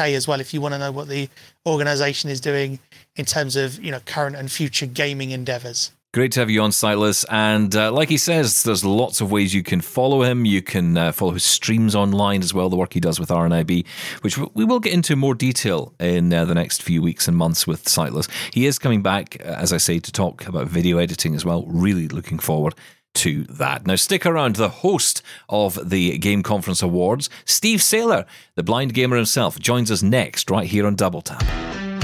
as 0.00 0.28
well 0.28 0.40
if 0.40 0.54
you 0.54 0.60
want 0.62 0.74
to 0.74 0.78
know 0.78 0.90
what 0.90 1.08
the 1.08 1.28
organization 1.66 2.30
is 2.30 2.40
doing 2.40 2.78
in 3.16 3.26
terms 3.26 3.54
of 3.54 3.82
you 3.84 3.90
know 3.90 4.00
current 4.00 4.34
and 4.36 4.50
future 4.50 4.86
gaming 4.86 5.30
endeavors. 5.30 5.92
Great 6.12 6.32
to 6.32 6.40
have 6.40 6.50
you 6.50 6.60
on, 6.60 6.72
Sightless. 6.72 7.24
And 7.30 7.74
uh, 7.76 7.92
like 7.92 8.08
he 8.08 8.16
says, 8.16 8.64
there's 8.64 8.84
lots 8.84 9.20
of 9.20 9.30
ways 9.30 9.54
you 9.54 9.62
can 9.62 9.80
follow 9.80 10.24
him. 10.24 10.44
You 10.44 10.60
can 10.60 10.98
uh, 10.98 11.12
follow 11.12 11.30
his 11.30 11.44
streams 11.44 11.94
online 11.94 12.42
as 12.42 12.52
well, 12.52 12.68
the 12.68 12.74
work 12.74 12.94
he 12.94 12.98
does 12.98 13.20
with 13.20 13.28
RNIB, 13.28 13.86
which 14.22 14.36
we 14.36 14.64
will 14.64 14.80
get 14.80 14.92
into 14.92 15.14
more 15.14 15.36
detail 15.36 15.94
in 16.00 16.34
uh, 16.34 16.44
the 16.44 16.54
next 16.56 16.82
few 16.82 17.00
weeks 17.00 17.28
and 17.28 17.36
months 17.36 17.64
with 17.64 17.88
Sightless. 17.88 18.26
He 18.52 18.66
is 18.66 18.76
coming 18.76 19.02
back, 19.02 19.36
uh, 19.40 19.50
as 19.50 19.72
I 19.72 19.76
say, 19.76 20.00
to 20.00 20.10
talk 20.10 20.48
about 20.48 20.66
video 20.66 20.98
editing 20.98 21.36
as 21.36 21.44
well. 21.44 21.64
Really 21.68 22.08
looking 22.08 22.40
forward 22.40 22.74
to 23.14 23.44
that. 23.44 23.86
Now, 23.86 23.94
stick 23.94 24.26
around. 24.26 24.56
The 24.56 24.68
host 24.68 25.22
of 25.48 25.90
the 25.90 26.18
Game 26.18 26.42
Conference 26.42 26.82
Awards, 26.82 27.30
Steve 27.44 27.78
Saylor, 27.78 28.26
the 28.56 28.64
blind 28.64 28.94
gamer 28.94 29.14
himself, 29.14 29.60
joins 29.60 29.92
us 29.92 30.02
next 30.02 30.50
right 30.50 30.66
here 30.66 30.88
on 30.88 30.96
Double 30.96 31.22
Tap. 31.22 31.44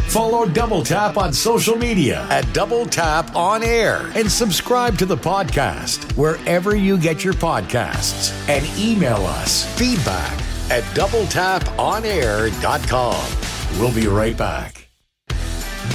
Follow 0.08 0.46
Double 0.46 0.82
Tap 0.82 1.16
on 1.18 1.32
social 1.32 1.76
media 1.76 2.26
at 2.30 2.50
Double 2.54 2.86
Tap 2.86 3.34
On 3.36 3.62
Air 3.62 4.10
and 4.14 4.30
subscribe 4.30 4.96
to 4.98 5.06
the 5.06 5.16
podcast 5.16 6.12
wherever 6.16 6.74
you 6.76 6.96
get 6.96 7.24
your 7.24 7.34
podcasts 7.34 8.32
and 8.48 8.64
email 8.78 9.26
us 9.26 9.66
feedback 9.78 10.32
at 10.70 10.84
doubletaponair.com. 10.94 13.80
We'll 13.80 13.94
be 13.94 14.06
right 14.06 14.36
back. 14.36 14.88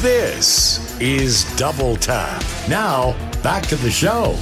This 0.01 0.99
is 1.01 1.45
Double 1.55 1.95
Tap. 1.95 2.43
Now, 2.69 3.13
back 3.41 3.65
to 3.67 3.75
the 3.75 3.89
show. 3.89 4.37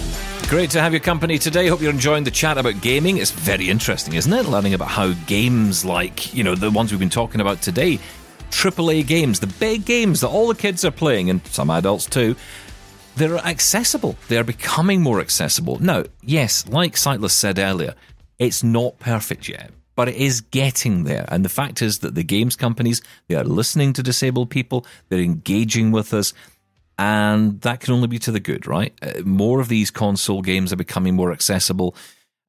Great 0.47 0.71
to 0.71 0.81
have 0.81 0.93
your 0.93 0.99
company 0.99 1.37
today. 1.37 1.67
Hope 1.67 1.79
you're 1.79 1.91
enjoying 1.91 2.23
the 2.23 2.31
chat 2.31 2.57
about 2.57 2.81
gaming. 2.81 3.17
It's 3.17 3.29
very 3.31 3.69
interesting, 3.69 4.15
isn't 4.15 4.33
it? 4.33 4.47
Learning 4.47 4.73
about 4.73 4.87
how 4.87 5.13
games 5.27 5.85
like, 5.85 6.33
you 6.33 6.43
know, 6.43 6.55
the 6.55 6.71
ones 6.71 6.91
we've 6.91 6.99
been 6.99 7.07
talking 7.09 7.39
about 7.39 7.61
today, 7.61 7.99
AAA 8.51 9.05
games, 9.07 9.39
the 9.39 9.47
big 9.47 9.85
games 9.85 10.21
that 10.21 10.29
all 10.29 10.47
the 10.47 10.55
kids 10.55 10.83
are 10.83 10.91
playing, 10.91 11.29
and 11.29 11.45
some 11.47 11.69
adults 11.69 12.05
too, 12.05 12.35
they're 13.15 13.37
accessible. 13.37 14.15
They're 14.27 14.43
becoming 14.43 15.01
more 15.01 15.19
accessible. 15.19 15.79
Now, 15.79 16.05
yes, 16.23 16.67
like 16.67 16.97
Sightless 16.97 17.33
said 17.33 17.59
earlier, 17.59 17.95
it's 18.37 18.63
not 18.63 18.97
perfect 18.99 19.49
yet, 19.49 19.71
but 19.95 20.07
it 20.07 20.15
is 20.15 20.41
getting 20.41 21.03
there. 21.03 21.25
And 21.27 21.43
the 21.43 21.49
fact 21.49 21.81
is 21.81 21.99
that 21.99 22.15
the 22.15 22.23
games 22.23 22.55
companies, 22.55 23.01
they 23.27 23.35
are 23.35 23.43
listening 23.43 23.93
to 23.93 24.03
disabled 24.03 24.49
people, 24.49 24.85
they're 25.09 25.19
engaging 25.19 25.91
with 25.91 26.13
us, 26.13 26.33
and 26.97 27.61
that 27.61 27.79
can 27.79 27.93
only 27.93 28.07
be 28.07 28.19
to 28.19 28.31
the 28.31 28.39
good, 28.39 28.67
right? 28.67 28.93
Uh, 29.01 29.21
more 29.23 29.59
of 29.59 29.69
these 29.69 29.91
console 29.91 30.41
games 30.41 30.73
are 30.73 30.77
becoming 30.77 31.15
more 31.15 31.31
accessible. 31.31 31.95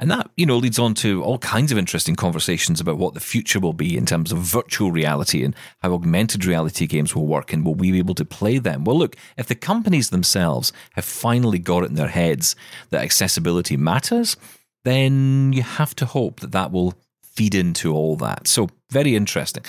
And 0.01 0.11
that, 0.11 0.31
you 0.35 0.47
know, 0.47 0.57
leads 0.57 0.79
on 0.79 0.95
to 0.95 1.23
all 1.23 1.39
kinds 1.39 1.71
of 1.71 1.79
interesting 1.79 2.17
conversations 2.17 2.81
about 2.81 2.97
what 2.97 3.13
the 3.13 3.21
future 3.21 3.61
will 3.61 3.75
be 3.75 3.99
in 3.99 4.07
terms 4.07 4.33
of 4.33 4.39
virtual 4.39 4.91
reality 4.91 5.45
and 5.45 5.55
how 5.83 5.93
augmented 5.93 6.47
reality 6.47 6.87
games 6.87 7.15
will 7.15 7.27
work 7.27 7.53
and 7.53 7.65
will 7.65 7.75
we 7.75 7.93
be 7.93 7.99
able 7.99 8.15
to 8.15 8.25
play 8.25 8.59
them? 8.59 8.85
Well, 8.85 8.99
look, 8.99 9.15
if 9.37 9.47
the 9.47 9.55
companies 9.55 10.09
themselves 10.09 10.73
have 10.95 11.05
finally 11.05 11.59
got 11.59 11.83
it 11.83 11.91
in 11.91 11.97
their 11.97 12.09
heads 12.09 12.57
that 12.89 13.03
accessibility 13.03 13.77
matters, 13.77 14.39
then 14.85 15.53
you 15.53 15.63
have 15.63 15.95
to 15.97 16.07
hope 16.07 16.41
that 16.41 16.53
that 16.53 16.73
will 16.73 16.95
feed 17.23 17.55
into 17.55 17.95
all 17.95 18.17
that. 18.17 18.49
So, 18.49 18.69
very 18.91 19.15
interesting. 19.15 19.65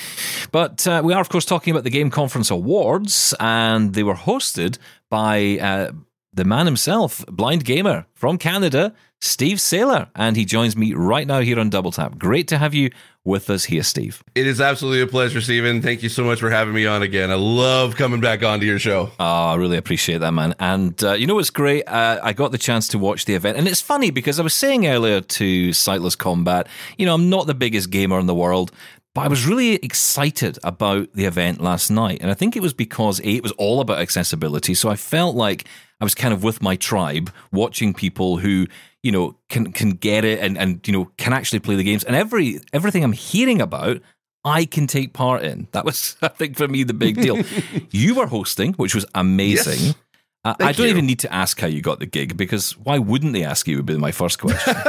But 0.51 0.87
uh, 0.87 1.01
we 1.03 1.13
are, 1.13 1.21
of 1.21 1.29
course, 1.29 1.45
talking 1.45 1.71
about 1.71 1.83
the 1.83 1.89
Game 1.89 2.09
Conference 2.09 2.49
Awards, 2.49 3.35
and 3.39 3.93
they 3.93 4.03
were 4.03 4.15
hosted 4.15 4.77
by 5.09 5.59
uh, 5.59 5.91
the 6.33 6.45
man 6.45 6.65
himself, 6.65 7.25
Blind 7.27 7.65
Gamer 7.65 8.05
from 8.13 8.37
Canada, 8.37 8.93
Steve 9.19 9.57
Saylor, 9.57 10.09
and 10.15 10.35
he 10.35 10.45
joins 10.45 10.75
me 10.75 10.93
right 10.93 11.27
now 11.27 11.41
here 11.41 11.59
on 11.59 11.69
Double 11.69 11.91
Tap. 11.91 12.17
Great 12.17 12.47
to 12.47 12.57
have 12.57 12.73
you 12.73 12.89
with 13.23 13.49
us 13.49 13.65
here, 13.65 13.83
Steve. 13.83 14.23
It 14.33 14.47
is 14.47 14.59
absolutely 14.59 15.01
a 15.01 15.07
pleasure, 15.07 15.41
Stephen. 15.41 15.81
Thank 15.81 16.01
you 16.01 16.09
so 16.09 16.23
much 16.23 16.39
for 16.39 16.49
having 16.49 16.73
me 16.73 16.87
on 16.87 17.03
again. 17.03 17.29
I 17.29 17.35
love 17.35 17.95
coming 17.95 18.19
back 18.19 18.43
onto 18.43 18.65
your 18.65 18.79
show. 18.79 19.11
Oh, 19.19 19.25
I 19.49 19.55
really 19.55 19.77
appreciate 19.77 20.19
that, 20.19 20.31
man. 20.31 20.55
And 20.59 21.01
uh, 21.03 21.13
you 21.13 21.27
know 21.27 21.35
what's 21.35 21.51
great? 21.51 21.83
Uh, 21.87 22.19
I 22.23 22.33
got 22.33 22.51
the 22.51 22.57
chance 22.57 22.87
to 22.89 22.97
watch 22.97 23.25
the 23.25 23.35
event, 23.35 23.57
and 23.57 23.67
it's 23.67 23.81
funny 23.81 24.09
because 24.09 24.39
I 24.39 24.43
was 24.43 24.55
saying 24.55 24.87
earlier 24.87 25.21
to 25.21 25.73
Sightless 25.73 26.15
Combat, 26.15 26.67
you 26.97 27.05
know, 27.05 27.13
I'm 27.13 27.29
not 27.29 27.45
the 27.45 27.53
biggest 27.53 27.91
gamer 27.91 28.19
in 28.19 28.25
the 28.25 28.33
world, 28.33 28.71
but 29.13 29.21
I 29.21 29.27
was 29.27 29.45
really 29.45 29.75
excited 29.75 30.57
about 30.63 31.13
the 31.13 31.25
event 31.25 31.61
last 31.61 31.91
night. 31.91 32.19
And 32.21 32.31
I 32.31 32.33
think 32.33 32.55
it 32.55 32.61
was 32.61 32.73
because 32.73 33.19
A, 33.19 33.35
it 33.35 33.43
was 33.43 33.51
all 33.53 33.81
about 33.81 33.99
accessibility. 33.99 34.73
So 34.73 34.89
I 34.89 34.95
felt 34.95 35.35
like 35.35 35.65
I 36.01 36.03
was 36.03 36.15
kind 36.15 36.33
of 36.33 36.43
with 36.43 36.61
my 36.61 36.75
tribe 36.75 37.31
watching 37.51 37.93
people 37.93 38.37
who 38.37 38.65
you 39.03 39.11
know 39.11 39.37
can 39.49 39.71
can 39.71 39.91
get 39.91 40.25
it 40.25 40.39
and 40.39 40.57
and 40.57 40.85
you 40.87 40.93
know 40.93 41.11
can 41.17 41.31
actually 41.31 41.59
play 41.59 41.75
the 41.75 41.83
games. 41.83 42.03
And 42.03 42.15
every 42.15 42.59
everything 42.73 43.03
i'm 43.03 43.13
hearing 43.13 43.61
about 43.61 44.01
i 44.43 44.65
can 44.65 44.87
take 44.87 45.13
part 45.13 45.43
in. 45.43 45.67
That 45.71 45.85
was 45.85 46.17
i 46.21 46.27
think 46.27 46.57
for 46.57 46.67
me 46.67 46.83
the 46.83 46.93
big 46.93 47.21
deal. 47.21 47.41
You 47.91 48.15
were 48.15 48.27
hosting 48.27 48.73
which 48.73 48.95
was 48.95 49.05
amazing. 49.15 49.79
Yes. 49.79 49.95
Uh, 50.43 50.55
I 50.59 50.71
don't 50.71 50.85
you. 50.85 50.91
even 50.91 51.05
need 51.05 51.19
to 51.19 51.31
ask 51.33 51.59
how 51.59 51.67
you 51.67 51.81
got 51.81 51.99
the 51.99 52.05
gig 52.07 52.35
because 52.35 52.71
why 52.77 52.97
wouldn't 52.97 53.33
they 53.33 53.43
ask 53.43 53.67
you? 53.67 53.77
Would 53.77 53.85
be 53.85 53.97
my 53.97 54.11
first 54.11 54.39
question. 54.39 54.75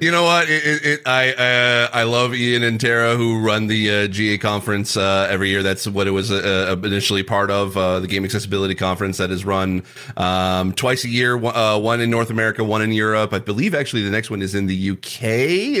You 0.00 0.10
know 0.10 0.24
what? 0.24 0.48
It, 0.48 0.64
it, 0.64 0.84
it, 0.84 1.00
I 1.06 1.32
uh, 1.32 1.88
I 1.92 2.02
love 2.04 2.34
Ian 2.34 2.62
and 2.62 2.80
Tara 2.80 3.16
who 3.16 3.40
run 3.40 3.66
the 3.66 3.90
uh, 3.90 4.06
GA 4.08 4.38
conference 4.38 4.96
uh, 4.96 5.26
every 5.30 5.48
year. 5.50 5.62
That's 5.62 5.86
what 5.86 6.06
it 6.06 6.10
was 6.10 6.30
uh, 6.30 6.76
initially 6.82 7.22
part 7.22 7.50
of 7.50 7.76
uh, 7.76 8.00
the 8.00 8.06
Game 8.06 8.24
Accessibility 8.24 8.74
Conference 8.74 9.18
that 9.18 9.30
is 9.30 9.44
run 9.44 9.82
um, 10.16 10.72
twice 10.72 11.04
a 11.04 11.08
year. 11.08 11.36
one- 11.36 11.54
Uh, 11.54 11.78
one 11.78 12.00
in 12.00 12.10
North 12.10 12.30
America, 12.30 12.62
one 12.64 12.82
in 12.82 12.92
Europe. 12.92 13.32
I 13.32 13.38
believe 13.38 13.74
actually 13.74 14.02
the 14.02 14.10
next 14.10 14.30
one 14.30 14.42
is 14.42 14.54
in 14.54 14.66
the 14.66 14.90
UK 14.90 15.22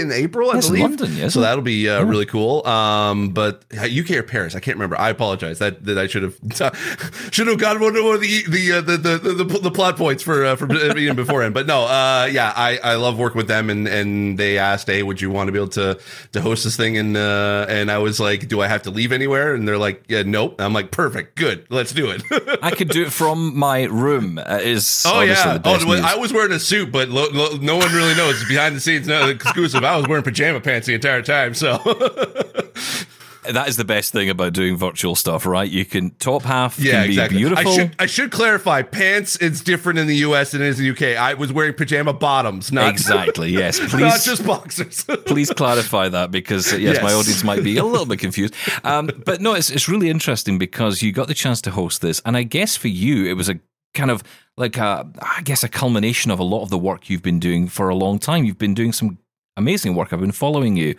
in 0.00 0.10
April. 0.12 0.50
I 0.50 0.54
Yes, 0.56 0.66
believe 0.68 0.82
London, 0.82 1.16
yes. 1.16 1.34
So 1.34 1.40
that'll 1.40 1.62
be 1.62 1.88
uh, 1.88 2.02
really 2.04 2.26
cool. 2.26 2.66
Um, 2.66 3.30
but 3.30 3.64
UK 3.74 4.10
or 4.12 4.22
Paris? 4.22 4.54
I 4.54 4.60
can't 4.60 4.76
remember. 4.76 4.98
I 4.98 5.10
apologize. 5.10 5.58
That 5.58 5.84
that 5.84 5.98
I 5.98 6.06
should 6.06 6.22
have 6.22 6.36
should 7.32 7.46
have 7.46 7.58
gotten 7.58 7.82
one 7.82 7.94
of 7.96 8.20
the 8.20 8.42
the, 8.48 8.72
uh, 8.78 8.80
the 8.96 9.18
the 9.18 9.44
the 9.44 9.58
the 9.58 9.70
plot 9.70 9.96
points 9.96 10.22
for 10.22 10.44
uh, 10.44 10.56
for 10.56 10.72
Ian 10.98 11.16
beforehand. 11.16 11.54
But 11.54 11.66
no, 11.66 11.82
uh, 11.84 12.28
yeah, 12.30 12.52
I, 12.56 12.78
I 12.82 12.94
love 12.94 13.18
working 13.18 13.36
with 13.36 13.48
them, 13.48 13.70
and 13.70 13.86
and 13.86 14.38
they 14.38 14.58
asked, 14.58 14.86
hey, 14.86 15.02
would 15.02 15.20
you 15.20 15.30
want 15.30 15.48
to 15.48 15.52
be 15.52 15.58
able 15.58 15.68
to 15.68 15.98
to 16.32 16.40
host 16.40 16.64
this 16.64 16.76
thing? 16.76 16.96
And 16.96 17.16
uh, 17.16 17.66
and 17.68 17.90
I 17.90 17.98
was 17.98 18.18
like, 18.20 18.48
do 18.48 18.60
I 18.60 18.68
have 18.68 18.82
to 18.82 18.90
leave 18.90 19.12
anywhere? 19.12 19.54
And 19.54 19.66
they're 19.66 19.78
like, 19.78 20.04
yeah, 20.08 20.22
nope. 20.22 20.60
I'm 20.60 20.72
like, 20.72 20.90
perfect, 20.90 21.36
good, 21.36 21.66
let's 21.70 21.92
do 21.92 22.10
it. 22.10 22.22
I 22.62 22.70
could 22.70 22.88
do 22.88 23.02
it 23.04 23.12
from 23.12 23.56
my 23.56 23.84
room. 23.84 24.38
Uh, 24.38 24.60
is 24.62 25.04
Oh 25.06 25.20
yeah! 25.20 25.60
Oh, 25.64 25.76
news. 25.76 26.00
I 26.00 26.16
was 26.16 26.32
wearing 26.32 26.52
a 26.52 26.58
suit, 26.58 26.90
but 26.90 27.08
lo- 27.08 27.28
lo- 27.32 27.56
no 27.60 27.76
one 27.76 27.92
really 27.92 28.14
knows. 28.14 28.40
It's 28.40 28.48
behind 28.48 28.76
the 28.76 28.80
scenes, 28.80 29.06
no 29.06 29.28
exclusive. 29.28 29.84
I 29.84 29.96
was 29.96 30.08
wearing 30.08 30.24
pajama 30.24 30.60
pants 30.60 30.86
the 30.86 30.94
entire 30.94 31.22
time. 31.22 31.54
So 31.54 31.78
that 33.52 33.68
is 33.68 33.76
the 33.76 33.84
best 33.84 34.12
thing 34.12 34.30
about 34.30 34.52
doing 34.52 34.76
virtual 34.76 35.14
stuff, 35.14 35.46
right? 35.46 35.68
You 35.68 35.84
can 35.84 36.10
top 36.12 36.42
half 36.42 36.78
yeah, 36.78 37.02
can 37.02 37.04
exactly. 37.10 37.36
be 37.36 37.42
beautiful. 37.42 37.72
I 37.72 37.76
should 37.76 37.96
I 37.98 38.06
should 38.06 38.30
clarify. 38.30 38.82
Pants 38.82 39.36
is 39.36 39.60
different 39.60 39.98
in 39.98 40.06
the 40.06 40.16
U.S. 40.16 40.52
than 40.52 40.62
it 40.62 40.66
is 40.66 40.78
in 40.78 40.84
the 40.84 40.86
U.K. 40.88 41.16
I 41.16 41.34
was 41.34 41.52
wearing 41.52 41.74
pajama 41.74 42.12
bottoms, 42.12 42.72
not 42.72 42.88
exactly. 42.92 43.50
Yes, 43.50 43.80
not 43.80 43.90
please. 43.90 44.24
just 44.24 44.44
boxers. 44.46 45.04
please 45.26 45.50
clarify 45.50 46.08
that 46.08 46.30
because 46.30 46.72
uh, 46.72 46.76
yes, 46.76 47.02
my 47.02 47.12
audience 47.12 47.42
might 47.44 47.62
be 47.62 47.76
a 47.76 47.84
little 47.84 48.06
bit 48.06 48.18
confused. 48.18 48.54
Um, 48.84 49.10
but 49.26 49.40
no, 49.40 49.54
it's 49.54 49.70
it's 49.70 49.88
really 49.88 50.08
interesting 50.08 50.56
because 50.58 51.02
you 51.02 51.12
got 51.12 51.26
the 51.26 51.34
chance 51.34 51.60
to 51.62 51.70
host 51.70 52.00
this, 52.00 52.22
and 52.24 52.36
I 52.36 52.42
guess 52.42 52.76
for 52.76 52.88
you 52.88 53.26
it 53.26 53.34
was 53.34 53.48
a 53.48 53.58
kind 53.92 54.10
of 54.10 54.22
like 54.56 54.76
a, 54.76 55.10
I 55.20 55.42
guess 55.42 55.62
a 55.62 55.68
culmination 55.68 56.30
of 56.30 56.38
a 56.38 56.44
lot 56.44 56.62
of 56.62 56.70
the 56.70 56.78
work 56.78 57.10
you've 57.10 57.22
been 57.22 57.40
doing 57.40 57.68
for 57.68 57.88
a 57.88 57.94
long 57.94 58.18
time. 58.18 58.44
You've 58.44 58.58
been 58.58 58.74
doing 58.74 58.92
some 58.92 59.18
amazing 59.56 59.94
work. 59.94 60.12
I've 60.12 60.20
been 60.20 60.32
following 60.32 60.76
you. 60.76 60.94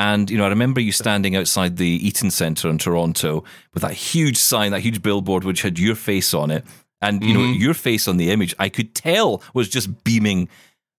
And 0.00 0.30
you 0.30 0.38
know, 0.38 0.46
I 0.46 0.48
remember 0.48 0.80
you 0.80 0.92
standing 0.92 1.36
outside 1.36 1.76
the 1.76 1.86
Eaton 1.86 2.30
Centre 2.30 2.70
in 2.70 2.78
Toronto 2.78 3.44
with 3.74 3.82
that 3.82 3.92
huge 3.92 4.38
sign, 4.38 4.70
that 4.70 4.80
huge 4.80 5.02
billboard, 5.02 5.44
which 5.44 5.60
had 5.60 5.78
your 5.78 5.94
face 5.94 6.32
on 6.32 6.50
it, 6.50 6.64
and 7.02 7.22
you 7.22 7.34
know, 7.34 7.40
mm-hmm. 7.40 7.60
your 7.60 7.74
face 7.74 8.08
on 8.08 8.16
the 8.16 8.30
image. 8.30 8.54
I 8.58 8.70
could 8.70 8.94
tell 8.94 9.42
was 9.52 9.68
just 9.68 10.02
beaming 10.02 10.48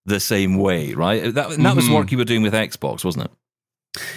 the 0.06 0.20
same 0.20 0.60
way, 0.60 0.94
right? 0.94 1.34
That, 1.34 1.50
that 1.50 1.76
was 1.76 1.90
work 1.90 2.06
mm-hmm. 2.06 2.14
you 2.14 2.18
were 2.20 2.26
doing 2.26 2.44
with 2.44 2.54
Xbox, 2.54 3.04
wasn't 3.04 3.26
it? 3.26 3.32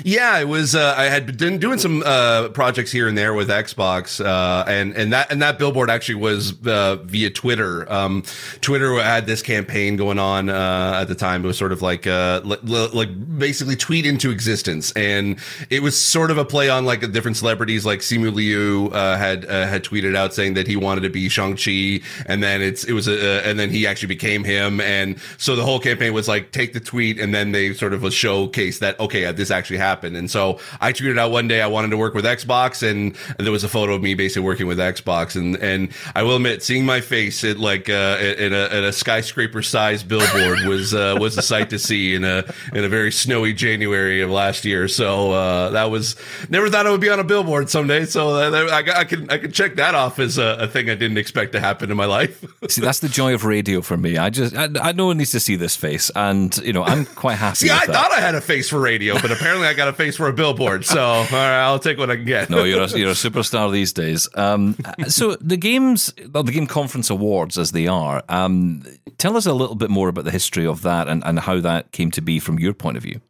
Yeah, 0.04 0.38
it 0.38 0.46
was. 0.46 0.76
Uh, 0.76 0.94
I 0.96 1.04
had 1.06 1.36
been 1.36 1.58
doing 1.58 1.80
some 1.80 2.04
uh, 2.06 2.50
projects 2.50 2.92
here 2.92 3.08
and 3.08 3.18
there 3.18 3.34
with 3.34 3.48
Xbox, 3.48 4.24
uh, 4.24 4.64
and 4.68 4.96
and 4.96 5.12
that 5.12 5.32
and 5.32 5.42
that 5.42 5.58
billboard 5.58 5.90
actually 5.90 6.14
was 6.14 6.64
uh, 6.64 6.96
via 7.02 7.28
Twitter. 7.30 7.90
Um, 7.92 8.22
Twitter 8.60 9.02
had 9.02 9.26
this 9.26 9.42
campaign 9.42 9.96
going 9.96 10.20
on 10.20 10.48
uh, 10.48 10.98
at 11.00 11.08
the 11.08 11.16
time. 11.16 11.42
It 11.44 11.48
was 11.48 11.58
sort 11.58 11.72
of 11.72 11.82
like 11.82 12.06
uh, 12.06 12.40
li- 12.44 12.58
li- 12.62 12.90
like 12.92 13.38
basically 13.38 13.74
tweet 13.74 14.06
into 14.06 14.30
existence, 14.30 14.92
and 14.92 15.40
it 15.70 15.82
was 15.82 16.00
sort 16.00 16.30
of 16.30 16.38
a 16.38 16.44
play 16.44 16.68
on 16.70 16.84
like 16.84 17.00
different 17.10 17.36
celebrities. 17.36 17.84
Like 17.84 17.98
Simu 17.98 18.32
Liu 18.32 18.90
had 18.90 19.42
had 19.42 19.82
tweeted 19.82 20.14
out 20.14 20.34
saying 20.34 20.54
that 20.54 20.68
he 20.68 20.76
wanted 20.76 21.00
to 21.00 21.10
be 21.10 21.28
Shang 21.28 21.56
Chi, 21.56 22.00
and 22.26 22.44
then 22.44 22.62
it's 22.62 22.84
it 22.84 22.92
was 22.92 23.08
a, 23.08 23.44
and 23.44 23.58
then 23.58 23.70
he 23.70 23.88
actually 23.88 24.06
became 24.06 24.44
him, 24.44 24.80
and 24.80 25.18
so 25.36 25.56
the 25.56 25.64
whole 25.64 25.80
campaign 25.80 26.12
was 26.12 26.28
like 26.28 26.52
take 26.52 26.74
the 26.74 26.80
tweet, 26.80 27.18
and 27.18 27.34
then 27.34 27.50
they 27.50 27.74
sort 27.74 27.92
of 27.92 28.04
a 28.04 28.10
showcase 28.12 28.78
that 28.78 29.00
okay, 29.00 29.32
this 29.32 29.50
actually 29.50 29.63
actually 29.64 29.78
happen. 29.78 30.14
And 30.14 30.30
so 30.30 30.60
I 30.82 30.92
tweeted 30.92 31.18
out 31.18 31.30
one 31.30 31.48
day 31.48 31.62
I 31.62 31.66
wanted 31.66 31.88
to 31.88 31.96
work 31.96 32.12
with 32.12 32.26
Xbox, 32.26 32.86
and 32.86 33.16
there 33.38 33.50
was 33.50 33.64
a 33.64 33.68
photo 33.68 33.94
of 33.94 34.02
me 34.02 34.14
basically 34.14 34.42
working 34.42 34.66
with 34.66 34.76
Xbox. 34.76 35.36
And 35.36 35.56
and 35.56 35.88
I 36.14 36.22
will 36.22 36.36
admit, 36.36 36.62
seeing 36.62 36.84
my 36.84 37.00
face 37.00 37.42
at 37.44 37.58
like 37.58 37.88
uh, 37.88 38.18
in 38.20 38.52
a, 38.52 38.66
in 38.66 38.84
a 38.84 38.92
skyscraper 38.92 39.62
sized 39.62 40.06
billboard 40.06 40.58
was 40.66 40.92
uh, 40.92 41.16
was 41.18 41.38
a 41.38 41.42
sight 41.42 41.70
to 41.70 41.78
see 41.78 42.14
in 42.14 42.24
a 42.24 42.44
in 42.74 42.84
a 42.84 42.90
very 42.90 43.10
snowy 43.10 43.54
January 43.54 44.20
of 44.20 44.28
last 44.28 44.66
year. 44.66 44.86
So 44.86 45.32
uh, 45.32 45.70
that 45.70 45.90
was 45.90 46.14
never 46.50 46.68
thought 46.68 46.86
I 46.86 46.90
would 46.90 47.00
be 47.00 47.08
on 47.08 47.20
a 47.20 47.24
billboard 47.24 47.70
someday. 47.70 48.04
So 48.04 48.36
I, 48.36 49.00
I 49.00 49.04
can 49.04 49.30
I 49.30 49.38
can 49.38 49.50
check 49.50 49.76
that 49.76 49.94
off 49.94 50.18
as 50.18 50.36
a, 50.36 50.58
a, 50.60 50.68
thing 50.68 50.90
I 50.90 50.94
didn't 50.94 51.16
expect 51.18 51.52
to 51.52 51.60
happen 51.60 51.90
in 51.90 51.96
my 51.96 52.04
life. 52.04 52.44
see, 52.68 52.82
that's 52.82 52.98
the 52.98 53.08
joy 53.08 53.32
of 53.32 53.46
radio 53.46 53.80
for 53.80 53.96
me. 53.96 54.18
I 54.18 54.28
just 54.28 54.54
I, 54.54 54.68
I 54.82 54.92
no 54.92 55.06
one 55.06 55.16
needs 55.16 55.30
to 55.30 55.40
see 55.40 55.56
this 55.56 55.74
face, 55.74 56.10
and 56.14 56.54
you 56.58 56.74
know 56.74 56.82
I'm 56.82 57.06
quite 57.06 57.36
happy. 57.36 57.56
see, 57.56 57.70
I 57.70 57.86
that. 57.86 57.94
thought 57.94 58.12
I 58.12 58.20
had 58.20 58.34
a 58.34 58.42
face 58.42 58.68
for 58.68 58.78
radio, 58.78 59.14
but 59.14 59.30
apparently 59.30 59.53
I 59.62 59.74
got 59.74 59.88
a 59.88 59.92
face 59.92 60.16
for 60.16 60.28
a 60.28 60.32
billboard. 60.32 60.84
So 60.84 61.00
all 61.02 61.24
right, 61.24 61.62
I'll 61.62 61.78
take 61.78 61.98
what 61.98 62.10
I 62.10 62.16
can 62.16 62.24
get. 62.24 62.50
no, 62.50 62.64
you're 62.64 62.82
a, 62.82 62.88
you're 62.88 63.10
a 63.10 63.14
superstar 63.14 63.70
these 63.72 63.92
days. 63.92 64.28
Um, 64.34 64.76
so 65.08 65.36
the 65.36 65.56
games, 65.56 66.12
well, 66.32 66.42
the 66.42 66.52
Game 66.52 66.66
Conference 66.66 67.10
Awards, 67.10 67.58
as 67.58 67.72
they 67.72 67.86
are, 67.86 68.22
um, 68.28 68.82
tell 69.18 69.36
us 69.36 69.46
a 69.46 69.52
little 69.52 69.76
bit 69.76 69.90
more 69.90 70.08
about 70.08 70.24
the 70.24 70.30
history 70.30 70.66
of 70.66 70.82
that 70.82 71.08
and, 71.08 71.22
and 71.24 71.40
how 71.40 71.60
that 71.60 71.92
came 71.92 72.10
to 72.12 72.20
be 72.20 72.38
from 72.38 72.58
your 72.58 72.74
point 72.74 72.96
of 72.96 73.02
view. 73.02 73.20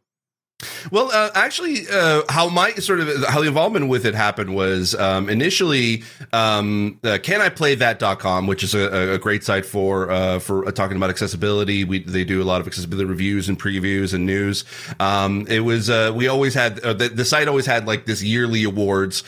Well, 0.91 1.11
uh, 1.11 1.31
actually, 1.33 1.87
uh, 1.91 2.23
how 2.29 2.49
my 2.49 2.73
sort 2.75 2.99
of 2.99 3.25
how 3.25 3.41
the 3.41 3.47
involvement 3.47 3.87
with 3.87 4.05
it 4.05 4.15
happened 4.15 4.55
was 4.55 4.95
um, 4.95 5.29
initially 5.29 6.03
um, 6.33 6.99
uh, 7.03 7.17
that.com, 7.17 8.47
which 8.47 8.63
is 8.63 8.73
a, 8.75 9.13
a 9.13 9.17
great 9.17 9.43
site 9.43 9.65
for 9.65 10.11
uh, 10.11 10.39
for 10.39 10.67
uh, 10.67 10.71
talking 10.71 10.97
about 10.97 11.09
accessibility. 11.09 11.83
We 11.83 11.99
they 11.99 12.23
do 12.23 12.41
a 12.41 12.45
lot 12.45 12.61
of 12.61 12.67
accessibility 12.67 13.05
reviews 13.05 13.49
and 13.49 13.59
previews 13.59 14.13
and 14.13 14.25
news. 14.25 14.65
Um, 14.99 15.45
it 15.47 15.61
was 15.61 15.89
uh, 15.89 16.11
we 16.15 16.27
always 16.27 16.53
had 16.53 16.79
uh, 16.79 16.93
the, 16.93 17.09
the, 17.09 17.25
site 17.25 17.47
always 17.47 17.65
had 17.65 17.87
like 17.87 18.05
this 18.05 18.21
yearly 18.21 18.63
awards 18.63 19.23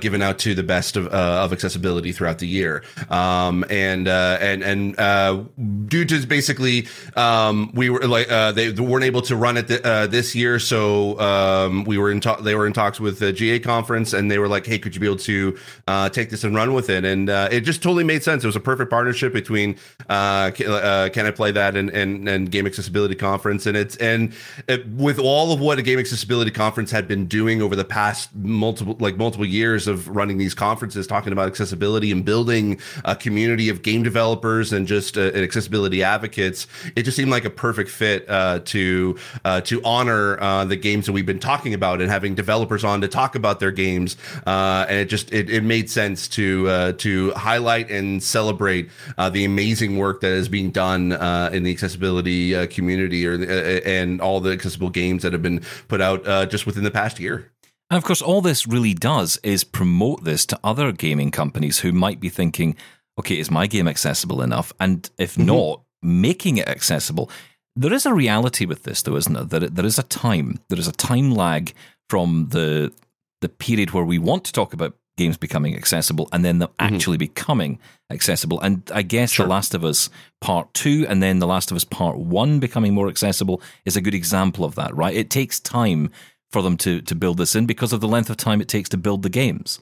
given 0.00 0.22
out 0.22 0.38
to 0.40 0.54
the 0.54 0.62
best 0.62 0.96
of 0.96 1.06
of 1.08 1.52
accessibility 1.52 2.12
throughout 2.12 2.38
the 2.38 2.48
year. 2.48 2.82
Um, 3.10 3.64
and 3.70 4.08
and 4.08 4.62
and 4.62 5.88
due 5.88 6.04
to 6.04 6.26
basically 6.26 6.88
um, 7.16 7.72
we 7.74 7.90
were 7.90 8.00
like 8.06 8.28
they 8.28 8.70
weren't 8.70 9.04
able 9.04 9.22
to 9.22 9.36
run 9.36 9.56
it 9.56 9.68
th- 9.68 9.82
this 10.10 10.34
year. 10.34 10.58
So 10.58 10.81
so 10.82 11.18
um, 11.20 11.84
we 11.84 11.96
were 11.96 12.10
in 12.10 12.20
talk. 12.20 12.42
They 12.42 12.56
were 12.56 12.66
in 12.66 12.72
talks 12.72 12.98
with 12.98 13.20
the 13.20 13.32
GA 13.32 13.60
conference, 13.60 14.12
and 14.12 14.28
they 14.30 14.38
were 14.38 14.48
like, 14.48 14.66
"Hey, 14.66 14.78
could 14.78 14.94
you 14.94 15.00
be 15.00 15.06
able 15.06 15.16
to 15.18 15.56
uh, 15.86 16.08
take 16.08 16.30
this 16.30 16.42
and 16.42 16.56
run 16.56 16.74
with 16.74 16.90
it?" 16.90 17.04
And 17.04 17.30
uh, 17.30 17.48
it 17.52 17.60
just 17.60 17.82
totally 17.82 18.02
made 18.02 18.24
sense. 18.24 18.42
It 18.42 18.48
was 18.48 18.56
a 18.56 18.60
perfect 18.60 18.90
partnership 18.90 19.32
between 19.32 19.76
uh, 20.10 20.50
uh 20.58 21.08
Can 21.10 21.26
I 21.26 21.30
Play 21.30 21.52
That 21.52 21.76
and, 21.76 21.88
and, 21.90 22.28
and 22.28 22.50
Game 22.50 22.66
Accessibility 22.66 23.14
Conference, 23.14 23.66
and 23.66 23.76
it's 23.76 23.96
and 23.96 24.34
it, 24.66 24.86
with 24.88 25.20
all 25.20 25.52
of 25.52 25.60
what 25.60 25.78
a 25.78 25.82
Game 25.82 26.00
Accessibility 26.00 26.50
Conference 26.50 26.90
had 26.90 27.06
been 27.06 27.26
doing 27.26 27.62
over 27.62 27.76
the 27.76 27.84
past 27.84 28.34
multiple 28.34 28.96
like 28.98 29.16
multiple 29.16 29.46
years 29.46 29.86
of 29.86 30.08
running 30.08 30.38
these 30.38 30.54
conferences, 30.54 31.06
talking 31.06 31.32
about 31.32 31.46
accessibility 31.46 32.10
and 32.10 32.24
building 32.24 32.80
a 33.04 33.14
community 33.14 33.68
of 33.68 33.82
game 33.82 34.02
developers 34.02 34.72
and 34.72 34.88
just 34.88 35.16
uh, 35.16 35.30
accessibility 35.34 36.02
advocates, 36.02 36.66
it 36.96 37.04
just 37.04 37.16
seemed 37.16 37.30
like 37.30 37.44
a 37.44 37.50
perfect 37.50 37.88
fit 37.88 38.28
uh, 38.28 38.58
to 38.64 39.16
to 39.62 39.80
honor 39.84 40.38
uh, 40.62 40.64
the 40.64 40.76
games 40.76 41.06
that 41.06 41.12
we've 41.12 41.26
been 41.26 41.40
talking 41.40 41.74
about 41.74 42.00
and 42.00 42.10
having 42.10 42.34
developers 42.34 42.84
on 42.84 43.00
to 43.00 43.08
talk 43.08 43.34
about 43.34 43.60
their 43.60 43.72
games. 43.72 44.16
Uh, 44.46 44.86
and 44.88 44.98
it 44.98 45.06
just 45.06 45.32
it, 45.32 45.50
it 45.50 45.62
made 45.62 45.90
sense 45.90 46.28
to 46.28 46.68
uh, 46.68 46.92
to 46.92 47.32
highlight 47.32 47.90
and 47.90 48.22
celebrate 48.22 48.88
uh, 49.18 49.28
the 49.28 49.44
amazing 49.44 49.98
work 49.98 50.20
that 50.20 50.32
is 50.32 50.48
being 50.48 50.70
done 50.70 51.12
uh, 51.12 51.50
in 51.52 51.64
the 51.64 51.70
accessibility 51.70 52.54
uh, 52.54 52.66
community 52.68 53.26
or 53.26 53.34
and 53.34 54.20
all 54.20 54.40
the 54.40 54.50
accessible 54.50 54.90
games 54.90 55.22
that 55.22 55.32
have 55.32 55.42
been 55.42 55.60
put 55.88 56.00
out 56.00 56.24
just 56.48 56.66
within 56.66 56.84
the 56.84 56.90
past 56.90 57.18
year. 57.18 57.50
And 57.90 57.98
of 57.98 58.04
course, 58.04 58.22
all 58.22 58.40
this 58.40 58.66
really 58.66 58.94
does 58.94 59.38
is 59.42 59.64
promote 59.64 60.24
this 60.24 60.46
to 60.46 60.58
other 60.64 60.92
gaming 60.92 61.30
companies 61.30 61.80
who 61.80 61.92
might 61.92 62.20
be 62.20 62.30
thinking, 62.30 62.74
okay, 63.18 63.38
is 63.38 63.50
my 63.50 63.66
game 63.66 63.86
accessible 63.86 64.40
enough? 64.40 64.72
And 64.80 65.10
if 65.18 65.34
mm-hmm. 65.34 65.46
not, 65.46 65.82
making 66.02 66.56
it 66.56 66.68
accessible. 66.68 67.30
There 67.74 67.92
is 67.92 68.04
a 68.04 68.14
reality 68.14 68.66
with 68.66 68.82
this, 68.82 69.02
though, 69.02 69.16
isn't 69.16 69.48
there? 69.48 69.60
That 69.60 69.74
there 69.74 69.86
is 69.86 69.98
a 69.98 70.02
time, 70.02 70.58
there 70.68 70.78
is 70.78 70.88
a 70.88 70.92
time 70.92 71.30
lag 71.32 71.72
from 72.08 72.48
the 72.50 72.92
the 73.40 73.48
period 73.48 73.90
where 73.90 74.04
we 74.04 74.18
want 74.18 74.44
to 74.44 74.52
talk 74.52 74.72
about 74.72 74.94
games 75.16 75.36
becoming 75.36 75.76
accessible 75.76 76.28
and 76.32 76.44
then 76.44 76.58
them 76.58 76.68
mm-hmm. 76.78 76.94
actually 76.94 77.16
becoming 77.16 77.78
accessible. 78.10 78.60
And 78.60 78.90
I 78.94 79.02
guess 79.02 79.32
sure. 79.32 79.46
The 79.46 79.50
Last 79.50 79.74
of 79.74 79.84
Us 79.84 80.08
Part 80.40 80.72
2 80.74 81.06
and 81.08 81.22
then 81.22 81.38
The 81.38 81.46
Last 81.46 81.70
of 81.70 81.76
Us 81.76 81.84
Part 81.84 82.16
1 82.18 82.60
becoming 82.60 82.94
more 82.94 83.08
accessible 83.08 83.60
is 83.84 83.96
a 83.96 84.00
good 84.00 84.14
example 84.14 84.64
of 84.64 84.74
that, 84.76 84.94
right? 84.96 85.14
It 85.14 85.28
takes 85.28 85.60
time 85.60 86.10
for 86.50 86.62
them 86.62 86.76
to, 86.78 87.00
to 87.02 87.14
build 87.14 87.38
this 87.38 87.54
in 87.54 87.66
because 87.66 87.92
of 87.92 88.00
the 88.00 88.08
length 88.08 88.30
of 88.30 88.36
time 88.36 88.60
it 88.60 88.68
takes 88.68 88.88
to 88.90 88.96
build 88.96 89.22
the 89.22 89.28
games. 89.28 89.80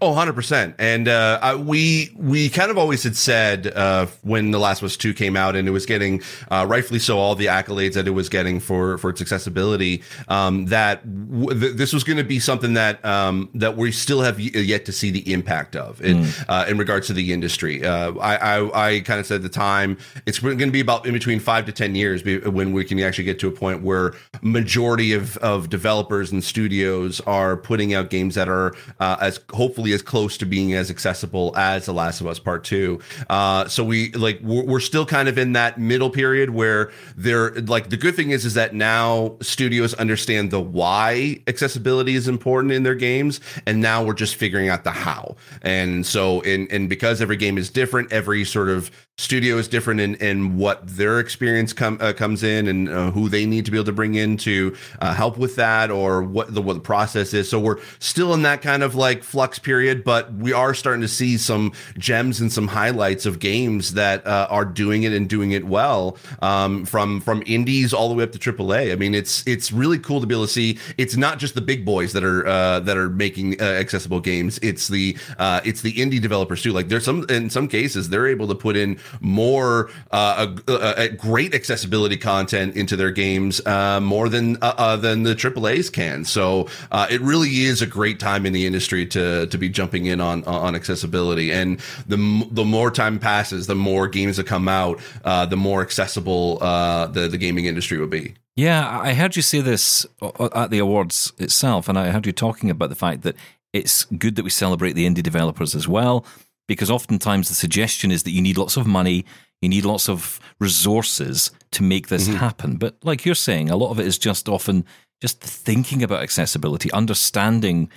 Oh, 0.00 0.12
100%. 0.12 0.74
And 0.78 1.08
uh, 1.08 1.38
I, 1.42 1.54
we 1.54 2.14
we 2.16 2.48
kind 2.48 2.70
of 2.70 2.78
always 2.78 3.02
had 3.02 3.16
said 3.16 3.66
uh, 3.68 4.06
when 4.22 4.50
The 4.50 4.58
Last 4.58 4.82
of 4.82 4.86
Us 4.86 4.96
2 4.96 5.14
came 5.14 5.36
out 5.36 5.56
and 5.56 5.68
it 5.68 5.70
was 5.70 5.86
getting, 5.86 6.22
uh, 6.50 6.66
rightfully 6.68 6.98
so, 6.98 7.18
all 7.18 7.34
the 7.34 7.46
accolades 7.46 7.94
that 7.94 8.06
it 8.06 8.12
was 8.12 8.28
getting 8.28 8.60
for, 8.60 8.98
for 8.98 9.10
its 9.10 9.20
accessibility, 9.20 10.02
um, 10.28 10.66
that 10.66 11.02
w- 11.30 11.58
th- 11.58 11.76
this 11.76 11.92
was 11.92 12.04
going 12.04 12.16
to 12.16 12.24
be 12.24 12.38
something 12.38 12.74
that 12.74 13.04
um, 13.04 13.48
that 13.54 13.76
we 13.76 13.92
still 13.92 14.22
have 14.22 14.38
y- 14.38 14.50
yet 14.54 14.84
to 14.86 14.92
see 14.92 15.10
the 15.10 15.32
impact 15.32 15.76
of 15.76 16.00
in, 16.02 16.18
mm. 16.18 16.44
Uh, 16.48 16.64
in 16.68 16.78
regards 16.78 17.06
to 17.06 17.12
the 17.12 17.32
industry. 17.32 17.84
Uh, 17.84 18.12
I, 18.14 18.36
I, 18.36 18.88
I 18.88 19.00
kind 19.00 19.20
of 19.20 19.26
said 19.26 19.36
at 19.36 19.42
the 19.42 19.48
time, 19.48 19.98
it's 20.26 20.38
going 20.38 20.58
to 20.58 20.70
be 20.70 20.80
about 20.80 21.06
in 21.06 21.12
between 21.12 21.40
five 21.40 21.66
to 21.66 21.72
10 21.72 21.94
years 21.94 22.24
when 22.24 22.72
we 22.72 22.84
can 22.84 22.98
actually 23.00 23.24
get 23.24 23.38
to 23.40 23.48
a 23.48 23.52
point 23.52 23.82
where 23.82 24.14
majority 24.42 25.12
of, 25.12 25.36
of 25.38 25.68
developers 25.70 26.32
and 26.32 26.42
studios 26.42 27.20
are 27.22 27.56
putting 27.56 27.94
out 27.94 28.10
games 28.10 28.34
that 28.34 28.48
are 28.48 28.74
uh, 29.00 29.16
as 29.20 29.38
hopefully 29.64 29.94
as 29.94 30.02
close 30.02 30.36
to 30.36 30.44
being 30.44 30.74
as 30.74 30.90
accessible 30.90 31.56
as 31.56 31.86
The 31.86 31.94
Last 31.94 32.20
of 32.20 32.26
Us 32.26 32.38
Part 32.38 32.64
Two. 32.64 33.00
Uh, 33.30 33.66
so 33.66 33.82
we 33.82 34.12
like 34.12 34.38
we're, 34.42 34.62
we're, 34.62 34.80
still 34.80 35.06
kind 35.06 35.26
of 35.26 35.38
in 35.38 35.54
that 35.54 35.78
middle 35.78 36.10
period 36.10 36.50
where 36.50 36.92
they're 37.16 37.52
like 37.62 37.88
the 37.88 37.96
good 37.96 38.14
thing 38.14 38.28
is 38.28 38.44
is 38.44 38.52
that 38.52 38.74
now 38.74 39.38
studios 39.40 39.94
understand 39.94 40.50
the 40.50 40.60
why 40.60 41.40
accessibility 41.46 42.14
is 42.14 42.28
important 42.28 42.74
in 42.74 42.82
their 42.82 42.94
games, 42.94 43.40
and 43.64 43.80
now 43.80 44.04
we're 44.04 44.12
just 44.12 44.34
figuring 44.34 44.68
out 44.68 44.84
the 44.84 44.90
how. 44.90 45.34
And 45.62 46.04
so 46.04 46.42
in 46.42 46.68
and 46.70 46.86
because 46.90 47.22
every 47.22 47.38
game 47.38 47.56
is 47.56 47.70
different, 47.70 48.12
every 48.12 48.44
sort 48.44 48.68
of 48.68 48.90
studio 49.16 49.58
is 49.58 49.68
different 49.68 50.00
in, 50.00 50.16
in 50.16 50.56
what 50.56 50.84
their 50.88 51.20
experience 51.20 51.72
com, 51.72 51.96
uh, 52.00 52.12
comes 52.12 52.42
in 52.42 52.66
and 52.66 52.88
uh, 52.88 53.12
who 53.12 53.28
they 53.28 53.46
need 53.46 53.64
to 53.64 53.70
be 53.70 53.76
able 53.76 53.84
to 53.84 53.92
bring 53.92 54.16
in 54.16 54.36
to 54.36 54.74
uh, 55.00 55.14
help 55.14 55.38
with 55.38 55.54
that 55.54 55.88
or 55.88 56.20
what 56.20 56.52
the 56.52 56.60
what 56.60 56.74
the 56.74 56.80
process 56.80 57.32
is. 57.32 57.48
So 57.48 57.60
we're 57.60 57.78
still 58.00 58.34
in 58.34 58.42
that 58.42 58.60
kind 58.60 58.82
of 58.82 58.96
like 58.96 59.22
flux 59.22 59.60
period, 59.60 60.02
but 60.02 60.32
we 60.34 60.52
are 60.52 60.74
starting 60.74 61.00
to 61.02 61.08
see 61.08 61.36
some 61.36 61.72
gems 61.96 62.40
and 62.40 62.52
some 62.52 62.66
highlights 62.66 63.24
of 63.24 63.38
games 63.38 63.94
that 63.94 64.26
uh, 64.26 64.48
are 64.50 64.64
doing 64.64 65.04
it 65.04 65.12
and 65.12 65.28
doing 65.28 65.52
it 65.52 65.64
well 65.64 66.16
um, 66.42 66.84
from 66.84 67.20
from 67.20 67.44
indies 67.46 67.94
all 67.94 68.08
the 68.08 68.14
way 68.16 68.24
up 68.24 68.32
to 68.32 68.38
AAA. 68.38 68.90
I 68.90 68.96
mean, 68.96 69.14
it's 69.14 69.46
it's 69.46 69.70
really 69.70 69.98
cool 69.98 70.20
to 70.22 70.26
be 70.26 70.34
able 70.34 70.46
to 70.46 70.52
see. 70.52 70.76
It's 70.98 71.16
not 71.16 71.38
just 71.38 71.54
the 71.54 71.60
big 71.60 71.84
boys 71.84 72.14
that 72.14 72.24
are 72.24 72.44
uh, 72.48 72.80
that 72.80 72.96
are 72.96 73.10
making 73.10 73.60
uh, 73.60 73.64
accessible 73.64 74.18
games. 74.18 74.58
It's 74.60 74.88
the 74.88 75.16
it's 75.38 75.82
the 75.82 75.92
indie 75.92 76.20
developers 76.20 76.62
too. 76.62 76.72
Like 76.72 76.88
there's 76.88 77.04
some 77.04 77.24
in 77.28 77.48
some 77.48 77.68
cases 77.68 78.08
they're 78.08 78.26
able 78.26 78.48
to 78.48 78.56
put 78.56 78.76
in 78.76 78.98
more 79.20 79.90
uh, 80.10 80.54
a, 80.68 80.94
a, 80.96 81.08
great 81.08 81.54
accessibility 81.54 82.16
content 82.16 82.76
into 82.76 82.96
their 82.96 83.10
games 83.10 83.64
uh, 83.66 84.00
more 84.00 84.28
than 84.28 84.56
uh, 84.62 84.74
uh 84.76 84.96
than 84.96 85.22
the 85.22 85.34
AAA's 85.34 85.90
can. 85.90 86.24
So 86.24 86.68
uh, 86.90 87.06
it 87.10 87.20
really 87.20 87.64
is 87.64 87.82
a 87.82 87.86
great 87.86 88.20
time 88.20 88.46
in 88.46 88.52
the 88.52 88.66
industry 88.66 89.06
to 89.06 89.46
to 89.46 89.58
be 89.58 89.68
jumping 89.68 90.06
in 90.06 90.20
on 90.20 90.44
on 90.44 90.74
accessibility. 90.74 91.52
And 91.52 91.80
the 92.06 92.48
the 92.50 92.64
more 92.64 92.90
time 92.90 93.18
passes, 93.18 93.66
the 93.66 93.74
more 93.74 94.08
games 94.08 94.36
that 94.36 94.46
come 94.46 94.68
out, 94.68 95.00
uh, 95.24 95.46
the 95.46 95.56
more 95.56 95.82
accessible 95.82 96.58
the 96.58 97.28
the 97.28 97.38
gaming 97.38 97.66
industry 97.66 97.98
will 97.98 98.06
be. 98.06 98.34
Yeah, 98.56 99.00
I 99.02 99.14
heard 99.14 99.34
you 99.34 99.42
say 99.42 99.60
this 99.60 100.06
at 100.54 100.70
the 100.70 100.78
awards 100.78 101.32
itself, 101.38 101.88
and 101.88 101.98
I 101.98 102.10
heard 102.10 102.24
you 102.24 102.32
talking 102.32 102.70
about 102.70 102.88
the 102.88 102.94
fact 102.94 103.22
that 103.22 103.34
it's 103.72 104.04
good 104.04 104.36
that 104.36 104.44
we 104.44 104.50
celebrate 104.50 104.92
the 104.92 105.04
indie 105.04 105.22
developers 105.22 105.74
as 105.74 105.88
well 105.88 106.24
because 106.66 106.90
oftentimes 106.90 107.48
the 107.48 107.54
suggestion 107.54 108.10
is 108.10 108.22
that 108.22 108.30
you 108.30 108.42
need 108.42 108.56
lots 108.56 108.76
of 108.76 108.86
money, 108.86 109.24
you 109.60 109.68
need 109.68 109.84
lots 109.84 110.08
of 110.08 110.40
resources 110.60 111.50
to 111.72 111.82
make 111.82 112.08
this 112.08 112.28
mm-hmm. 112.28 112.38
happen. 112.38 112.76
But 112.76 112.96
like 113.02 113.24
you're 113.24 113.34
saying, 113.34 113.70
a 113.70 113.76
lot 113.76 113.90
of 113.90 114.00
it 114.00 114.06
is 114.06 114.18
just 114.18 114.48
often 114.48 114.84
just 115.20 115.40
thinking 115.40 116.02
about 116.02 116.22
accessibility, 116.22 116.90
understanding 116.92 117.90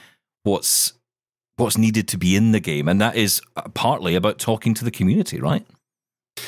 what's 0.43 0.93
what's 1.57 1.78
needed 1.78 2.07
to 2.07 2.18
be 2.18 2.36
in 2.36 2.51
the 2.51 2.59
game, 2.59 2.88
and 2.88 3.01
that 3.01 3.15
is 3.15 3.41
partly 3.74 4.15
about 4.15 4.38
talking 4.38 4.74
to 4.76 4.86
the 4.86 4.91
community, 4.91 5.39
right? 5.39 5.65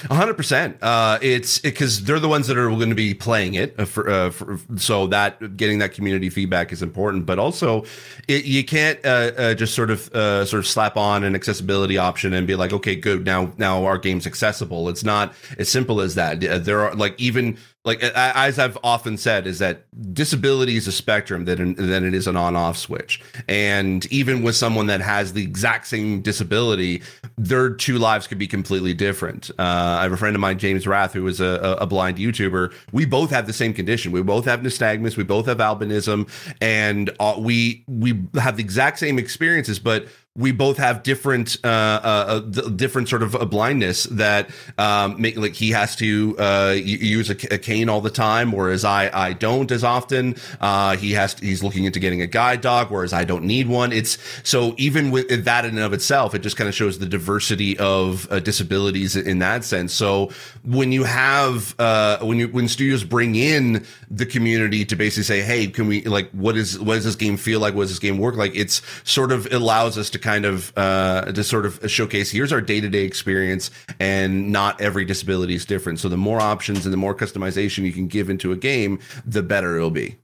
Hundred 0.09 0.33
uh, 0.33 0.35
percent. 0.35 0.77
It's 1.21 1.59
because 1.59 1.99
it, 1.99 2.05
they're 2.05 2.19
the 2.19 2.27
ones 2.27 2.47
that 2.47 2.57
are 2.57 2.69
going 2.69 2.89
to 2.89 2.95
be 2.95 3.13
playing 3.13 3.55
it. 3.55 3.79
Uh, 3.79 3.85
for, 3.85 4.09
uh, 4.09 4.29
for, 4.29 4.59
so 4.77 5.07
that 5.07 5.57
getting 5.57 5.79
that 5.79 5.93
community 5.93 6.29
feedback 6.29 6.71
is 6.71 6.81
important, 6.81 7.25
but 7.25 7.39
also 7.39 7.85
it, 8.27 8.45
you 8.45 8.63
can't 8.63 8.99
uh, 9.05 9.31
uh 9.37 9.53
just 9.53 9.73
sort 9.73 9.89
of 9.89 10.13
uh, 10.13 10.45
sort 10.45 10.59
of 10.59 10.67
slap 10.67 10.97
on 10.97 11.23
an 11.23 11.35
accessibility 11.35 11.97
option 11.97 12.33
and 12.33 12.47
be 12.47 12.55
like, 12.55 12.73
okay, 12.73 12.95
good. 12.95 13.25
Now, 13.25 13.53
now 13.57 13.85
our 13.85 13.97
game's 13.97 14.27
accessible. 14.27 14.89
It's 14.89 15.03
not 15.03 15.33
as 15.57 15.69
simple 15.69 16.01
as 16.01 16.15
that. 16.15 16.39
There 16.41 16.81
are 16.81 16.95
like 16.95 17.19
even 17.19 17.57
like 17.85 18.03
as 18.03 18.59
I've 18.59 18.77
often 18.83 19.17
said, 19.17 19.47
is 19.47 19.59
that 19.59 19.85
disability 20.13 20.75
is 20.75 20.87
a 20.87 20.91
spectrum 20.91 21.45
that 21.45 21.57
than 21.57 22.05
it 22.05 22.13
is 22.13 22.27
an 22.27 22.35
on-off 22.35 22.77
switch. 22.77 23.21
And 23.47 24.05
even 24.11 24.43
with 24.43 24.57
someone 24.57 24.87
that 24.87 24.99
has 24.99 25.31
the 25.31 25.43
exact 25.43 25.87
same 25.87 26.21
disability, 26.21 27.01
their 27.37 27.69
two 27.69 27.97
lives 27.97 28.27
could 28.27 28.37
be 28.37 28.47
completely 28.47 28.93
different. 28.93 29.49
Uh, 29.51 29.97
I 29.99 30.03
have 30.03 30.11
a 30.11 30.17
friend 30.17 30.35
of 30.35 30.41
mine, 30.41 30.59
James 30.59 30.85
Rath, 30.85 31.13
who 31.13 31.25
is 31.27 31.39
a, 31.39 31.77
a 31.79 31.87
blind 31.87 32.17
YouTuber. 32.17 32.73
We 32.91 33.05
both 33.05 33.29
have 33.29 33.47
the 33.47 33.53
same 33.53 33.73
condition. 33.73 34.11
We 34.11 34.23
both 34.23 34.43
have 34.43 34.59
nystagmus. 34.59 35.15
We 35.15 35.23
both 35.23 35.45
have 35.45 35.59
albinism, 35.59 36.29
and 36.59 37.09
uh, 37.21 37.35
we 37.39 37.85
we 37.87 38.21
have 38.35 38.57
the 38.57 38.63
exact 38.63 38.99
same 38.99 39.17
experiences, 39.17 39.79
but 39.79 40.05
we 40.35 40.51
both 40.51 40.77
have 40.77 41.03
different 41.03 41.57
uh, 41.63 41.67
uh, 41.67 42.41
uh 42.47 42.69
different 42.69 43.09
sort 43.09 43.23
of 43.23 43.33
a 43.35 43.45
blindness 43.45 44.03
that 44.05 44.49
um, 44.77 45.19
make 45.19 45.35
like 45.35 45.55
he 45.55 45.71
has 45.71 45.95
to 45.95 46.35
uh, 46.37 46.75
use 46.77 47.29
a, 47.29 47.35
cane 47.35 47.89
all 47.89 47.99
the 47.99 48.11
time, 48.11 48.51
whereas 48.51 48.85
I 48.85 49.09
I 49.11 49.33
don't 49.33 49.71
as 49.71 49.83
often. 49.83 50.35
Uh, 50.61 50.95
he 50.97 51.13
has 51.13 51.33
to, 51.35 51.45
he's 51.45 51.63
looking 51.63 51.83
into 51.83 51.99
getting 51.99 52.21
a 52.21 52.27
guide 52.27 52.61
dog, 52.61 52.91
whereas 52.91 53.11
I 53.11 53.23
don't 53.23 53.43
need 53.43 53.67
one. 53.67 53.91
It's 53.91 54.17
so 54.43 54.75
even 54.77 55.09
with 55.09 55.45
that 55.45 55.65
in 55.65 55.71
and 55.71 55.83
of 55.83 55.93
itself, 55.93 56.35
it 56.35 56.39
just 56.39 56.57
kind 56.57 56.67
of 56.67 56.75
shows 56.75 56.99
the 56.99 57.07
diversity 57.07 57.77
of 57.79 58.31
uh, 58.31 58.39
disabilities 58.39 59.15
in 59.15 59.39
that 59.39 59.63
sense. 59.65 59.93
So 59.93 60.31
when 60.63 60.91
you 60.91 61.05
have 61.05 61.75
when 62.21 62.37
you 62.37 62.47
when 62.49 62.67
studios 62.67 63.03
bring 63.03 63.35
in 63.35 63.85
the 64.11 64.27
community 64.27 64.85
to 64.85 64.95
basically 64.95 65.23
say, 65.23 65.41
hey, 65.41 65.67
can 65.67 65.87
we 65.87 66.03
like 66.03 66.29
what 66.31 66.55
is 66.55 66.79
what 66.79 66.95
does 66.95 67.03
this 67.03 67.15
game 67.15 67.35
feel 67.35 67.59
like? 67.59 67.73
What 67.73 67.83
does 67.83 67.91
this 67.91 67.99
game 67.99 68.19
work 68.19 68.35
like? 68.35 68.55
It's 68.55 68.81
sort 69.03 69.31
of 69.31 69.51
allows 69.51 69.97
us 69.97 70.09
to 70.11 70.18
kind 70.19 70.45
of 70.45 70.71
uh, 70.77 71.31
to 71.31 71.43
sort 71.43 71.65
of 71.65 71.79
showcase 71.89 72.31
here's 72.31 72.51
our 72.51 72.61
day 72.61 72.81
to 72.81 72.89
day 72.89 73.03
experience, 73.03 73.71
and 73.99 74.51
not 74.51 74.79
every 74.81 75.05
disability 75.05 75.55
is 75.55 75.65
different. 75.65 75.99
So 75.99 76.09
the 76.09 76.17
more 76.17 76.39
options 76.39 76.85
and 76.85 76.93
the 76.93 76.97
more 76.97 77.15
customization 77.15 77.85
you 77.85 77.93
can 77.93 78.07
give 78.07 78.29
into 78.29 78.51
a 78.51 78.57
game, 78.57 78.99
the 79.25 79.43
better 79.43 79.77
it'll 79.77 79.91
be. 79.91 80.17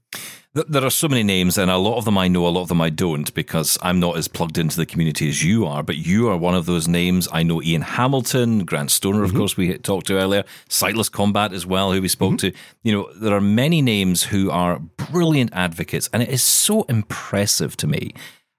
There 0.68 0.84
are 0.86 0.90
so 0.90 1.06
many 1.06 1.22
names, 1.22 1.58
and 1.58 1.70
a 1.70 1.76
lot 1.76 1.98
of 1.98 2.06
them 2.06 2.16
I 2.16 2.28
know, 2.28 2.46
a 2.46 2.48
lot 2.48 2.62
of 2.62 2.68
them 2.68 2.80
I 2.80 2.88
don't, 2.88 3.32
because 3.34 3.76
I'm 3.82 4.00
not 4.00 4.16
as 4.16 4.26
plugged 4.26 4.56
into 4.56 4.78
the 4.78 4.86
community 4.86 5.28
as 5.28 5.44
you 5.44 5.66
are. 5.66 5.82
But 5.82 5.98
you 5.98 6.30
are 6.30 6.36
one 6.38 6.54
of 6.54 6.64
those 6.64 6.88
names. 6.88 7.28
I 7.30 7.42
know 7.42 7.62
Ian 7.62 7.82
Hamilton, 7.82 8.64
Grant 8.64 8.90
Stoner, 8.90 9.22
of 9.22 9.30
mm-hmm. 9.30 9.38
course, 9.38 9.58
we 9.58 9.76
talked 9.76 10.06
to 10.06 10.16
earlier, 10.16 10.44
Sightless 10.70 11.10
Combat 11.10 11.52
as 11.52 11.66
well, 11.66 11.92
who 11.92 12.00
we 12.00 12.08
spoke 12.08 12.36
mm-hmm. 12.36 12.48
to. 12.48 12.58
You 12.84 12.92
know, 12.92 13.12
there 13.16 13.34
are 13.34 13.40
many 13.40 13.82
names 13.82 14.22
who 14.22 14.50
are 14.50 14.78
brilliant 14.78 15.50
advocates, 15.52 16.08
and 16.14 16.22
it 16.22 16.30
is 16.30 16.42
so 16.42 16.84
impressive 16.84 17.76
to 17.76 17.86
me 17.86 18.14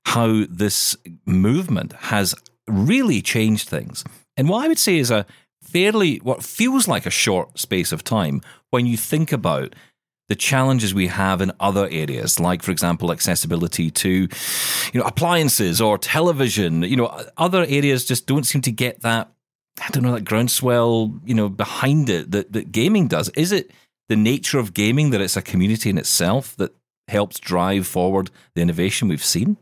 how 0.08 0.46
this 0.50 0.96
movement 1.26 1.92
has 1.94 2.34
really 2.66 3.22
changed 3.22 3.68
things. 3.68 4.06
And 4.38 4.48
what 4.48 4.64
I 4.64 4.70
would 4.70 4.80
say 4.80 5.00
is 5.00 5.12
a 5.12 5.26
fairly, 5.62 6.20
what 6.20 6.44
feels 6.44 6.88
like 6.88 7.06
a 7.06 7.10
short 7.10 7.60
space 7.60 7.92
of 7.92 8.06
time 8.06 8.42
when 8.70 8.86
you 8.86 8.96
think 8.96 9.34
about 9.34 9.76
the 10.30 10.36
challenges 10.36 10.94
we 10.94 11.08
have 11.08 11.42
in 11.42 11.52
other 11.60 11.90
areas, 11.92 12.40
like, 12.40 12.64
for 12.64 12.72
example, 12.72 13.12
accessibility 13.12 13.92
to, 13.92 14.10
you 14.94 15.00
know, 15.00 15.06
appliances 15.06 15.82
or 15.82 15.98
television. 15.98 16.84
You 16.84 16.96
know, 16.96 17.26
other 17.36 17.66
areas 17.68 18.06
just 18.06 18.28
don't 18.28 18.46
seem 18.46 18.62
to 18.62 18.72
get 18.72 19.02
that, 19.02 19.30
I 19.82 19.90
don't 19.90 20.04
know, 20.04 20.14
that 20.14 20.24
groundswell, 20.24 21.20
you 21.26 21.34
know, 21.34 21.50
behind 21.50 22.10
it 22.10 22.32
that, 22.32 22.54
that 22.54 22.72
gaming 22.72 23.10
does. 23.10 23.28
Is 23.36 23.52
it 23.52 23.72
the 24.08 24.16
nature 24.16 24.58
of 24.58 24.74
gaming 24.74 25.10
that 25.10 25.20
it's 25.20 25.36
a 25.36 25.42
community 25.42 25.90
in 25.90 25.98
itself 25.98 26.56
that 26.56 26.74
helps 27.10 27.40
drive 27.40 27.88
forward 27.88 28.32
the 28.56 28.62
innovation 28.62 29.10
we've 29.10 29.22
seen? 29.24 29.58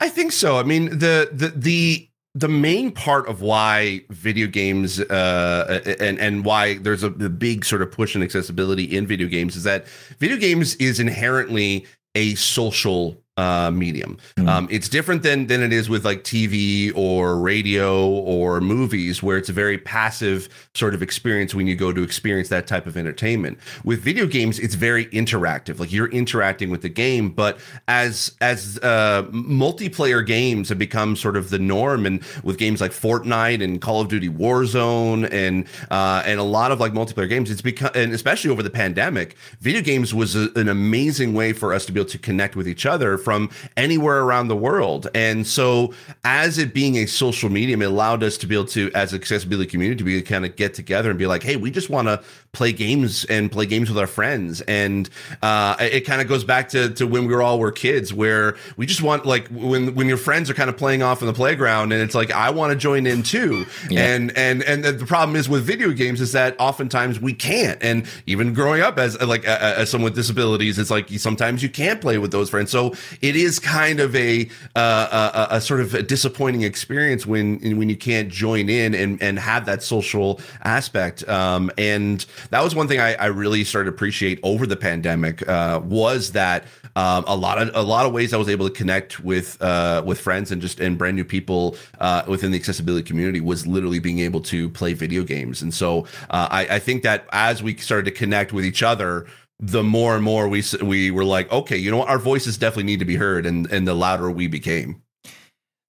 I 0.00 0.08
think 0.08 0.32
so. 0.32 0.58
I 0.58 0.62
mean, 0.62 0.98
the 0.98 1.30
the 1.32 1.48
the 1.54 2.08
the 2.34 2.48
main 2.48 2.92
part 2.92 3.28
of 3.28 3.40
why 3.40 4.02
video 4.10 4.46
games 4.46 5.00
uh, 5.00 5.80
and 5.98 6.18
and 6.18 6.44
why 6.44 6.78
there's 6.78 7.02
a, 7.02 7.08
a 7.08 7.28
big 7.30 7.64
sort 7.64 7.82
of 7.82 7.90
push 7.90 8.14
in 8.14 8.22
accessibility 8.22 8.84
in 8.84 9.06
video 9.06 9.26
games 9.26 9.56
is 9.56 9.64
that 9.64 9.86
video 10.18 10.36
games 10.36 10.74
is 10.76 11.00
inherently 11.00 11.86
a 12.14 12.34
social 12.34 13.16
uh, 13.36 13.70
medium. 13.70 14.16
Mm. 14.36 14.48
Um, 14.48 14.68
it's 14.70 14.88
different 14.88 15.22
than 15.22 15.46
than 15.46 15.62
it 15.62 15.72
is 15.72 15.88
with 15.88 16.04
like 16.04 16.24
TV 16.24 16.92
or 16.96 17.38
radio 17.38 18.08
or 18.08 18.60
movies, 18.60 19.22
where 19.22 19.36
it's 19.36 19.48
a 19.48 19.52
very 19.52 19.78
passive 19.78 20.48
sort 20.74 20.94
of 20.94 21.02
experience 21.02 21.54
when 21.54 21.66
you 21.66 21.76
go 21.76 21.92
to 21.92 22.02
experience 22.02 22.48
that 22.48 22.66
type 22.66 22.86
of 22.86 22.96
entertainment. 22.96 23.58
With 23.84 24.00
video 24.00 24.26
games, 24.26 24.58
it's 24.58 24.74
very 24.74 25.06
interactive. 25.06 25.78
Like 25.78 25.92
you're 25.92 26.08
interacting 26.08 26.70
with 26.70 26.82
the 26.82 26.88
game, 26.88 27.28
but 27.30 27.58
as 27.88 28.34
as 28.40 28.78
uh, 28.82 29.24
multiplayer 29.30 30.26
games 30.26 30.70
have 30.70 30.78
become 30.78 31.14
sort 31.14 31.36
of 31.36 31.50
the 31.50 31.58
norm, 31.58 32.06
and 32.06 32.22
with 32.42 32.56
games 32.56 32.80
like 32.80 32.92
Fortnite 32.92 33.62
and 33.62 33.82
Call 33.82 34.00
of 34.00 34.08
Duty 34.08 34.30
Warzone 34.30 35.30
and 35.30 35.66
uh, 35.90 36.22
and 36.24 36.40
a 36.40 36.44
lot 36.44 36.72
of 36.72 36.80
like 36.80 36.92
multiplayer 36.92 37.28
games, 37.28 37.50
it's 37.50 37.60
become 37.60 37.90
and 37.94 38.14
especially 38.14 38.50
over 38.50 38.62
the 38.62 38.70
pandemic, 38.70 39.36
video 39.60 39.82
games 39.82 40.14
was 40.14 40.34
a, 40.34 40.48
an 40.56 40.68
amazing 40.68 41.34
way 41.34 41.52
for 41.52 41.74
us 41.74 41.84
to 41.84 41.92
be 41.92 42.00
able 42.00 42.08
to 42.08 42.18
connect 42.18 42.56
with 42.56 42.66
each 42.66 42.86
other 42.86 43.18
from 43.26 43.50
anywhere 43.76 44.22
around 44.22 44.46
the 44.46 44.54
world. 44.54 45.08
And 45.12 45.44
so, 45.44 45.92
as 46.22 46.58
it 46.58 46.72
being 46.72 46.94
a 46.98 47.06
social 47.06 47.50
medium, 47.50 47.82
it 47.82 47.86
allowed 47.86 48.22
us 48.22 48.38
to 48.38 48.46
be 48.46 48.54
able 48.54 48.66
to, 48.66 48.88
as 48.94 49.12
accessibility 49.12 49.68
community, 49.68 49.98
to 49.98 50.04
be 50.04 50.22
kind 50.22 50.46
of 50.46 50.54
get 50.54 50.74
together 50.74 51.10
and 51.10 51.18
be 51.18 51.26
like, 51.26 51.42
hey, 51.42 51.56
we 51.56 51.72
just 51.72 51.90
want 51.90 52.06
to 52.06 52.22
play 52.56 52.72
games 52.72 53.24
and 53.26 53.52
play 53.52 53.66
games 53.66 53.90
with 53.90 53.98
our 53.98 54.06
friends. 54.06 54.62
And 54.62 55.08
uh, 55.42 55.76
it 55.78 56.00
kind 56.00 56.22
of 56.22 56.26
goes 56.26 56.42
back 56.42 56.70
to, 56.70 56.88
to 56.94 57.06
when 57.06 57.26
we 57.26 57.34
were 57.34 57.42
all 57.42 57.58
were 57.58 57.70
kids, 57.70 58.14
where 58.14 58.56
we 58.78 58.86
just 58.86 59.02
want 59.02 59.26
like 59.26 59.46
when 59.48 59.94
when 59.94 60.08
your 60.08 60.16
friends 60.16 60.48
are 60.48 60.54
kind 60.54 60.70
of 60.70 60.76
playing 60.76 61.02
off 61.02 61.20
in 61.20 61.26
the 61.26 61.34
playground, 61.34 61.92
and 61.92 62.02
it's 62.02 62.14
like 62.14 62.30
I 62.30 62.50
want 62.50 62.72
to 62.72 62.76
join 62.76 63.06
in 63.06 63.22
too. 63.22 63.66
Yeah. 63.90 64.06
And 64.06 64.36
and 64.36 64.62
and 64.62 64.82
the 64.84 65.06
problem 65.06 65.36
is 65.36 65.48
with 65.48 65.64
video 65.64 65.92
games 65.92 66.20
is 66.20 66.32
that 66.32 66.56
oftentimes 66.58 67.20
we 67.20 67.34
can't. 67.34 67.80
And 67.82 68.06
even 68.26 68.54
growing 68.54 68.80
up 68.80 68.98
as 68.98 69.20
like 69.20 69.44
as 69.44 69.90
someone 69.90 70.10
with 70.10 70.16
disabilities, 70.16 70.78
it's 70.78 70.90
like 70.90 71.10
sometimes 71.10 71.62
you 71.62 71.68
can't 71.68 72.00
play 72.00 72.16
with 72.16 72.30
those 72.30 72.48
friends. 72.48 72.70
So 72.70 72.94
it 73.20 73.36
is 73.36 73.58
kind 73.58 74.00
of 74.00 74.16
a 74.16 74.48
uh, 74.74 75.46
a, 75.50 75.56
a, 75.56 75.60
sort 75.60 75.80
of 75.80 75.94
a 75.94 76.02
disappointing 76.02 76.62
experience 76.62 77.26
when 77.26 77.60
when 77.76 77.90
you 77.90 77.96
can't 77.96 78.30
join 78.30 78.70
in 78.70 78.94
and 78.94 79.22
and 79.22 79.38
have 79.38 79.66
that 79.66 79.82
social 79.82 80.40
aspect. 80.64 81.28
Um, 81.28 81.70
and 81.76 82.24
that 82.50 82.62
was 82.62 82.74
one 82.74 82.88
thing 82.88 83.00
I, 83.00 83.14
I 83.14 83.26
really 83.26 83.64
started 83.64 83.90
to 83.90 83.94
appreciate 83.94 84.40
over 84.42 84.66
the 84.66 84.76
pandemic 84.76 85.46
uh, 85.48 85.80
was 85.84 86.32
that 86.32 86.64
um, 86.94 87.24
a 87.26 87.36
lot 87.36 87.60
of 87.60 87.70
a 87.74 87.82
lot 87.82 88.06
of 88.06 88.12
ways 88.12 88.32
I 88.32 88.36
was 88.36 88.48
able 88.48 88.68
to 88.68 88.74
connect 88.74 89.20
with 89.20 89.60
uh, 89.62 90.02
with 90.04 90.20
friends 90.20 90.50
and 90.50 90.62
just 90.62 90.80
and 90.80 90.96
brand 90.96 91.16
new 91.16 91.24
people 91.24 91.76
uh, 92.00 92.22
within 92.26 92.50
the 92.50 92.58
accessibility 92.58 93.06
community 93.06 93.40
was 93.40 93.66
literally 93.66 93.98
being 93.98 94.20
able 94.20 94.40
to 94.42 94.68
play 94.70 94.92
video 94.92 95.22
games. 95.22 95.62
And 95.62 95.72
so 95.72 96.06
uh, 96.30 96.48
I, 96.50 96.66
I 96.76 96.78
think 96.78 97.02
that 97.02 97.26
as 97.32 97.62
we 97.62 97.76
started 97.76 98.04
to 98.06 98.12
connect 98.12 98.52
with 98.52 98.64
each 98.64 98.82
other 98.82 99.26
the 99.58 99.82
more 99.82 100.14
and 100.14 100.22
more 100.22 100.48
we 100.48 100.62
we 100.82 101.10
were 101.10 101.24
like, 101.24 101.50
okay, 101.50 101.76
you 101.76 101.90
know 101.90 101.96
what, 101.98 102.08
our 102.08 102.18
voices 102.18 102.58
definitely 102.58 102.84
need 102.84 102.98
to 102.98 103.06
be 103.06 103.16
heard, 103.16 103.46
and 103.46 103.66
and 103.72 103.88
the 103.88 103.94
louder 103.94 104.30
we 104.30 104.48
became. 104.48 105.02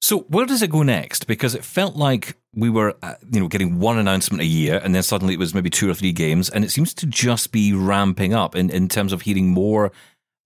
So 0.01 0.19
where 0.29 0.45
does 0.45 0.61
it 0.61 0.69
go 0.69 0.83
next? 0.83 1.27
Because 1.27 1.55
it 1.55 1.65
felt 1.65 1.95
like 1.95 2.37
we 2.53 2.69
were, 2.69 2.95
uh, 3.01 3.15
you 3.31 3.39
know, 3.39 3.47
getting 3.47 3.79
one 3.79 3.97
announcement 3.97 4.41
a 4.41 4.45
year, 4.45 4.79
and 4.83 4.93
then 4.93 5.03
suddenly 5.03 5.33
it 5.33 5.39
was 5.39 5.53
maybe 5.53 5.69
two 5.69 5.89
or 5.89 5.93
three 5.93 6.11
games, 6.11 6.49
and 6.49 6.63
it 6.63 6.71
seems 6.71 6.93
to 6.95 7.05
just 7.05 7.51
be 7.51 7.73
ramping 7.73 8.33
up 8.33 8.55
in 8.55 8.69
in 8.69 8.87
terms 8.87 9.11
of 9.11 9.21
hearing 9.21 9.49
more 9.49 9.91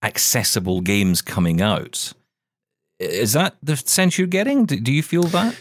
accessible 0.02 0.80
games 0.80 1.22
coming 1.22 1.60
out. 1.60 2.12
Is 2.98 3.32
that 3.34 3.56
the 3.62 3.76
sense 3.76 4.18
you're 4.18 4.26
getting? 4.26 4.64
Do, 4.64 4.78
do 4.80 4.92
you 4.92 5.02
feel 5.02 5.24
that? 5.24 5.56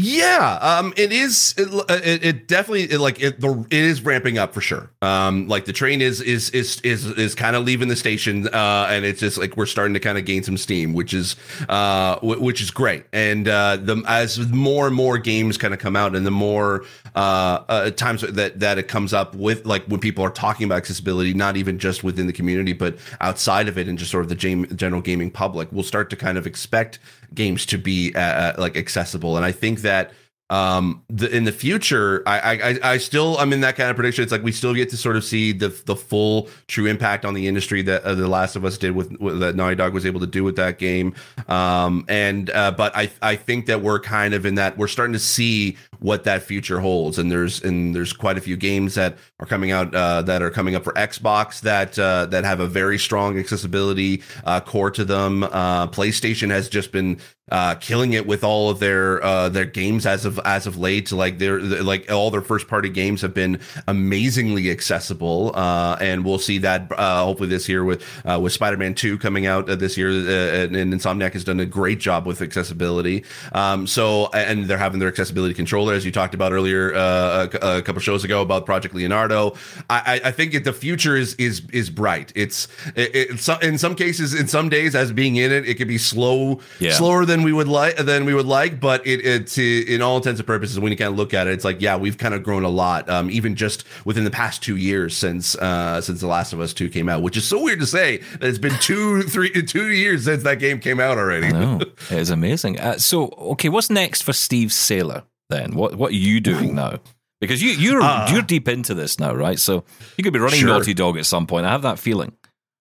Yeah, 0.00 0.58
um, 0.62 0.94
it 0.96 1.10
is. 1.10 1.56
It, 1.58 1.66
it, 1.90 2.24
it 2.24 2.46
definitely 2.46 2.84
it, 2.84 3.00
like 3.00 3.20
it. 3.20 3.40
The, 3.40 3.66
it 3.68 3.72
is 3.72 4.00
ramping 4.00 4.38
up 4.38 4.54
for 4.54 4.60
sure. 4.60 4.92
Um, 5.02 5.48
like 5.48 5.64
the 5.64 5.72
train 5.72 6.00
is 6.00 6.20
is 6.20 6.50
is 6.50 6.80
is 6.82 7.04
is 7.04 7.34
kind 7.34 7.56
of 7.56 7.64
leaving 7.64 7.88
the 7.88 7.96
station, 7.96 8.46
uh, 8.46 8.86
and 8.88 9.04
it's 9.04 9.18
just 9.18 9.38
like 9.38 9.56
we're 9.56 9.66
starting 9.66 9.94
to 9.94 10.00
kind 10.00 10.16
of 10.16 10.24
gain 10.24 10.44
some 10.44 10.56
steam, 10.56 10.92
which 10.92 11.12
is 11.12 11.34
uh, 11.68 12.14
w- 12.14 12.40
which 12.40 12.60
is 12.60 12.70
great. 12.70 13.06
And 13.12 13.48
uh, 13.48 13.76
the 13.78 14.00
as 14.06 14.38
more 14.50 14.86
and 14.86 14.94
more 14.94 15.18
games 15.18 15.58
kind 15.58 15.74
of 15.74 15.80
come 15.80 15.96
out, 15.96 16.14
and 16.14 16.24
the 16.24 16.30
more 16.30 16.84
uh, 17.16 17.64
uh, 17.68 17.90
times 17.90 18.20
that 18.20 18.60
that 18.60 18.78
it 18.78 18.86
comes 18.86 19.12
up 19.12 19.34
with, 19.34 19.66
like 19.66 19.84
when 19.86 19.98
people 19.98 20.22
are 20.22 20.30
talking 20.30 20.64
about 20.64 20.76
accessibility, 20.76 21.34
not 21.34 21.56
even 21.56 21.76
just 21.76 22.04
within 22.04 22.28
the 22.28 22.32
community, 22.32 22.72
but 22.72 22.96
outside 23.20 23.66
of 23.66 23.76
it, 23.76 23.88
and 23.88 23.98
just 23.98 24.12
sort 24.12 24.22
of 24.22 24.28
the 24.28 24.36
game, 24.36 24.64
general 24.76 25.02
gaming 25.02 25.32
public, 25.32 25.66
we'll 25.72 25.82
start 25.82 26.08
to 26.10 26.14
kind 26.14 26.38
of 26.38 26.46
expect 26.46 27.00
games 27.34 27.66
to 27.66 27.78
be 27.78 28.14
uh, 28.14 28.20
uh, 28.20 28.54
like 28.58 28.76
accessible. 28.76 29.36
And 29.36 29.44
I 29.44 29.52
think 29.52 29.80
that 29.80 30.12
um 30.50 31.02
the, 31.10 31.28
in 31.34 31.44
the 31.44 31.52
future 31.52 32.22
I, 32.26 32.38
I 32.54 32.92
i 32.92 32.98
still 32.98 33.36
i'm 33.36 33.52
in 33.52 33.60
that 33.60 33.76
kind 33.76 33.90
of 33.90 33.96
prediction 33.96 34.22
it's 34.22 34.32
like 34.32 34.42
we 34.42 34.50
still 34.50 34.72
get 34.72 34.88
to 34.90 34.96
sort 34.96 35.16
of 35.16 35.24
see 35.24 35.52
the 35.52 35.68
the 35.84 35.94
full 35.94 36.48
true 36.68 36.86
impact 36.86 37.26
on 37.26 37.34
the 37.34 37.46
industry 37.46 37.82
that 37.82 38.02
uh, 38.02 38.14
the 38.14 38.28
last 38.28 38.56
of 38.56 38.64
us 38.64 38.78
did 38.78 38.92
with, 38.92 39.12
with, 39.20 39.40
that 39.40 39.56
naughty 39.56 39.74
dog 39.74 39.92
was 39.92 40.06
able 40.06 40.20
to 40.20 40.26
do 40.26 40.42
with 40.42 40.56
that 40.56 40.78
game 40.78 41.14
um 41.48 42.06
and 42.08 42.48
uh 42.50 42.70
but 42.70 42.96
i 42.96 43.10
i 43.20 43.36
think 43.36 43.66
that 43.66 43.82
we're 43.82 44.00
kind 44.00 44.32
of 44.32 44.46
in 44.46 44.54
that 44.54 44.78
we're 44.78 44.88
starting 44.88 45.12
to 45.12 45.18
see 45.18 45.76
what 46.00 46.24
that 46.24 46.42
future 46.42 46.80
holds. 46.80 47.18
And 47.18 47.30
there's 47.30 47.62
and 47.62 47.94
there's 47.94 48.12
quite 48.12 48.38
a 48.38 48.40
few 48.40 48.56
games 48.56 48.94
that 48.94 49.18
are 49.40 49.46
coming 49.46 49.70
out 49.70 49.94
uh, 49.94 50.22
that 50.22 50.42
are 50.42 50.50
coming 50.50 50.74
up 50.74 50.84
for 50.84 50.92
Xbox 50.92 51.60
that 51.60 51.98
uh, 51.98 52.26
that 52.26 52.44
have 52.44 52.60
a 52.60 52.66
very 52.66 52.98
strong 52.98 53.38
accessibility 53.38 54.22
uh, 54.44 54.60
core 54.60 54.90
to 54.90 55.04
them. 55.04 55.44
Uh, 55.44 55.86
PlayStation 55.88 56.50
has 56.50 56.68
just 56.68 56.92
been 56.92 57.20
uh, 57.50 57.74
killing 57.76 58.12
it 58.12 58.26
with 58.26 58.44
all 58.44 58.68
of 58.68 58.78
their 58.78 59.22
uh, 59.24 59.48
their 59.48 59.64
games 59.64 60.04
as 60.06 60.24
of 60.24 60.38
as 60.44 60.66
of 60.66 60.76
late. 60.76 61.10
Like 61.10 61.38
they're 61.38 61.60
like 61.60 62.10
all 62.10 62.30
their 62.30 62.42
first 62.42 62.68
party 62.68 62.90
games 62.90 63.22
have 63.22 63.32
been 63.34 63.60
amazingly 63.86 64.70
accessible, 64.70 65.52
and 65.56 66.24
we'll 66.24 66.38
see 66.38 66.58
that 66.58 66.92
hopefully 66.92 67.48
this 67.48 67.68
year 67.68 67.84
with 67.84 68.04
with 68.24 68.52
Spider 68.52 68.76
Man 68.76 68.94
Two 68.94 69.18
coming 69.18 69.46
out 69.46 69.66
this 69.66 69.96
year. 69.96 70.08
And, 70.08 70.76
and 70.76 70.92
Insomniac 70.92 71.32
has 71.32 71.44
done 71.44 71.60
a 71.60 71.66
great 71.66 72.00
job 72.00 72.26
with 72.26 72.42
accessibility. 72.42 73.24
Um, 73.52 73.86
so 73.86 74.26
and 74.32 74.66
they're 74.66 74.78
having 74.78 75.00
their 75.00 75.08
accessibility 75.08 75.54
as 75.96 76.04
you 76.04 76.12
talked 76.12 76.34
about 76.34 76.52
earlier 76.52 76.94
uh, 76.94 77.48
a, 77.62 77.78
a 77.78 77.82
couple 77.82 78.00
shows 78.00 78.24
ago 78.24 78.42
about 78.42 78.66
Project 78.66 78.94
Leonardo. 78.94 79.54
I, 79.90 80.20
I 80.24 80.30
think 80.30 80.54
it, 80.54 80.64
the 80.64 80.72
future 80.72 81.16
is 81.16 81.34
is 81.34 81.62
is 81.72 81.90
bright. 81.90 82.32
It's 82.34 82.68
it, 82.94 83.10
it's 83.14 83.48
in 83.62 83.78
some 83.78 83.94
cases 83.94 84.34
in 84.34 84.48
some 84.48 84.68
days 84.68 84.94
as 84.94 85.12
being 85.12 85.36
in 85.36 85.52
it, 85.52 85.68
it 85.68 85.74
could 85.74 85.88
be 85.88 85.98
slow 85.98 86.60
Yeah. 86.78 86.92
slower 86.92 87.24
than 87.24 87.42
we 87.42 87.52
would 87.52 87.68
like 87.68 87.96
than 87.96 88.24
we 88.24 88.34
would 88.34 88.46
like 88.46 88.80
but 88.80 89.06
it 89.06 89.24
it's 89.24 89.58
in 89.58 90.02
all 90.02 90.16
intents 90.16 90.40
and 90.40 90.46
purposes 90.46 90.78
when 90.78 90.92
you 90.92 90.96
kind 90.98 91.10
of 91.10 91.16
look 91.16 91.32
at 91.34 91.46
it 91.46 91.52
it's 91.52 91.64
like 91.64 91.80
yeah 91.80 91.96
we've 91.96 92.18
kind 92.18 92.34
of 92.34 92.42
grown 92.42 92.64
a 92.64 92.68
lot 92.68 93.08
um, 93.08 93.30
even 93.30 93.54
just 93.54 93.84
within 94.04 94.24
the 94.24 94.30
past 94.30 94.62
two 94.62 94.76
years 94.76 95.16
since 95.16 95.54
uh 95.56 96.00
since 96.00 96.20
the 96.20 96.26
last 96.26 96.52
of 96.52 96.60
us 96.60 96.72
2 96.72 96.88
came 96.88 97.08
out 97.08 97.22
which 97.22 97.36
is 97.36 97.44
so 97.46 97.62
weird 97.62 97.80
to 97.80 97.86
say 97.86 98.18
that 98.38 98.44
it's 98.44 98.58
been 98.58 98.76
two 98.80 99.22
three 99.22 99.50
two 99.62 99.88
years 99.88 100.24
since 100.24 100.42
that 100.42 100.58
game 100.58 100.78
came 100.80 101.00
out 101.00 101.18
already 101.18 101.46
it 102.10 102.12
is 102.12 102.30
amazing. 102.30 102.78
Uh, 102.78 102.96
so, 102.98 103.28
okay, 103.38 103.68
what's 103.68 103.90
next 103.90 104.22
for 104.22 104.32
Steve 104.32 104.68
Saylor 104.68 105.22
then? 105.48 105.74
What 105.74 105.96
what 105.96 106.12
are 106.12 106.16
you 106.16 106.40
doing 106.40 106.74
now? 106.74 106.98
Because 107.40 107.62
you 107.62 107.70
you're 107.70 108.00
uh. 108.02 108.30
you're 108.30 108.42
deep 108.42 108.68
into 108.68 108.94
this 108.94 109.18
now, 109.18 109.34
right? 109.34 109.58
So 109.58 109.84
you 110.16 110.24
could 110.24 110.32
be 110.32 110.38
running 110.38 110.60
Sure. 110.60 110.68
Naughty 110.68 110.94
Dog 110.94 111.16
at 111.18 111.26
some 111.26 111.46
point. 111.46 111.66
I 111.66 111.70
have 111.70 111.82
that 111.82 111.98
feeling. 111.98 112.32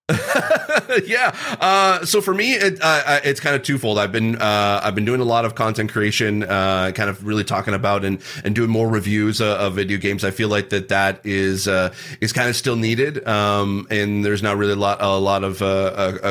yeah. 1.05 1.35
Uh, 1.59 2.05
so 2.05 2.21
for 2.21 2.33
me, 2.33 2.53
it, 2.53 2.81
uh, 2.81 3.03
uh, 3.05 3.19
it's 3.25 3.41
kind 3.41 3.57
of 3.57 3.63
twofold. 3.63 3.99
I've 3.99 4.13
been 4.13 4.37
uh, 4.37 4.79
I've 4.81 4.95
been 4.95 5.03
doing 5.03 5.19
a 5.19 5.25
lot 5.25 5.43
of 5.43 5.53
content 5.53 5.91
creation, 5.91 6.43
uh, 6.43 6.91
kind 6.95 7.09
of 7.09 7.25
really 7.25 7.43
talking 7.43 7.73
about 7.73 8.05
and 8.05 8.21
and 8.45 8.55
doing 8.55 8.69
more 8.69 8.87
reviews 8.87 9.41
uh, 9.41 9.57
of 9.57 9.73
video 9.75 9.97
games. 9.97 10.23
I 10.23 10.31
feel 10.31 10.47
like 10.47 10.69
that 10.69 10.87
that 10.89 11.25
is 11.25 11.67
is 11.67 12.31
kind 12.31 12.47
of 12.47 12.55
still 12.55 12.77
needed, 12.77 13.27
um, 13.27 13.85
and 13.89 14.23
there's 14.23 14.41
not 14.41 14.55
really 14.55 14.73
a 14.73 14.77
lot 14.77 15.01
a 15.01 15.17
lot 15.17 15.43
of 15.43 15.57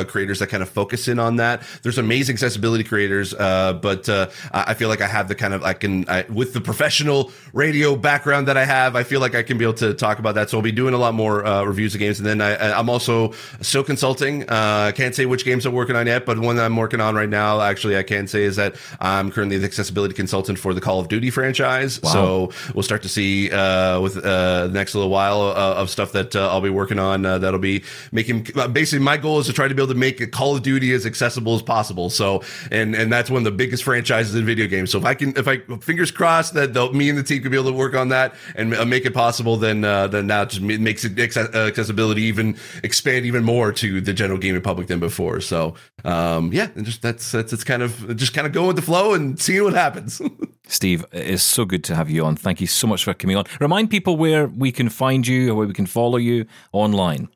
creators 0.07 0.39
that 0.39 0.47
kind 0.47 0.63
of 0.63 0.69
focus 0.69 1.07
in 1.07 1.19
on 1.19 1.35
that. 1.35 1.61
There's 1.83 1.99
amazing 1.99 2.33
accessibility 2.33 2.83
creators, 2.83 3.35
but 3.35 4.09
I 4.09 4.73
feel 4.73 4.89
like 4.89 5.01
I 5.01 5.07
have 5.07 5.27
the 5.27 5.35
kind 5.35 5.53
of 5.53 5.63
I 5.63 5.73
can 5.73 6.09
I, 6.09 6.25
with 6.29 6.53
the 6.53 6.61
professional 6.61 7.31
radio 7.53 7.95
background 7.95 8.47
that 8.47 8.57
I 8.57 8.65
have, 8.65 8.95
I 8.95 9.03
feel 9.03 9.21
like 9.21 9.35
I 9.35 9.43
can 9.43 9.59
be 9.59 9.65
able 9.65 9.75
to 9.75 9.93
talk 9.93 10.17
about 10.17 10.33
that. 10.33 10.49
So 10.49 10.57
I'll 10.57 10.63
be 10.63 10.71
doing 10.71 10.95
a 10.95 10.97
lot 10.97 11.13
more 11.13 11.41
reviews 11.63 11.93
of 11.93 11.99
games, 11.99 12.17
and 12.19 12.25
then 12.25 12.41
I, 12.41 12.71
I'm 12.71 12.89
also 12.89 13.33
still 13.67 13.83
consulting. 13.83 14.43
Uh, 14.43 14.85
I 14.87 14.91
can't 14.91 15.13
say 15.13 15.25
which 15.25 15.45
games 15.45 15.65
I'm 15.65 15.73
working 15.73 15.95
on 15.95 16.07
yet, 16.07 16.25
but 16.25 16.39
one 16.39 16.55
that 16.55 16.65
I'm 16.65 16.75
working 16.75 17.01
on 17.01 17.15
right 17.15 17.29
now, 17.29 17.61
actually, 17.61 17.97
I 17.97 18.03
can 18.03 18.27
say 18.27 18.43
is 18.43 18.55
that 18.55 18.75
I'm 18.99 19.31
currently 19.31 19.57
the 19.57 19.65
accessibility 19.65 20.13
consultant 20.13 20.57
for 20.57 20.73
the 20.73 20.81
Call 20.81 20.99
of 20.99 21.07
Duty 21.07 21.29
franchise. 21.29 21.99
So 22.03 22.51
we'll 22.73 22.83
start 22.83 23.03
to 23.03 23.09
see 23.09 23.51
uh, 23.51 23.99
with 23.99 24.17
uh, 24.17 24.67
the 24.67 24.73
next 24.73 24.95
little 24.95 25.09
while 25.09 25.41
uh, 25.41 25.75
of 25.75 25.89
stuff 25.89 26.13
that 26.13 26.35
uh, 26.35 26.49
I'll 26.49 26.61
be 26.61 26.69
working 26.69 26.99
on. 26.99 27.25
Uh, 27.25 27.37
that'll 27.37 27.59
be 27.59 27.83
making 28.11 28.47
basically 28.71 29.03
my 29.03 29.17
goal 29.17 29.39
is 29.39 29.47
to 29.47 29.53
try 29.53 29.67
to 29.67 29.75
be 29.75 29.81
able 29.81 29.93
to 29.93 29.99
make 29.99 30.31
Call 30.31 30.55
of 30.55 30.63
Duty 30.63 30.93
as 30.93 31.05
accessible 31.05 31.55
as 31.55 31.61
possible. 31.61 32.09
So 32.09 32.43
and 32.71 32.95
and 32.95 33.11
that's 33.11 33.29
one 33.29 33.39
of 33.39 33.45
the 33.45 33.51
biggest 33.51 33.83
franchises 33.83 34.35
in 34.35 34.45
video 34.45 34.67
games. 34.67 34.91
So 34.91 34.97
if 34.97 35.05
I 35.05 35.13
can, 35.13 35.35
if 35.35 35.47
I 35.47 35.57
fingers 35.81 36.11
crossed 36.11 36.53
that 36.53 36.73
they'll, 36.73 36.93
me 36.93 37.09
and 37.09 37.17
the 37.17 37.23
team 37.23 37.41
can 37.41 37.51
be 37.51 37.57
able 37.57 37.71
to 37.71 37.77
work 37.77 37.95
on 37.95 38.09
that 38.09 38.35
and 38.55 38.69
make 38.89 39.05
it 39.05 39.13
possible, 39.13 39.57
then 39.57 39.83
uh, 39.83 40.07
then 40.07 40.27
that 40.27 40.49
just 40.49 40.61
makes 40.61 41.03
it 41.03 41.19
access- 41.19 41.53
uh, 41.53 41.67
accessibility 41.67 42.23
even 42.23 42.57
expand 42.83 43.25
even 43.25 43.43
more 43.43 43.56
to 43.71 44.01
the 44.01 44.13
general 44.13 44.39
gaming 44.39 44.61
public 44.61 44.87
than 44.87 44.99
before. 44.99 45.41
So 45.41 45.75
um, 46.05 46.51
yeah, 46.53 46.69
and 46.75 46.85
just 46.85 47.01
that's 47.01 47.31
that's 47.31 47.53
it's 47.53 47.63
kind 47.63 47.81
of 47.81 48.15
just 48.15 48.33
kind 48.33 48.47
of 48.47 48.53
going 48.53 48.67
with 48.67 48.75
the 48.75 48.81
flow 48.81 49.13
and 49.13 49.39
seeing 49.39 49.63
what 49.63 49.73
happens. 49.73 50.21
Steve, 50.67 51.05
it 51.11 51.27
is 51.27 51.43
so 51.43 51.65
good 51.65 51.83
to 51.85 51.95
have 51.95 52.09
you 52.09 52.25
on. 52.25 52.35
Thank 52.35 52.61
you 52.61 52.67
so 52.67 52.87
much 52.87 53.03
for 53.03 53.13
coming 53.13 53.37
on. 53.37 53.45
Remind 53.59 53.89
people 53.89 54.17
where 54.17 54.47
we 54.47 54.71
can 54.71 54.89
find 54.89 55.25
you 55.25 55.51
or 55.51 55.55
where 55.55 55.67
we 55.67 55.73
can 55.73 55.85
follow 55.85 56.17
you 56.17 56.45
online. 56.73 57.29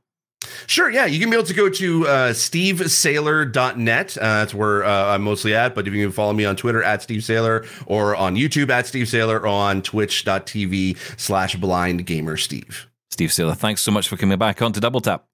Sure, 0.67 0.89
yeah. 0.89 1.05
You 1.05 1.19
can 1.19 1.29
be 1.29 1.35
able 1.35 1.45
to 1.45 1.53
go 1.53 1.69
to 1.69 2.07
uh, 2.07 2.33
stevesaylor.net. 2.33 4.17
Uh, 4.17 4.21
that's 4.21 4.53
where 4.53 4.83
uh, 4.83 5.13
I'm 5.13 5.21
mostly 5.21 5.53
at. 5.55 5.75
But 5.75 5.87
if 5.87 5.93
you 5.93 6.03
can 6.03 6.11
follow 6.11 6.33
me 6.33 6.45
on 6.45 6.55
Twitter 6.55 6.83
at 6.83 7.01
Steve 7.03 7.21
Saylor 7.21 7.67
or 7.85 8.15
on 8.15 8.35
YouTube 8.35 8.69
at 8.69 8.87
Steve 8.87 9.07
Saylor 9.07 9.39
or 9.39 9.47
on 9.47 9.81
twitch.tv 9.81 10.97
slash 11.19 11.55
blind 11.55 12.05
gamer 12.05 12.37
Steve. 12.37 12.87
Steve 13.11 13.29
Saylor, 13.29 13.55
thanks 13.55 13.81
so 13.81 13.91
much 13.91 14.07
for 14.07 14.17
coming 14.17 14.37
back 14.37 14.61
on 14.61 14.73
to 14.73 14.79
Double 14.79 15.01
Tap. 15.01 15.25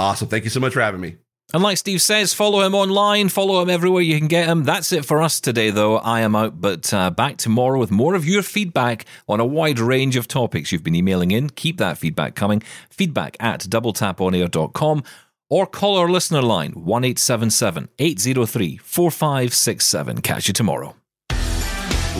Awesome. 0.00 0.28
Thank 0.28 0.44
you 0.44 0.50
so 0.50 0.60
much 0.60 0.72
for 0.72 0.80
having 0.80 1.00
me. 1.00 1.16
And 1.52 1.62
like 1.62 1.76
Steve 1.78 2.00
says, 2.00 2.32
follow 2.32 2.60
him 2.60 2.74
online, 2.76 3.28
follow 3.28 3.60
him 3.60 3.68
everywhere 3.68 4.02
you 4.02 4.16
can 4.16 4.28
get 4.28 4.48
him. 4.48 4.62
That's 4.64 4.92
it 4.92 5.04
for 5.04 5.20
us 5.20 5.40
today, 5.40 5.70
though. 5.70 5.98
I 5.98 6.20
am 6.20 6.36
out, 6.36 6.60
but 6.60 6.94
uh, 6.94 7.10
back 7.10 7.38
tomorrow 7.38 7.78
with 7.78 7.90
more 7.90 8.14
of 8.14 8.24
your 8.24 8.42
feedback 8.42 9.04
on 9.28 9.40
a 9.40 9.44
wide 9.44 9.80
range 9.80 10.14
of 10.16 10.28
topics 10.28 10.70
you've 10.70 10.84
been 10.84 10.94
emailing 10.94 11.32
in. 11.32 11.50
Keep 11.50 11.78
that 11.78 11.98
feedback 11.98 12.34
coming. 12.34 12.62
Feedback 12.88 13.36
at 13.40 13.60
doubletaponair.com 13.60 15.02
or 15.50 15.66
call 15.66 15.98
our 15.98 16.08
listener 16.08 16.40
line 16.40 16.72
1 16.72 17.04
803 17.04 18.76
4567. 18.78 20.20
Catch 20.22 20.48
you 20.48 20.54
tomorrow. 20.54 20.94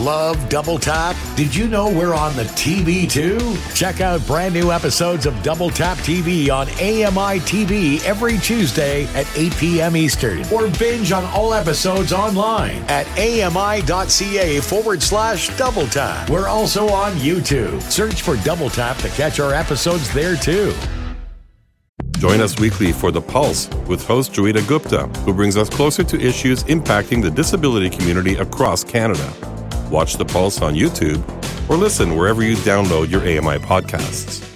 Love 0.01 0.49
Double 0.49 0.79
Tap? 0.79 1.15
Did 1.35 1.53
you 1.53 1.67
know 1.67 1.87
we're 1.87 2.15
on 2.15 2.35
the 2.35 2.45
TV 2.55 3.07
too? 3.07 3.55
Check 3.75 4.01
out 4.01 4.25
brand 4.25 4.51
new 4.51 4.71
episodes 4.71 5.27
of 5.27 5.43
Double 5.43 5.69
Tap 5.69 5.95
TV 5.99 6.49
on 6.49 6.67
AMI 6.69 7.39
TV 7.41 8.03
every 8.03 8.39
Tuesday 8.39 9.05
at 9.13 9.27
8 9.37 9.55
p.m. 9.57 9.95
Eastern. 9.95 10.43
Or 10.51 10.69
binge 10.79 11.11
on 11.11 11.23
all 11.25 11.53
episodes 11.53 12.13
online 12.13 12.77
at 12.87 13.07
ami.ca 13.15 14.59
forward 14.61 15.03
slash 15.03 15.55
double 15.55 15.85
tap. 15.85 16.31
We're 16.31 16.47
also 16.47 16.89
on 16.89 17.13
YouTube. 17.17 17.79
Search 17.83 18.23
for 18.23 18.37
Double 18.37 18.71
Tap 18.71 18.97
to 18.97 19.09
catch 19.09 19.39
our 19.39 19.53
episodes 19.53 20.11
there 20.15 20.35
too. 20.35 20.73
Join 22.17 22.41
us 22.41 22.59
weekly 22.59 22.91
for 22.91 23.11
The 23.11 23.21
Pulse 23.21 23.69
with 23.87 24.03
host 24.05 24.33
Joita 24.33 24.67
Gupta, 24.67 25.07
who 25.25 25.33
brings 25.33 25.57
us 25.57 25.69
closer 25.69 26.03
to 26.03 26.19
issues 26.19 26.63
impacting 26.63 27.21
the 27.21 27.29
disability 27.29 27.89
community 27.89 28.35
across 28.35 28.83
Canada. 28.83 29.31
Watch 29.91 30.15
The 30.15 30.25
Pulse 30.25 30.61
on 30.61 30.73
YouTube 30.73 31.21
or 31.69 31.75
listen 31.75 32.15
wherever 32.15 32.41
you 32.41 32.55
download 32.57 33.11
your 33.11 33.21
AMI 33.21 33.59
podcasts. 33.59 34.50